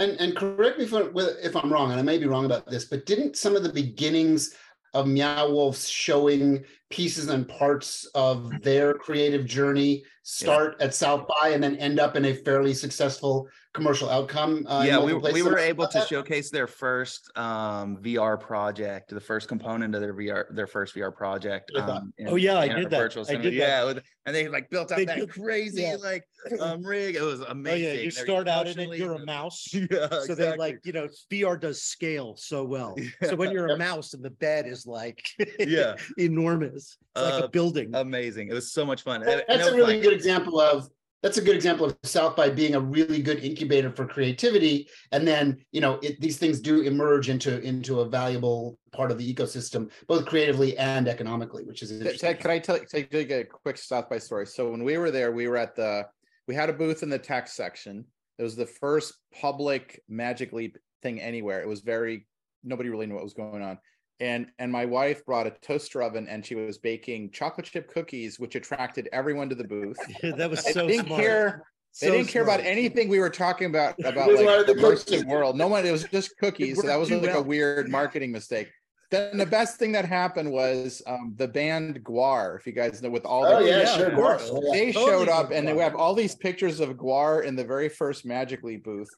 And, 0.00 0.12
and 0.12 0.34
correct 0.34 0.78
me 0.78 0.84
if 0.84 0.92
I'm, 0.92 1.12
if 1.14 1.54
I'm 1.54 1.72
wrong, 1.72 1.92
and 1.92 2.00
I 2.00 2.02
may 2.02 2.18
be 2.18 2.26
wrong 2.26 2.44
about 2.44 2.68
this, 2.68 2.86
but 2.86 3.06
didn't 3.06 3.36
some 3.36 3.54
of 3.54 3.62
the 3.62 3.72
beginnings 3.72 4.56
of 4.92 5.06
Meow 5.06 5.48
Wolf 5.48 5.78
showing 5.78 6.64
pieces 6.90 7.28
and 7.28 7.46
parts 7.46 8.04
of 8.16 8.50
their 8.62 8.94
creative 8.94 9.46
journey 9.46 10.02
start 10.22 10.76
yeah. 10.78 10.86
at 10.86 10.94
South 10.94 11.26
by 11.28 11.50
and 11.50 11.62
then 11.62 11.76
end 11.76 11.98
up 11.98 12.16
in 12.16 12.24
a 12.24 12.34
fairly 12.34 12.74
successful 12.74 13.48
commercial 13.72 14.10
outcome. 14.10 14.66
Uh, 14.66 14.82
yeah, 14.86 14.98
we, 14.98 15.14
we 15.14 15.42
were 15.42 15.58
able 15.58 15.86
to 15.86 15.98
that? 15.98 16.08
showcase 16.08 16.50
their 16.50 16.66
first 16.66 17.30
um, 17.36 17.96
VR 17.98 18.38
project, 18.38 19.10
the 19.10 19.20
first 19.20 19.48
component 19.48 19.94
of 19.94 20.00
their 20.00 20.14
VR, 20.14 20.44
their 20.54 20.66
first 20.66 20.94
VR 20.94 21.14
project. 21.14 21.70
Um, 21.76 22.12
in, 22.18 22.28
oh 22.28 22.36
yeah, 22.36 22.58
I 22.58 22.68
did 22.68 22.90
that. 22.90 23.16
I 23.28 23.36
did 23.36 23.54
yeah, 23.54 23.84
with, 23.84 24.02
and 24.26 24.34
they 24.34 24.48
like 24.48 24.70
built 24.70 24.90
up 24.90 24.98
they 24.98 25.04
that 25.04 25.18
did, 25.18 25.30
crazy 25.30 25.82
yeah. 25.82 25.96
like 26.00 26.24
um, 26.60 26.82
rig. 26.86 27.14
It 27.14 27.22
was 27.22 27.40
amazing. 27.40 27.88
Oh, 27.88 27.92
yeah, 27.92 28.00
you 28.00 28.10
start 28.10 28.48
out 28.48 28.66
in 28.66 28.78
it, 28.78 28.98
you're 28.98 29.14
a 29.14 29.18
mouse. 29.24 29.72
yeah, 29.72 29.82
exactly. 29.84 30.08
so 30.08 30.16
exactly. 30.16 30.44
they 30.44 30.56
like 30.56 30.78
you 30.84 30.92
know 30.92 31.08
VR 31.30 31.60
does 31.60 31.82
scale 31.82 32.36
so 32.36 32.64
well. 32.64 32.94
Yeah. 32.96 33.08
So 33.30 33.36
when 33.36 33.52
you're 33.52 33.68
a 33.68 33.78
mouse 33.78 34.12
and 34.14 34.24
the 34.24 34.30
bed 34.30 34.66
is 34.66 34.86
like 34.86 35.24
yeah 35.60 35.94
enormous, 36.18 36.98
it's 37.16 37.24
uh, 37.24 37.30
like 37.34 37.42
a 37.42 37.44
uh, 37.46 37.48
building. 37.48 37.94
Amazing. 37.94 38.48
It 38.48 38.54
was 38.54 38.72
so 38.72 38.84
much 38.86 39.02
fun. 39.02 39.22
That's 39.24 39.68
a 39.68 39.74
really 39.74 39.94
fun. 39.94 40.02
good 40.02 40.12
example 40.12 40.60
of 40.60 40.88
that's 41.22 41.36
a 41.36 41.42
good 41.42 41.54
example 41.54 41.86
of 41.86 41.96
South 42.02 42.34
by 42.34 42.48
being 42.48 42.74
a 42.74 42.80
really 42.80 43.20
good 43.20 43.44
incubator 43.44 43.90
for 43.90 44.06
creativity. 44.06 44.88
And 45.12 45.28
then, 45.28 45.58
you 45.70 45.80
know, 45.80 45.98
it, 46.02 46.18
these 46.20 46.38
things 46.38 46.60
do 46.60 46.80
emerge 46.80 47.28
into 47.28 47.60
into 47.60 48.00
a 48.00 48.08
valuable 48.08 48.78
part 48.92 49.10
of 49.10 49.18
the 49.18 49.34
ecosystem, 49.34 49.90
both 50.06 50.24
creatively 50.24 50.78
and 50.78 51.08
economically, 51.08 51.64
which 51.64 51.82
is 51.82 51.90
interesting. 51.90 52.20
Ted, 52.20 52.40
can 52.40 52.50
I 52.50 52.58
tell, 52.58 52.78
tell 52.78 53.00
you 53.00 53.36
a 53.36 53.44
quick 53.44 53.76
South 53.76 54.08
by 54.08 54.18
story? 54.18 54.46
So 54.46 54.70
when 54.70 54.82
we 54.82 54.96
were 54.96 55.10
there, 55.10 55.32
we 55.32 55.46
were 55.46 55.58
at 55.58 55.76
the 55.76 56.06
we 56.48 56.54
had 56.54 56.70
a 56.70 56.72
booth 56.72 57.02
in 57.02 57.10
the 57.10 57.18
tech 57.18 57.48
section. 57.48 58.04
It 58.38 58.42
was 58.42 58.56
the 58.56 58.66
first 58.66 59.14
public 59.38 60.00
Magic 60.08 60.52
Leap 60.52 60.78
thing 61.02 61.20
anywhere. 61.20 61.60
It 61.60 61.68
was 61.68 61.80
very 61.80 62.26
nobody 62.64 62.88
really 62.88 63.06
knew 63.06 63.14
what 63.14 63.24
was 63.24 63.34
going 63.34 63.62
on. 63.62 63.78
And 64.20 64.48
and 64.58 64.70
my 64.70 64.84
wife 64.84 65.24
brought 65.24 65.46
a 65.46 65.50
toaster 65.62 66.02
oven 66.02 66.26
and 66.28 66.44
she 66.44 66.54
was 66.54 66.78
baking 66.78 67.30
chocolate 67.32 67.66
chip 67.66 67.90
cookies, 67.92 68.38
which 68.38 68.54
attracted 68.54 69.08
everyone 69.12 69.48
to 69.48 69.54
the 69.54 69.64
booth. 69.64 69.96
That 70.22 70.50
was 70.50 70.62
They 70.64 70.72
so 70.72 70.86
didn't 70.86 71.06
smart. 71.06 71.20
care. 71.20 71.64
They 72.00 72.10
didn't 72.10 72.28
care 72.28 72.42
about 72.42 72.60
anything 72.60 73.08
we 73.08 73.18
were 73.18 73.30
talking 73.30 73.66
about 73.68 73.94
about 74.04 74.28
like 74.32 74.66
the 74.66 74.74
the 74.74 74.80
virtual 74.80 75.18
cookies. 75.18 75.24
world. 75.24 75.56
No 75.56 75.68
one. 75.68 75.84
It 75.86 75.90
was 75.90 76.04
just 76.04 76.36
cookies. 76.38 76.80
So 76.80 76.86
that 76.86 76.98
was 76.98 77.10
worked 77.10 77.22
too 77.24 77.28
like 77.30 77.36
a 77.36 77.42
weird 77.42 77.88
marketing 77.88 78.30
mistake. 78.30 78.70
Then 79.10 79.38
the 79.38 79.46
best 79.46 79.76
thing 79.78 79.90
that 79.92 80.04
happened 80.04 80.52
was 80.52 81.02
um, 81.08 81.34
the 81.36 81.48
band 81.48 82.04
Gwar. 82.04 82.56
If 82.56 82.64
you 82.64 82.72
guys 82.72 83.02
know, 83.02 83.10
with 83.10 83.24
all 83.24 83.42
the 83.42 83.56
Oh 83.56 83.58
yeah, 83.60 83.78
yeah, 83.80 83.96
sure. 83.96 84.06
of 84.06 84.14
course. 84.14 84.48
Oh, 84.52 84.62
yeah. 84.66 84.70
they 84.72 84.92
Totally 84.92 85.10
showed 85.24 85.28
up 85.28 85.50
and 85.50 85.66
they 85.66 85.72
Gwar. 85.72 85.82
have 85.82 85.96
all 85.96 86.14
these 86.14 86.36
pictures 86.36 86.78
of 86.78 86.90
Gwar 86.90 87.42
in 87.44 87.56
the 87.56 87.64
very 87.64 87.88
first 87.88 88.24
Magic 88.24 88.62
Leap 88.62 88.84
booth. 88.84 89.08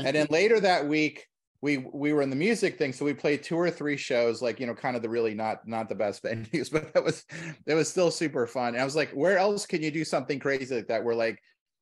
And 0.00 0.14
then 0.16 0.26
later 0.28 0.60
that 0.60 0.86
week, 0.86 1.26
we 1.60 1.78
we 1.92 2.12
were 2.12 2.22
in 2.22 2.30
the 2.30 2.36
music 2.36 2.78
thing, 2.78 2.92
so 2.92 3.04
we 3.04 3.14
played 3.14 3.42
two 3.42 3.56
or 3.56 3.70
three 3.70 3.96
shows, 3.96 4.40
like 4.40 4.60
you 4.60 4.66
know, 4.66 4.74
kind 4.74 4.96
of 4.96 5.02
the 5.02 5.08
really 5.08 5.34
not 5.34 5.66
not 5.66 5.88
the 5.88 5.94
best 5.94 6.22
venues, 6.24 6.70
but 6.70 6.92
that 6.94 7.04
was 7.04 7.24
it 7.66 7.74
was 7.74 7.88
still 7.88 8.10
super 8.10 8.46
fun. 8.46 8.68
And 8.74 8.80
I 8.80 8.84
was 8.84 8.96
like, 8.96 9.10
where 9.10 9.38
else 9.38 9.66
can 9.66 9.82
you 9.82 9.90
do 9.90 10.04
something 10.04 10.38
crazy 10.38 10.74
like 10.76 10.88
that? 10.88 11.04
Where 11.04 11.14
like 11.14 11.40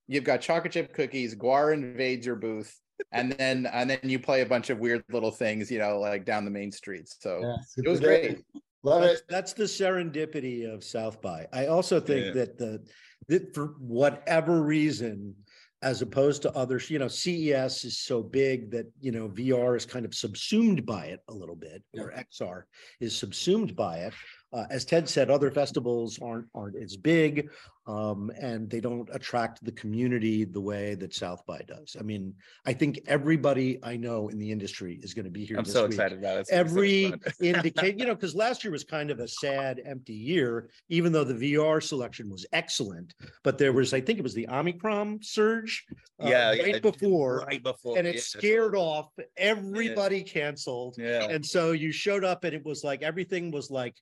you've 0.08 0.24
got 0.24 0.40
chocolate 0.40 0.72
chip 0.72 0.94
cookies, 0.94 1.34
Gwar 1.34 1.74
invades 1.74 2.24
your 2.24 2.36
booth, 2.36 2.74
and 3.12 3.32
then 3.32 3.66
and 3.66 3.90
then 3.90 3.98
you 4.02 4.18
play 4.18 4.40
a 4.40 4.46
bunch 4.46 4.70
of 4.70 4.78
weird 4.78 5.04
little 5.12 5.30
things, 5.30 5.70
you 5.70 5.78
know, 5.78 5.98
like 6.00 6.24
down 6.24 6.44
the 6.44 6.50
main 6.50 6.72
streets. 6.72 7.16
So 7.20 7.40
Yeah, 7.42 7.56
it 7.84 7.88
was 7.88 8.00
great. 8.00 8.38
Love 8.82 9.02
That's, 9.02 9.20
it. 9.20 9.26
that's 9.28 9.52
the 9.52 9.64
serendipity 9.64 10.72
of 10.72 10.84
South 10.84 11.20
by. 11.20 11.46
I 11.52 11.66
also 11.66 11.98
think 11.98 12.26
Yeah. 12.26 12.32
that 12.32 12.56
the, 12.56 12.84
that 13.26 13.52
for 13.52 13.74
whatever 13.80 14.62
reason, 14.62 15.34
as 15.82 16.02
opposed 16.02 16.42
to 16.42 16.52
others, 16.56 16.90
you 16.90 16.98
know, 16.98 17.08
CES 17.08 17.84
is 17.84 17.98
so 17.98 18.22
big 18.22 18.70
that, 18.70 18.86
you 19.00 19.12
know, 19.12 19.28
VR 19.28 19.76
is 19.76 19.84
kind 19.84 20.06
of 20.06 20.14
subsumed 20.14 20.86
by 20.86 21.06
it 21.06 21.20
a 21.28 21.34
little 21.34 21.56
bit, 21.56 21.82
or 21.92 22.12
XR 22.12 22.62
is 23.00 23.16
subsumed 23.16 23.76
by 23.76 23.98
it. 23.98 24.14
Uh, 24.52 24.64
as 24.70 24.84
Ted 24.84 25.08
said, 25.08 25.30
other 25.30 25.50
festivals 25.50 26.18
aren't, 26.22 26.46
aren't 26.54 26.76
as 26.76 26.96
big, 26.96 27.50
um, 27.88 28.30
and 28.40 28.70
they 28.70 28.80
don't 28.80 29.08
attract 29.12 29.64
the 29.64 29.72
community 29.72 30.44
the 30.44 30.60
way 30.60 30.94
that 30.94 31.14
South 31.14 31.44
by 31.46 31.60
does. 31.66 31.96
I 31.98 32.02
mean, 32.02 32.34
I 32.64 32.72
think 32.72 33.00
everybody 33.06 33.78
I 33.82 33.96
know 33.96 34.28
in 34.28 34.38
the 34.38 34.50
industry 34.50 34.98
is 35.02 35.14
going 35.14 35.24
to 35.24 35.30
be 35.30 35.44
here. 35.44 35.56
I'm 35.56 35.64
this 35.64 35.72
so 35.72 35.82
week 35.82 35.92
excited 35.92 36.18
about 36.18 36.36
it. 36.36 36.40
It's 36.40 36.50
so 36.50 36.56
every 36.56 37.10
fun. 37.10 37.20
indicate, 37.40 37.98
you 37.98 38.06
know, 38.06 38.14
because 38.14 38.34
last 38.34 38.64
year 38.64 38.72
was 38.72 38.84
kind 38.84 39.10
of 39.10 39.20
a 39.20 39.28
sad, 39.28 39.80
empty 39.84 40.14
year, 40.14 40.68
even 40.88 41.12
though 41.12 41.24
the 41.24 41.54
VR 41.54 41.82
selection 41.82 42.28
was 42.28 42.46
excellent. 42.52 43.14
But 43.44 43.58
there 43.58 43.72
was, 43.72 43.94
I 43.94 44.00
think 44.00 44.18
it 44.18 44.22
was 44.22 44.34
the 44.34 44.48
Omicron 44.48 45.20
surge. 45.22 45.84
uh, 46.22 46.28
yeah, 46.28 46.48
Right 46.50 46.66
yeah, 46.66 46.78
before, 46.78 47.44
right 47.46 47.62
before, 47.62 47.98
and 47.98 48.06
it 48.06 48.16
yeah. 48.16 48.20
scared 48.20 48.74
off, 48.74 49.10
everybody 49.36 50.22
canceled. 50.22 50.96
Yeah, 50.98 51.24
And 51.24 51.44
so 51.44 51.72
you 51.72 51.92
showed 51.92 52.24
up 52.24 52.44
and 52.44 52.54
it 52.54 52.64
was 52.64 52.82
like, 52.82 53.02
everything 53.02 53.50
was 53.50 53.70
like 53.70 53.94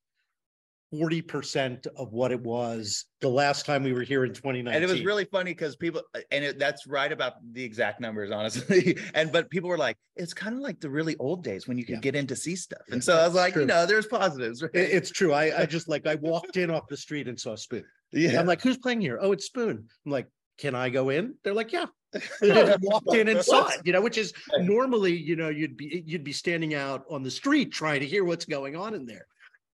forty 0.98 1.20
percent 1.22 1.86
of 1.96 2.12
what 2.12 2.30
it 2.32 2.40
was 2.40 3.06
the 3.20 3.28
last 3.28 3.66
time 3.66 3.82
we 3.82 3.92
were 3.92 4.02
here 4.02 4.24
in 4.24 4.32
twenty 4.32 4.62
nineteen. 4.62 4.82
and 4.82 4.90
it 4.90 4.92
was 4.92 5.04
really 5.04 5.24
funny 5.24 5.50
because 5.52 5.76
people, 5.76 6.02
and 6.30 6.44
it, 6.44 6.58
that's 6.58 6.86
right 6.86 7.10
about 7.10 7.34
the 7.52 7.62
exact 7.64 8.00
numbers, 8.00 8.30
honestly. 8.30 8.96
And 9.14 9.32
but 9.32 9.50
people 9.50 9.68
were 9.68 9.78
like, 9.78 9.96
it's 10.16 10.34
kind 10.34 10.54
of 10.54 10.60
like 10.60 10.80
the 10.80 10.90
really 10.90 11.16
old 11.18 11.42
days 11.42 11.66
when 11.68 11.78
you 11.78 11.84
could 11.84 11.94
Yeah. 11.96 12.00
get 12.00 12.14
in 12.16 12.26
to 12.28 12.36
see 12.36 12.54
stuff. 12.56 12.82
Yeah, 12.88 12.94
And 12.94 13.04
so 13.04 13.16
I 13.16 13.26
was 13.26 13.34
like, 13.34 13.52
true. 13.54 13.62
you 13.62 13.68
know, 13.68 13.86
there's 13.86 14.06
positives. 14.06 14.62
Right? 14.62 14.70
It- 14.74 14.90
it's 14.92 15.10
true. 15.10 15.32
I, 15.32 15.62
I 15.62 15.66
just 15.76 15.88
like, 15.88 16.06
I 16.06 16.14
walked 16.16 16.56
in 16.56 16.70
off 16.70 16.86
the 16.88 16.96
street 16.96 17.28
and 17.28 17.38
saw 17.38 17.54
Spoon. 17.56 17.84
yeah, 18.12 18.38
I'm 18.38 18.46
like, 18.46 18.62
who's 18.62 18.76
playing 18.78 19.00
here? 19.00 19.18
Oh, 19.20 19.32
it's 19.32 19.46
Spoon. 19.46 19.88
I'm 20.06 20.12
like, 20.12 20.28
can 20.58 20.74
I 20.74 20.88
go 20.90 21.10
in? 21.10 21.34
They're 21.42 21.54
like, 21.54 21.72
yeah. 21.72 21.86
Walked 22.82 23.14
in 23.14 23.26
and 23.28 23.42
saw 23.42 23.66
it, 23.68 23.80
you 23.84 23.92
know, 23.92 24.00
which 24.00 24.18
is 24.18 24.32
normally, 24.60 25.16
you 25.16 25.34
know, 25.34 25.48
you'd 25.48 25.76
be, 25.76 26.04
you'd 26.06 26.22
be 26.22 26.32
standing 26.32 26.74
out 26.74 27.04
on 27.10 27.22
the 27.24 27.30
street 27.30 27.72
trying 27.72 27.98
to 28.00 28.06
hear 28.06 28.24
what's 28.24 28.44
going 28.44 28.76
on 28.76 28.94
in 28.94 29.04
there. 29.04 29.26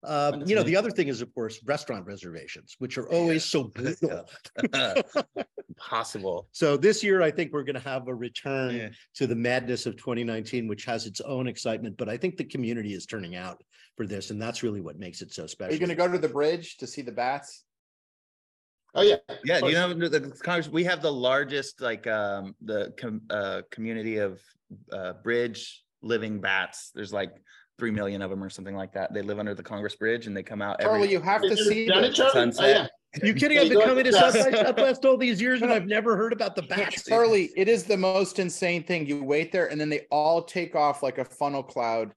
Um, 0.03 0.43
you 0.47 0.55
know, 0.55 0.63
the 0.63 0.77
other 0.77 0.91
thing 0.91 1.09
is, 1.09 1.21
of 1.21 1.35
course, 1.35 1.61
restaurant 1.67 2.07
reservations, 2.07 2.75
which 2.79 2.97
are 2.97 3.09
always 3.11 3.45
so 3.45 3.65
brutal. 3.65 4.27
possible. 5.77 6.49
So 6.53 6.77
this 6.77 7.03
year, 7.03 7.23
I 7.23 7.31
think 7.31 7.53
we're 7.53 7.65
going 7.65 7.75
to 7.75 7.89
have 7.89 8.09
a 8.09 8.15
return 8.15 8.75
Yeah. 8.75 8.89
to 9.17 9.27
the 9.27 9.35
madness 9.35 9.87
of 9.87 9.97
2019, 9.97 10.69
which 10.69 10.85
has 10.85 11.07
its 11.07 11.21
own 11.21 11.47
excitement. 11.47 11.97
But 11.97 12.09
I 12.09 12.17
think 12.17 12.37
the 12.37 12.45
community 12.45 12.95
is 12.95 13.07
turning 13.07 13.37
out 13.37 13.63
for 13.97 14.07
this, 14.07 14.31
and 14.31 14.41
that's 14.41 14.63
really 14.63 14.81
what 14.81 14.99
makes 14.99 15.21
it 15.23 15.33
so 15.33 15.47
special. 15.47 15.69
Are 15.73 15.77
special. 15.77 15.81
you 15.91 15.97
going 15.97 15.97
to 15.97 16.07
go 16.09 16.13
to 16.13 16.27
the 16.27 16.33
bridge 16.33 16.77
to 16.79 16.87
see 16.87 17.03
the 17.03 17.13
bats? 17.13 17.65
Oh 18.95 19.03
yeah. 19.03 19.17
Yeah, 19.45 19.65
you 19.65 19.73
know, 19.73 19.93
the, 19.95 20.09
the 20.09 20.31
Congress, 20.43 20.69
we 20.69 20.85
have 20.85 21.01
the 21.01 21.13
largest, 21.13 21.81
like, 21.81 22.07
um, 22.07 22.55
the 22.63 22.93
com- 22.99 23.23
uh, 23.31 23.63
community 23.71 24.17
of 24.17 24.41
uh, 24.93 25.13
bridge 25.23 25.85
living 26.03 26.41
bats. 26.41 26.91
There's 26.95 27.13
like 27.13 27.33
three 27.81 27.91
million 27.91 28.21
of 28.23 28.31
them 28.31 28.45
or 28.45 28.51
something 28.51 28.77
like 28.77 28.93
that. 28.93 29.13
They 29.15 29.23
live 29.23 29.39
under 29.39 29.55
the 29.55 29.63
Congress 29.63 29.97
Bridge 29.97 30.27
and 30.29 30.37
they 30.37 30.43
come 30.43 30.61
out 30.63 30.81
Charlie, 30.81 30.97
every. 31.05 31.09
Oh, 31.09 31.11
you 31.13 31.21
have 31.25 31.43
to 31.43 31.57
see 31.57 31.87
done 31.87 32.05
it, 32.05 32.09
this. 32.09 32.17
Charlie? 32.19 32.31
Oh, 32.31 32.35
sunset. 32.35 32.91
You 33.25 33.35
kidding? 33.35 33.59
I've 33.59 33.69
been 33.71 33.81
coming 33.81 34.05
to 34.05 34.13
to 34.13 34.17
South 34.17 34.35
by 34.35 34.51
Southwest 34.63 35.05
all 35.05 35.17
these 35.17 35.41
years 35.41 35.63
and 35.63 35.73
I've 35.73 35.87
never 35.87 36.17
heard 36.17 36.33
about 36.33 36.55
the 36.55 36.63
bats. 36.63 37.03
Charlie, 37.05 37.51
it 37.57 37.69
is 37.69 37.83
the 37.85 37.97
most 37.97 38.39
insane 38.39 38.85
thing. 38.85 39.07
You 39.07 39.25
wait 39.25 39.51
there 39.51 39.67
and 39.73 39.81
then 39.81 39.89
they 39.89 40.07
all 40.11 40.43
take 40.43 40.77
off 40.77 41.03
like 41.03 41.19
a 41.19 41.25
funnel 41.25 41.63
cloud. 41.65 42.13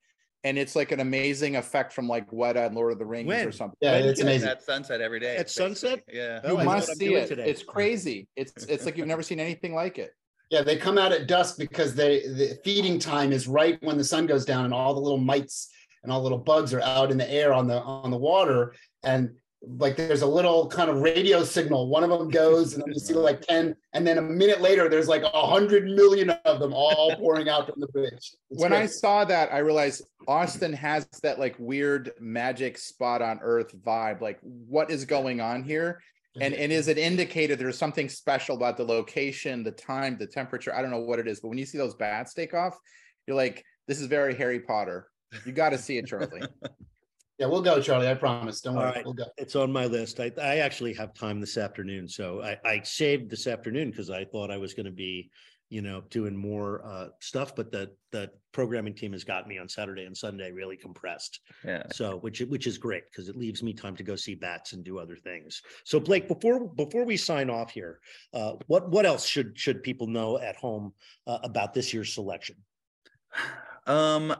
And 0.46 0.58
it's 0.58 0.76
like 0.76 0.92
an 0.92 1.00
amazing 1.00 1.56
effect 1.56 1.94
from 1.94 2.10
like 2.10 2.30
Weta 2.30 2.66
and 2.66 2.76
Lord 2.76 2.92
of 2.92 3.00
the 3.00 3.06
Rings 3.06 3.30
When? 3.30 3.48
or 3.48 3.54
something. 3.54 3.78
Yeah, 3.80 3.94
When 4.02 4.10
it's 4.10 4.20
amazing. 4.20 4.50
At 4.50 4.62
sunset 4.62 5.00
every 5.00 5.22
day. 5.22 5.38
At 5.38 5.50
sunset? 5.50 6.04
Yeah. 6.12 6.42
Oh, 6.44 6.50
You 6.52 6.58
I 6.58 6.64
know 6.64 6.70
what 6.70 6.76
must 6.76 6.98
see 6.98 7.14
it. 7.16 7.28
today. 7.30 7.50
It's 7.50 7.64
crazy. 7.64 8.28
It's 8.36 8.52
it's 8.66 8.84
like 8.86 8.98
you've 8.98 9.08
never 9.08 9.24
seen 9.24 9.40
anything 9.40 9.74
like 9.74 9.98
it. 10.00 10.12
Yeah, 10.54 10.62
they 10.62 10.78
come 10.78 11.00
out 11.00 11.12
at 11.12 11.26
dusk 11.26 11.58
because 11.58 11.96
they 11.96 12.20
the 12.20 12.60
feeding 12.64 13.00
time 13.00 13.32
is 13.32 13.48
right 13.48 13.82
when 13.82 13.98
the 13.98 14.04
sun 14.04 14.28
goes 14.28 14.46
down 14.46 14.66
and 14.66 14.74
all 14.74 14.94
the 14.94 15.00
little 15.00 15.18
mites 15.18 15.70
and 16.04 16.12
all 16.12 16.20
the 16.20 16.26
little 16.26 16.38
bugs 16.38 16.76
are 16.76 16.82
out 16.82 17.10
in 17.10 17.18
the 17.18 17.28
air 17.28 17.52
on 17.52 17.66
the 17.66 17.82
on 17.82 18.12
the 18.12 18.18
water 18.18 18.76
and 19.02 19.32
like 19.80 19.96
there's 19.96 20.22
a 20.22 20.28
little 20.28 20.68
kind 20.68 20.92
of 20.92 20.98
radio 20.98 21.44
signal. 21.44 21.88
One 21.88 22.04
of 22.04 22.12
them 22.12 22.30
goes 22.30 22.76
and 22.76 22.84
then 22.84 22.94
you 22.94 23.00
see 23.00 23.16
like 23.16 23.42
10 23.42 23.76
and 23.94 24.06
then 24.06 24.20
a 24.20 24.22
minute 24.22 24.62
later 24.62 24.88
there's 24.90 25.08
like 25.08 25.24
a 25.24 25.30
hundred 25.30 25.86
million 25.86 26.30
of 26.30 26.60
them 26.60 26.72
all 26.72 27.16
pouring 27.16 27.50
out 27.50 27.66
from 27.66 27.80
the 27.80 27.88
bridge. 27.88 28.12
It's 28.52 28.62
when 28.62 28.74
I 28.74 28.86
saw 28.86 29.26
that, 29.26 29.52
I 29.52 29.58
realized 29.58 30.04
Austin 30.28 30.74
has 30.74 31.08
that 31.24 31.40
like 31.40 31.56
weird 31.58 32.12
magic 32.20 32.78
spot 32.78 33.24
on 33.24 33.40
earth 33.42 33.76
vibe. 33.84 34.22
Like, 34.22 34.38
what 34.42 34.92
is 34.92 35.06
going 35.06 35.42
on 35.42 35.64
here? 35.64 36.00
And 36.42 36.54
and 36.54 36.72
is 36.72 36.88
it 36.88 36.98
indicated 36.98 37.60
there's 37.60 37.78
something 37.78 38.10
special 38.10 38.56
about 38.56 38.78
the 38.78 38.84
location, 38.84 39.64
the 39.64 39.72
time, 39.72 40.18
the 40.18 40.26
temperature? 40.26 40.74
I 40.74 40.82
don't 40.82 40.90
know 40.90 41.00
what 41.00 41.20
it 41.20 41.28
is, 41.28 41.40
but 41.40 41.50
when 41.50 41.58
you 41.58 41.66
see 41.66 41.78
those 41.78 41.94
bats 41.94 42.34
take 42.34 42.54
off, 42.54 42.78
you're 43.28 43.38
like, 43.38 43.64
this 43.88 44.00
is 44.00 44.08
very 44.08 44.36
Harry 44.36 44.60
Potter. 44.60 45.08
You 45.46 45.52
got 45.52 45.70
to 45.70 45.78
see 45.78 45.98
it, 45.98 46.08
Charlie. 46.08 46.42
yeah, 47.38 47.46
we'll 47.46 47.62
go, 47.62 47.82
Charlie. 47.82 48.08
I 48.08 48.16
promise. 48.16 48.62
Don't 48.62 48.76
All 48.76 48.82
worry. 48.82 48.92
right. 48.92 49.06
We'll 49.06 49.14
go. 49.14 49.26
It's 49.38 49.56
on 49.56 49.72
my 49.72 49.86
list. 49.86 50.20
I, 50.20 50.32
I 50.42 50.58
actually 50.58 50.94
have 50.94 51.14
time 51.14 51.40
this 51.40 51.58
afternoon, 51.58 52.08
so 52.08 52.42
I, 52.42 52.58
I 52.66 52.82
saved 52.84 53.30
this 53.30 53.48
afternoon 53.48 53.92
because 53.92 54.10
I 54.10 54.26
thought 54.26 54.52
I 54.52 54.58
was 54.58 54.74
going 54.74 54.86
to 54.86 54.92
be, 54.92 55.30
you 55.74 55.82
know, 55.82 56.04
doing 56.12 56.36
more 56.36 56.86
uh, 56.86 57.08
stuff, 57.20 57.56
but 57.56 57.72
the, 57.72 57.90
the 58.12 58.30
programming 58.52 58.94
team 58.94 59.12
has 59.12 59.24
got 59.24 59.48
me 59.48 59.58
on 59.58 59.68
Saturday 59.68 60.06
and 60.06 60.16
Sunday 60.16 60.52
really 60.52 60.78
compressed. 60.78 61.40
Yeah. 61.66 61.82
So, 61.92 62.18
which, 62.18 62.42
which 62.42 62.68
is 62.68 62.78
great 62.78 63.06
because 63.10 63.28
it 63.28 63.36
leaves 63.36 63.64
me 63.64 63.74
time 63.74 63.96
to 63.96 64.04
go 64.04 64.16
see 64.16 64.36
bats 64.36 64.74
and 64.74 64.84
do 64.84 65.00
other 65.00 65.16
things. 65.16 65.64
So 65.84 66.00
Blake, 66.00 66.28
before, 66.28 66.68
before 66.68 67.06
we 67.06 67.18
sign 67.18 67.50
off 67.50 67.72
here, 67.72 68.00
uh, 68.36 68.54
what, 68.68 68.92
what 68.92 69.08
else 69.08 69.26
should, 69.26 69.58
should 69.58 69.82
people 69.82 70.06
know 70.06 70.38
at 70.38 70.56
home 70.58 70.94
uh, 71.26 71.40
about 71.44 71.74
this 71.74 71.92
year's 71.92 72.14
selection? 72.14 72.58
Um, 73.88 74.36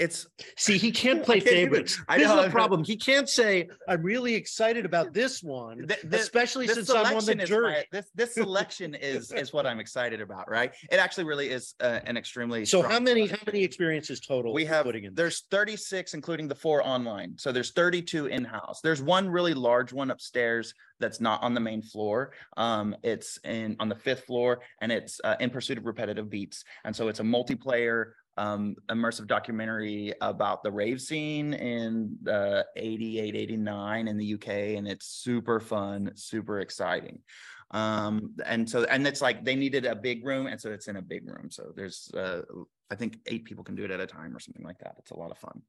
it's 0.00 0.26
See, 0.56 0.78
he 0.78 0.90
can't 0.90 1.22
play 1.26 1.40
can't 1.40 1.44
do 1.46 1.50
it. 1.50 1.54
favorites. 1.54 2.00
I 2.08 2.16
This 2.18 2.26
is 2.26 2.30
know, 2.34 2.42
the 2.42 2.48
I- 2.48 2.50
problem. 2.50 2.82
He 2.82 2.96
can't 2.96 3.28
say, 3.28 3.68
I'm 3.88 4.02
really 4.02 4.34
excited 4.34 4.84
about 4.84 5.12
this 5.12 5.42
one, 5.42 5.86
Th- 5.86 6.00
especially 6.12 6.66
this 6.66 6.76
since 6.76 6.90
I'm 6.90 7.06
on 7.06 7.14
the 7.14 7.20
selection 7.20 7.46
jury. 7.46 7.72
my- 7.72 7.84
this 7.92 8.06
this 8.14 8.34
selection 8.34 8.94
is 8.94 9.30
is 9.32 9.52
what 9.52 9.66
I'm 9.66 9.78
excited 9.80 10.20
about, 10.20 10.50
right? 10.50 10.72
It 10.90 10.96
actually 10.96 11.24
really 11.24 11.50
is 11.50 11.74
uh, 11.80 12.00
an 12.04 12.16
extremely 12.16 12.64
So 12.64 12.82
how 12.82 12.98
many, 13.00 13.26
how 13.26 13.36
many 13.46 13.62
experiences 13.62 14.20
total? 14.20 14.52
we 14.54 14.64
have 14.64 14.84
putting 14.86 15.04
in? 15.04 15.14
there's 15.14 15.42
36 15.50 16.14
including 16.14 16.48
the 16.48 16.54
four 16.54 16.84
online 16.86 17.34
so 17.36 17.52
there's 17.52 17.72
32 17.72 18.26
in-house 18.26 18.80
there's 18.82 19.02
one 19.02 19.28
really 19.28 19.52
large 19.54 19.92
one 19.92 20.10
upstairs 20.10 20.72
that's 20.98 21.20
not 21.20 21.42
on 21.42 21.52
the 21.54 21.60
main 21.60 21.82
floor 21.82 22.32
um 22.56 22.96
it's 23.02 23.38
in 23.44 23.76
on 23.78 23.88
the 23.88 23.94
fifth 23.94 24.24
floor 24.24 24.60
and 24.80 24.90
it's 24.90 25.20
uh, 25.24 25.36
in 25.40 25.50
pursuit 25.50 25.76
of 25.78 25.84
repetitive 25.86 26.30
beats 26.30 26.64
and 26.84 26.94
so 26.96 27.08
it's 27.08 27.20
a 27.20 27.22
multiplayer 27.22 28.12
um 28.40 28.74
immersive 28.88 29.26
documentary 29.26 30.12
about 30.20 30.62
the 30.62 30.70
rave 30.70 31.00
scene 31.00 31.52
in 31.54 32.16
uh 32.28 32.62
88 32.76 33.36
89 33.36 34.08
in 34.08 34.16
the 34.16 34.34
uk 34.34 34.48
and 34.48 34.88
it's 34.88 35.06
super 35.06 35.60
fun 35.60 36.10
super 36.14 36.60
exciting 36.60 37.18
um 37.72 38.32
and 38.46 38.68
so 38.68 38.84
and 38.84 39.06
it's 39.06 39.20
like 39.20 39.44
they 39.44 39.54
needed 39.54 39.84
a 39.84 39.94
big 39.94 40.24
room 40.24 40.46
and 40.46 40.60
so 40.60 40.70
it's 40.70 40.88
in 40.88 40.96
a 40.96 41.02
big 41.02 41.28
room 41.28 41.50
so 41.50 41.72
there's 41.76 42.10
uh 42.16 42.42
I 42.90 42.96
think 42.96 43.18
eight 43.26 43.44
people 43.44 43.62
can 43.62 43.76
do 43.76 43.84
it 43.84 43.90
at 43.90 44.00
a 44.00 44.06
time 44.06 44.34
or 44.36 44.40
something 44.40 44.64
like 44.64 44.78
that. 44.80 44.96
It's 44.98 45.12
a 45.12 45.16
lot 45.16 45.30
of 45.30 45.38
fun. 45.38 45.62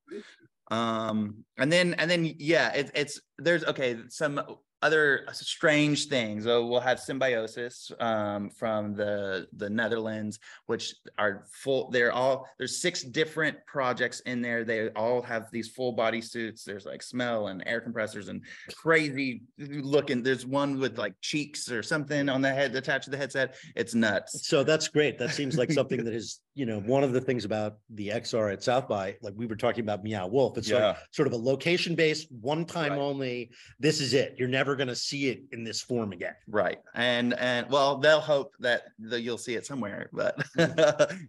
Um, 0.72 1.46
and 1.58 1.72
then 1.72 1.94
and 1.96 2.10
then 2.10 2.34
yeah, 2.40 2.74
it, 2.74 2.92
it's 2.96 3.22
there's 3.38 3.64
okay 3.66 3.98
some 4.10 4.42
other 4.82 5.26
strange 5.34 6.08
things. 6.08 6.46
So 6.46 6.66
we'll 6.66 6.80
have 6.80 7.00
Symbiosis 7.00 7.92
um, 8.00 8.50
from 8.50 8.96
the 8.96 9.48
the 9.58 9.70
Netherlands, 9.70 10.40
which 10.66 10.96
are 11.18 11.46
full. 11.52 11.90
They're 11.92 12.12
all 12.12 12.48
there's 12.58 12.82
six 12.82 13.04
different 13.04 13.58
projects 13.66 14.22
in 14.22 14.42
there. 14.42 14.64
They 14.64 14.90
all 14.90 15.22
have 15.22 15.50
these 15.52 15.70
full 15.70 15.92
body 15.92 16.22
suits. 16.22 16.64
There's 16.64 16.86
like 16.86 17.04
smell 17.04 17.48
and 17.48 17.64
air 17.66 17.82
compressors 17.82 18.28
and 18.28 18.44
crazy 18.76 19.44
looking. 19.58 20.24
There's 20.24 20.46
one 20.46 20.80
with 20.80 20.98
like 20.98 21.14
cheeks 21.22 21.70
or 21.72 21.84
something 21.84 22.30
on 22.30 22.42
the 22.42 22.50
head 22.54 22.76
attached 22.76 23.06
to 23.06 23.12
the 23.12 23.18
headset. 23.18 23.56
It's 23.76 23.94
nuts. 23.94 24.48
So 24.48 24.64
that's 24.64 24.88
great. 24.88 25.18
That 25.20 25.32
seems 25.32 25.58
like 25.58 25.72
something 25.72 26.04
that 26.06 26.14
is, 26.14 26.40
you 26.56 26.66
know, 26.66 26.80
one 26.80 27.04
of 27.04 27.14
the 27.14 27.22
things 27.22 27.46
about 27.46 27.78
the 27.90 28.10
XR 28.10 28.52
at 28.52 28.64
South 28.64 28.88
by, 28.88 29.16
like 29.22 29.34
we 29.36 29.46
were 29.46 29.56
talking 29.56 29.84
about 29.84 30.04
Meow 30.04 30.28
Wolf. 30.28 30.58
It's 30.58 30.72
like 30.72 30.98
sort 31.12 31.28
of 31.28 31.34
a 31.34 31.38
location 31.38 31.96
based, 31.96 32.28
one 32.32 32.66
time 32.66 32.94
Right. 32.94 33.00
only. 33.00 33.52
This 33.80 34.02
is 34.02 34.14
it. 34.14 34.36
You're 34.38 34.48
never 34.48 34.71
going 34.76 34.88
to 34.88 34.96
see 34.96 35.30
it 35.30 35.44
in 35.52 35.64
this 35.64 35.82
form 35.82 36.12
again. 36.12 36.36
Right. 36.48 36.80
And 36.96 37.34
and 37.36 37.70
well, 37.70 37.98
they'll 37.98 38.20
hope 38.20 38.54
that 38.60 38.84
the, 39.00 39.20
you'll 39.20 39.38
see 39.38 39.56
it 39.56 39.66
somewhere, 39.66 40.10
but 40.14 40.36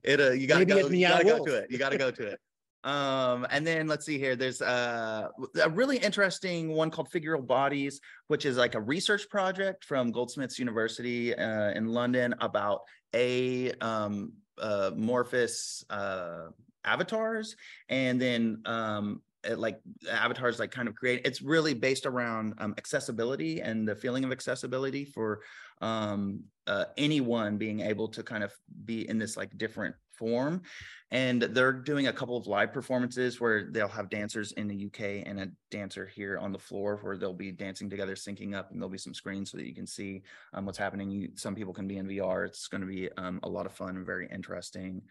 it 0.02 0.20
uh, 0.20 0.31
you 0.31 0.46
gotta 0.46 0.64
go, 0.64 0.88
you 0.88 1.07
gotta 1.07 1.24
go 1.24 1.44
to 1.44 1.55
it. 1.55 1.70
You 1.70 1.78
gotta 1.78 1.98
go 1.98 2.11
to 2.11 2.26
it. 2.26 2.40
Um, 2.85 3.46
and 3.50 3.66
then 3.66 3.87
let's 3.87 4.05
see 4.05 4.18
here. 4.18 4.35
There's 4.35 4.61
uh, 4.61 5.28
a 5.62 5.70
really 5.70 5.98
interesting 5.98 6.70
one 6.70 6.90
called 6.90 7.11
Figural 7.11 7.46
Bodies, 7.46 8.00
which 8.26 8.44
is 8.44 8.57
like 8.57 8.74
a 8.74 8.81
research 8.81 9.28
project 9.28 9.85
from 9.85 10.11
Goldsmiths 10.11 10.59
University 10.59 11.35
uh, 11.35 11.70
in 11.70 11.87
London 11.87 12.35
about 12.40 12.81
a 13.14 13.72
um, 13.81 14.33
uh, 14.61 14.90
morphous 14.96 15.85
uh, 15.90 16.46
avatars, 16.85 17.57
and 17.88 18.20
then 18.20 18.62
um, 18.66 19.22
it, 19.44 19.59
like 19.59 19.81
avatars 20.11 20.59
like 20.59 20.70
kind 20.70 20.88
of 20.88 20.94
create. 20.94 21.22
It's 21.24 21.42
really 21.42 21.74
based 21.74 22.07
around 22.07 22.55
um, 22.59 22.74
accessibility 22.78 23.61
and 23.61 23.87
the 23.87 23.94
feeling 23.94 24.24
of 24.24 24.33
accessibility 24.33 25.05
for 25.05 25.40
um, 25.81 26.44
uh, 26.66 26.85
anyone 26.96 27.59
being 27.59 27.81
able 27.81 28.09
to 28.09 28.22
kind 28.22 28.44
of 28.44 28.52
be 28.85 29.09
in 29.09 29.18
this 29.18 29.37
like 29.37 29.57
different 29.59 29.94
form. 30.12 30.62
And 31.11 31.42
they're 31.42 31.72
doing 31.72 32.07
a 32.07 32.12
couple 32.12 32.37
of 32.37 32.46
live 32.46 32.72
performances 32.72 33.40
where 33.40 33.68
they'll 33.70 33.88
have 33.88 34.09
dancers 34.09 34.52
in 34.52 34.68
the 34.68 34.87
UK 34.87 35.26
and 35.26 35.40
a 35.40 35.48
dancer 35.70 36.07
here 36.07 36.38
on 36.38 36.52
the 36.52 36.59
floor 36.59 37.00
where 37.02 37.18
they'll 37.18 37.35
be 37.35 37.50
dancing 37.52 37.90
together, 37.90 38.14
syncing 38.14 38.55
up, 38.55 38.70
and 38.70 38.81
there'll 38.81 38.88
be 38.88 38.98
some 38.98 39.12
screens 39.12 39.50
so 39.50 39.59
that 39.59 39.66
you 39.66 39.74
can 39.74 39.87
see 39.87 40.22
um, 40.55 40.64
what's 40.64 40.78
happening. 40.78 41.11
You, 41.11 41.31
some 41.35 41.55
people 41.55 41.74
can 41.74 41.88
be 41.88 41.98
in 41.98 42.07
VR. 42.07 42.46
It's 42.46 42.68
going 42.68 42.81
to 42.81 42.87
be 42.87 43.11
um, 43.18 43.40
a 43.42 43.48
lot 43.48 43.66
of 43.66 43.72
fun 43.72 43.96
and 43.96 44.07
very 44.07 44.28
interesting. 44.33 45.02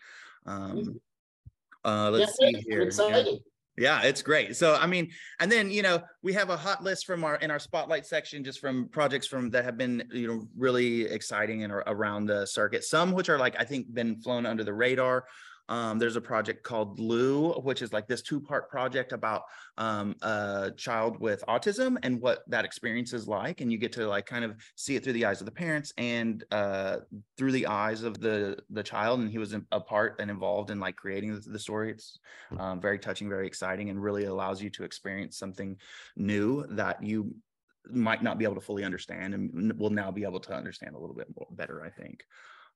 Um, 0.45 0.99
uh, 1.83 2.09
let's 2.11 2.35
Yeah, 2.39 2.49
see 2.49 2.63
here. 2.67 2.89
Yeah. 2.89 3.33
Yeah, 3.77 4.01
it's 4.01 4.21
great. 4.21 4.55
So 4.57 4.75
I 4.75 4.86
mean, 4.86 5.12
and 5.39 5.51
then 5.51 5.71
you 5.71 5.81
know 5.81 6.01
we 6.21 6.34
have 6.34 6.49
a 6.49 6.57
hot 6.57 6.84
list 6.84 7.05
from 7.05 7.23
our 7.23 7.36
in 7.36 7.49
our 7.49 7.60
spotlight 7.60 8.05
section 8.05 8.43
just 8.43 8.60
from 8.60 8.89
projects 8.89 9.27
from 9.27 9.49
that 9.51 9.63
have 9.63 9.77
been 9.77 10.03
you 10.12 10.27
know 10.27 10.47
really 10.57 11.03
exciting 11.03 11.63
and 11.63 11.71
around 11.71 12.25
the 12.25 12.45
circuit. 12.45 12.84
Some 12.84 13.13
which 13.13 13.29
are 13.29 13.39
like 13.39 13.55
I 13.57 13.63
think 13.63 13.93
been 13.93 14.21
flown 14.21 14.45
under 14.45 14.63
the 14.63 14.73
radar. 14.73 15.25
Um, 15.69 16.00
there's 16.00 16.15
a 16.15 16.21
project 16.21 16.63
called 16.63 17.00
Lou, 17.00 17.54
which 17.54 17.82
is 17.82 17.93
like 17.93 18.08
this 18.08 18.21
two-part 18.21 18.69
project 18.69 19.13
about 19.13 19.43
um, 19.78 20.15
a 20.21 20.71
child 20.76 21.19
with 21.19 21.43
autism 21.47 21.97
and 22.04 22.21
what 22.21 22.43
that 22.47 22.65
experience 22.65 23.13
is 23.13 23.28
like, 23.28 23.62
and 23.62 23.71
you 23.71 23.78
get 23.78 23.93
to 23.93 24.08
like 24.08 24.26
kind 24.26 24.43
of 24.43 24.56
see 24.76 24.95
it 24.95 25.04
through 25.04 25.13
the 25.13 25.26
eyes 25.26 25.41
of 25.41 25.45
the 25.45 25.52
parents 25.52 25.93
and 25.97 26.43
uh, 26.52 26.97
through 27.38 27.52
the 27.52 27.67
eyes 27.67 28.04
of 28.04 28.19
the 28.19 28.58
the 28.69 28.84
child. 28.84 29.19
And 29.19 29.30
he 29.30 29.38
was 29.38 29.56
a 29.71 29.80
part 29.80 30.19
and 30.19 30.30
involved 30.30 30.71
in 30.71 30.80
like 30.80 30.95
creating 30.95 31.36
the, 31.36 31.50
the 31.50 31.60
story. 31.60 31.91
It's 31.91 32.19
um, 32.58 32.82
very 32.82 33.00
touching, 33.00 33.30
very 33.30 33.47
exciting, 33.47 33.89
and 33.89 34.02
really 34.02 34.26
allows 34.26 34.62
you 34.62 34.69
to 34.71 34.84
experience 34.84 35.38
something 35.38 35.78
new 36.15 36.65
that 36.71 37.04
you 37.04 37.36
might 37.89 38.21
not 38.21 38.38
be 38.38 38.45
able 38.45 38.56
to 38.56 38.62
fully 38.62 38.84
understand 38.84 39.34
and 39.34 39.74
will 39.80 39.89
now 39.89 40.12
be 40.12 40.24
able 40.24 40.39
to 40.39 40.54
understand 40.54 40.95
a 40.95 41.00
little 41.00 41.15
bit 41.15 41.28
more 41.38 41.47
better, 41.52 41.84
I 41.84 41.89
think. 41.89 42.24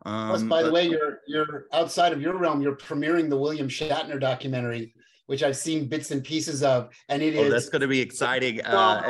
Plus, 0.04 0.42
Um, 0.42 0.50
by 0.50 0.64
the 0.64 0.72
way, 0.72 0.88
you're 0.88 1.22
you're 1.28 1.66
outside 1.74 2.14
of 2.14 2.22
your 2.22 2.38
realm. 2.38 2.62
You're 2.62 2.76
premiering 2.76 3.30
the 3.30 3.38
William 3.38 3.68
Shatner 3.68 4.20
documentary, 4.20 4.94
which 5.26 5.42
I've 5.42 5.58
seen 5.58 5.88
bits 5.88 6.12
and 6.12 6.24
pieces 6.24 6.64
of, 6.64 6.90
and 7.10 7.22
it 7.22 7.36
oh, 7.38 7.50
that's 7.50 7.70
going 7.70 7.82
to 7.82 7.88
be 7.88 8.00
exciting. 8.00 8.62
Uh. 8.62 9.02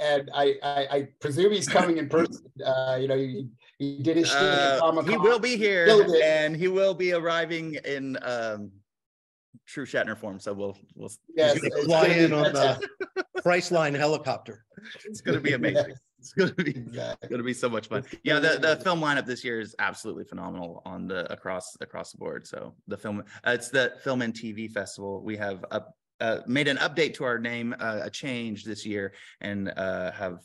And 0.00 0.30
I, 0.34 0.54
I 0.62 0.86
I 0.90 1.08
presume 1.20 1.52
he's 1.52 1.68
coming 1.68 1.98
in 1.98 2.08
person. 2.08 2.44
Uh, 2.64 2.98
you 3.00 3.08
know, 3.08 3.16
he, 3.16 3.46
he 3.78 4.02
did 4.02 4.18
his 4.18 4.30
uh, 4.30 5.02
he 5.02 5.16
will 5.16 5.38
be 5.38 5.56
here 5.56 6.06
and 6.22 6.54
he 6.54 6.68
will 6.68 6.92
be 6.92 7.14
arriving 7.14 7.78
in 7.86 8.18
um, 8.20 8.70
true 9.66 9.86
Shatner 9.86 10.16
form. 10.16 10.38
So 10.38 10.52
we'll, 10.52 10.76
we'll 10.94 11.10
Yes, 11.34 11.54
You're 11.54 11.70
gonna 11.70 11.76
it's 11.76 11.86
fly 11.86 12.06
in 12.06 12.32
on 12.34 12.52
the. 12.52 12.86
Priceline 13.42 13.96
helicopter. 13.96 14.64
it's 15.04 15.20
going 15.20 15.36
to 15.36 15.40
be 15.40 15.52
amazing. 15.52 15.94
It's 16.20 16.32
going 16.34 16.50
to 16.54 16.64
be 16.64 16.70
Exactly. 16.70 17.36
to 17.36 17.42
be 17.42 17.54
so 17.54 17.68
much 17.68 17.88
fun. 17.88 18.04
Yeah, 18.22 18.38
the, 18.38 18.58
the 18.60 18.76
film 18.76 19.00
lineup 19.00 19.26
this 19.26 19.42
year 19.42 19.58
is 19.60 19.74
absolutely 19.78 20.24
phenomenal 20.24 20.82
on 20.84 21.08
the 21.08 21.30
across 21.32 21.76
across 21.80 22.12
the 22.12 22.18
board. 22.18 22.46
So 22.46 22.74
the 22.88 22.96
film, 22.96 23.24
uh, 23.46 23.50
it's 23.52 23.70
the 23.70 23.94
Film 24.04 24.20
and 24.22 24.34
TV 24.34 24.70
Festival. 24.70 25.22
We 25.22 25.36
have 25.38 25.64
up, 25.70 25.94
uh, 26.20 26.40
made 26.46 26.68
an 26.68 26.76
update 26.76 27.14
to 27.14 27.24
our 27.24 27.38
name, 27.38 27.74
uh, 27.80 28.00
a 28.02 28.10
change 28.10 28.64
this 28.64 28.84
year, 28.84 29.14
and 29.40 29.72
uh, 29.76 30.12
have 30.12 30.40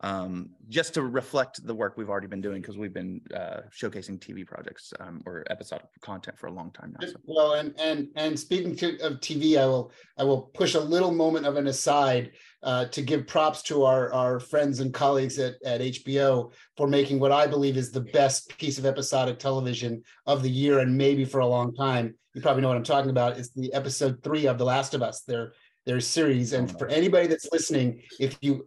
um, 0.00 0.50
just 0.68 0.94
to 0.94 1.02
reflect 1.02 1.66
the 1.66 1.74
work 1.74 1.96
we've 1.96 2.10
already 2.10 2.26
been 2.26 2.42
doing 2.42 2.60
because 2.60 2.76
we've 2.76 2.92
been 2.92 3.20
uh, 3.34 3.62
showcasing 3.72 4.18
TV 4.18 4.46
projects 4.46 4.92
um, 5.00 5.22
or 5.24 5.44
episodic 5.48 5.86
content 6.02 6.38
for 6.38 6.48
a 6.48 6.52
long 6.52 6.70
time 6.72 6.94
now. 7.00 7.06
So. 7.06 7.14
Well, 7.24 7.54
and 7.54 7.74
and 7.80 8.08
and 8.14 8.38
speaking 8.38 8.76
to, 8.76 8.98
of 8.98 9.14
TV, 9.20 9.58
I 9.58 9.64
will 9.64 9.92
I 10.18 10.24
will 10.24 10.42
push 10.42 10.74
a 10.74 10.80
little 10.80 11.12
moment 11.12 11.46
of 11.46 11.56
an 11.56 11.66
aside 11.68 12.32
uh, 12.62 12.86
to 12.86 13.00
give 13.00 13.26
props 13.26 13.62
to 13.64 13.84
our 13.84 14.12
our 14.12 14.38
friends 14.38 14.80
and 14.80 14.92
colleagues 14.92 15.38
at 15.38 15.54
at 15.64 15.80
HBO 15.80 16.52
for 16.76 16.86
making 16.86 17.18
what 17.18 17.32
I 17.32 17.46
believe 17.46 17.78
is 17.78 17.90
the 17.90 18.02
best 18.02 18.56
piece 18.58 18.78
of 18.78 18.84
episodic 18.84 19.38
television 19.38 20.02
of 20.26 20.42
the 20.42 20.50
year 20.50 20.80
and 20.80 20.96
maybe 20.96 21.24
for 21.24 21.40
a 21.40 21.46
long 21.46 21.74
time. 21.74 22.14
You 22.34 22.42
probably 22.42 22.60
know 22.60 22.68
what 22.68 22.76
I'm 22.76 22.84
talking 22.84 23.10
about. 23.10 23.38
It's 23.38 23.50
the 23.54 23.72
episode 23.72 24.22
three 24.22 24.46
of 24.46 24.58
The 24.58 24.64
Last 24.64 24.92
of 24.92 25.02
Us. 25.02 25.22
Their 25.22 25.54
their 25.86 26.00
series, 26.00 26.52
and 26.52 26.70
for 26.78 26.88
anybody 26.88 27.28
that's 27.28 27.48
listening, 27.50 28.02
if 28.20 28.36
you 28.42 28.66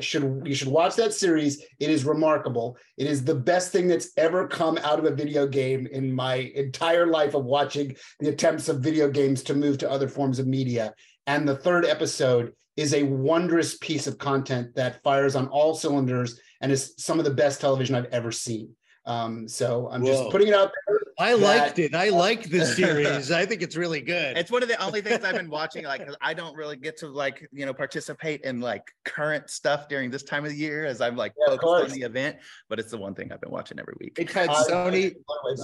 should 0.00 0.42
you 0.44 0.54
should 0.54 0.68
watch 0.68 0.96
that 0.96 1.14
series. 1.14 1.64
It 1.78 1.90
is 1.90 2.04
remarkable. 2.04 2.76
It 2.96 3.06
is 3.06 3.24
the 3.24 3.34
best 3.34 3.72
thing 3.72 3.88
that's 3.88 4.10
ever 4.16 4.46
come 4.46 4.78
out 4.78 4.98
of 4.98 5.04
a 5.06 5.14
video 5.14 5.46
game 5.46 5.86
in 5.86 6.12
my 6.12 6.34
entire 6.54 7.06
life 7.06 7.34
of 7.34 7.44
watching 7.44 7.96
the 8.18 8.28
attempts 8.28 8.68
of 8.68 8.80
video 8.80 9.10
games 9.10 9.42
to 9.44 9.54
move 9.54 9.78
to 9.78 9.90
other 9.90 10.08
forms 10.08 10.38
of 10.38 10.46
media. 10.46 10.94
And 11.26 11.48
the 11.48 11.56
third 11.56 11.86
episode 11.86 12.52
is 12.76 12.94
a 12.94 13.04
wondrous 13.04 13.76
piece 13.78 14.06
of 14.06 14.18
content 14.18 14.74
that 14.74 15.02
fires 15.02 15.36
on 15.36 15.48
all 15.48 15.74
cylinders 15.74 16.38
and 16.60 16.70
is 16.70 16.94
some 16.98 17.18
of 17.18 17.24
the 17.24 17.30
best 17.30 17.60
television 17.60 17.94
I've 17.94 18.06
ever 18.06 18.32
seen. 18.32 18.74
Um, 19.06 19.48
so 19.48 19.88
I'm 19.90 20.02
Whoa. 20.02 20.12
just 20.12 20.30
putting 20.30 20.48
it 20.48 20.54
out 20.54 20.72
there. 20.86 20.99
I 21.20 21.32
That- 21.32 21.38
liked 21.40 21.78
it. 21.78 21.94
I 21.94 22.08
like 22.08 22.48
the 22.48 22.64
series. 22.64 23.30
I 23.30 23.44
think 23.44 23.60
it's 23.60 23.76
really 23.76 24.00
good. 24.00 24.38
It's 24.38 24.50
one 24.50 24.62
of 24.62 24.68
the 24.70 24.82
only 24.82 25.02
things 25.02 25.22
I've 25.22 25.34
been 25.36 25.50
watching. 25.50 25.84
Like, 25.84 26.04
'cause 26.06 26.16
I 26.22 26.32
don't 26.32 26.56
really 26.56 26.76
get 26.76 26.96
to 26.98 27.08
like, 27.08 27.46
you 27.52 27.66
know, 27.66 27.74
participate 27.74 28.40
in 28.42 28.60
like 28.60 28.82
current 29.04 29.50
stuff 29.50 29.86
during 29.88 30.10
this 30.10 30.22
time 30.22 30.44
of 30.44 30.50
the 30.50 30.56
year 30.56 30.86
as 30.86 31.00
I'm 31.02 31.16
like 31.16 31.34
Yeah, 31.38 31.56
focused 31.56 31.92
on 31.92 31.98
the 32.00 32.06
event. 32.06 32.38
But 32.70 32.78
it's 32.78 32.90
the 32.90 32.98
one 32.98 33.14
thing 33.14 33.30
I've 33.32 33.40
been 33.40 33.50
watching 33.50 33.78
every 33.78 33.94
week. 34.00 34.14
Hey, 34.16 34.24
Ted, 34.24 34.48
I- 34.48 34.64
Sony, 34.64 35.14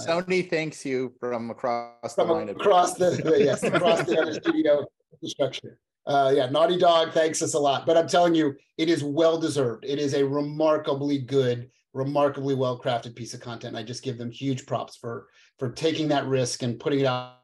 Sony 0.05 0.47
thanks 0.49 0.85
you 0.85 1.13
from 1.19 1.49
across 1.49 2.13
the 2.15 2.23
line. 2.23 2.49
across 2.49 2.93
the, 2.93 3.09
the- 3.09 3.43
yes, 3.43 3.63
across 3.63 4.03
the 4.05 4.39
studio 4.43 4.85
infrastructure. 5.11 5.79
Uh, 6.05 6.31
yeah, 6.35 6.47
Naughty 6.49 6.77
Dog 6.77 7.11
thanks 7.13 7.41
us 7.41 7.53
a 7.55 7.59
lot, 7.59 7.85
but 7.85 7.97
I'm 7.97 8.07
telling 8.07 8.33
you, 8.33 8.55
it 8.77 8.89
is 8.89 9.03
well 9.03 9.37
deserved. 9.39 9.83
It 9.85 9.99
is 9.99 10.13
a 10.13 10.23
remarkably 10.23 11.17
good, 11.17 11.69
remarkably 11.93 12.55
well 12.55 12.79
crafted 12.79 13.13
piece 13.15 13.33
of 13.33 13.41
content. 13.41 13.75
I 13.75 13.83
just 13.83 14.03
give 14.03 14.17
them 14.17 14.31
huge 14.31 14.65
props 14.65 14.95
for 14.95 15.27
for 15.59 15.71
taking 15.71 16.07
that 16.09 16.25
risk 16.25 16.63
and 16.63 16.79
putting 16.79 16.99
it 16.99 17.05
out 17.05 17.35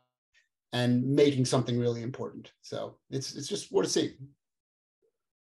and 0.71 1.03
making 1.03 1.45
something 1.45 1.79
really 1.79 2.01
important. 2.01 2.51
So 2.61 2.97
it's 3.09 3.35
it's 3.35 3.47
just 3.47 3.71
worth 3.71 3.91
seeing. 3.91 4.13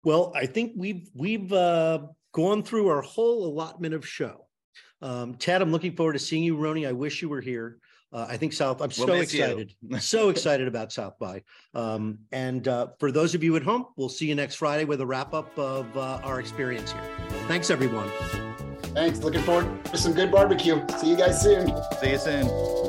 Well, 0.05 0.33
I 0.35 0.47
think 0.47 0.73
we've 0.77 1.09
we've 1.14 1.53
uh, 1.53 2.01
gone 2.33 2.62
through 2.62 2.88
our 2.88 3.03
whole 3.03 3.47
allotment 3.47 3.95
of 3.95 4.07
show. 4.07 4.47
Um, 5.03 5.35
Ted, 5.35 5.62
I'm 5.62 5.73
looking 5.73 5.95
forward 5.97 6.14
to 6.14 6.19
seeing 6.19 6.42
you, 6.42 6.57
Rony. 6.57 6.87
I 6.87 6.92
wish 6.92 7.21
you 7.21 7.29
were 7.29 7.40
here. 7.40 7.79
Uh, 8.12 8.27
I 8.29 8.37
think 8.37 8.53
South. 8.53 8.81
I'm 8.81 8.90
We'll 8.97 9.09
so 9.09 9.15
excited, 9.15 9.75
so 9.98 10.29
excited 10.29 10.69
about 10.69 10.92
South 10.92 11.19
by. 11.19 11.42
Um, 11.75 12.19
and 12.31 12.67
uh, 12.69 12.88
for 13.00 13.11
those 13.11 13.35
of 13.35 13.42
you 13.42 13.57
at 13.57 13.63
home, 13.63 13.87
we'll 13.96 14.09
see 14.09 14.27
you 14.27 14.35
next 14.35 14.54
Friday 14.57 14.85
with 14.85 15.00
a 15.00 15.07
wrap 15.07 15.35
up 15.35 15.59
of 15.59 15.94
uh, 15.96 16.21
our 16.23 16.40
experience 16.40 16.92
here. 16.92 17.02
Thanks, 17.48 17.69
everyone. 17.71 18.09
Thanks. 18.97 19.19
Looking 19.19 19.42
forward 19.42 19.85
to 19.85 19.99
some 19.99 20.15
good 20.15 20.31
barbecue. 20.33 20.83
See 20.99 21.11
you 21.11 21.17
guys 21.17 21.42
soon. 21.42 21.71
See 22.01 22.13
you 22.13 22.19
soon. 22.19 22.86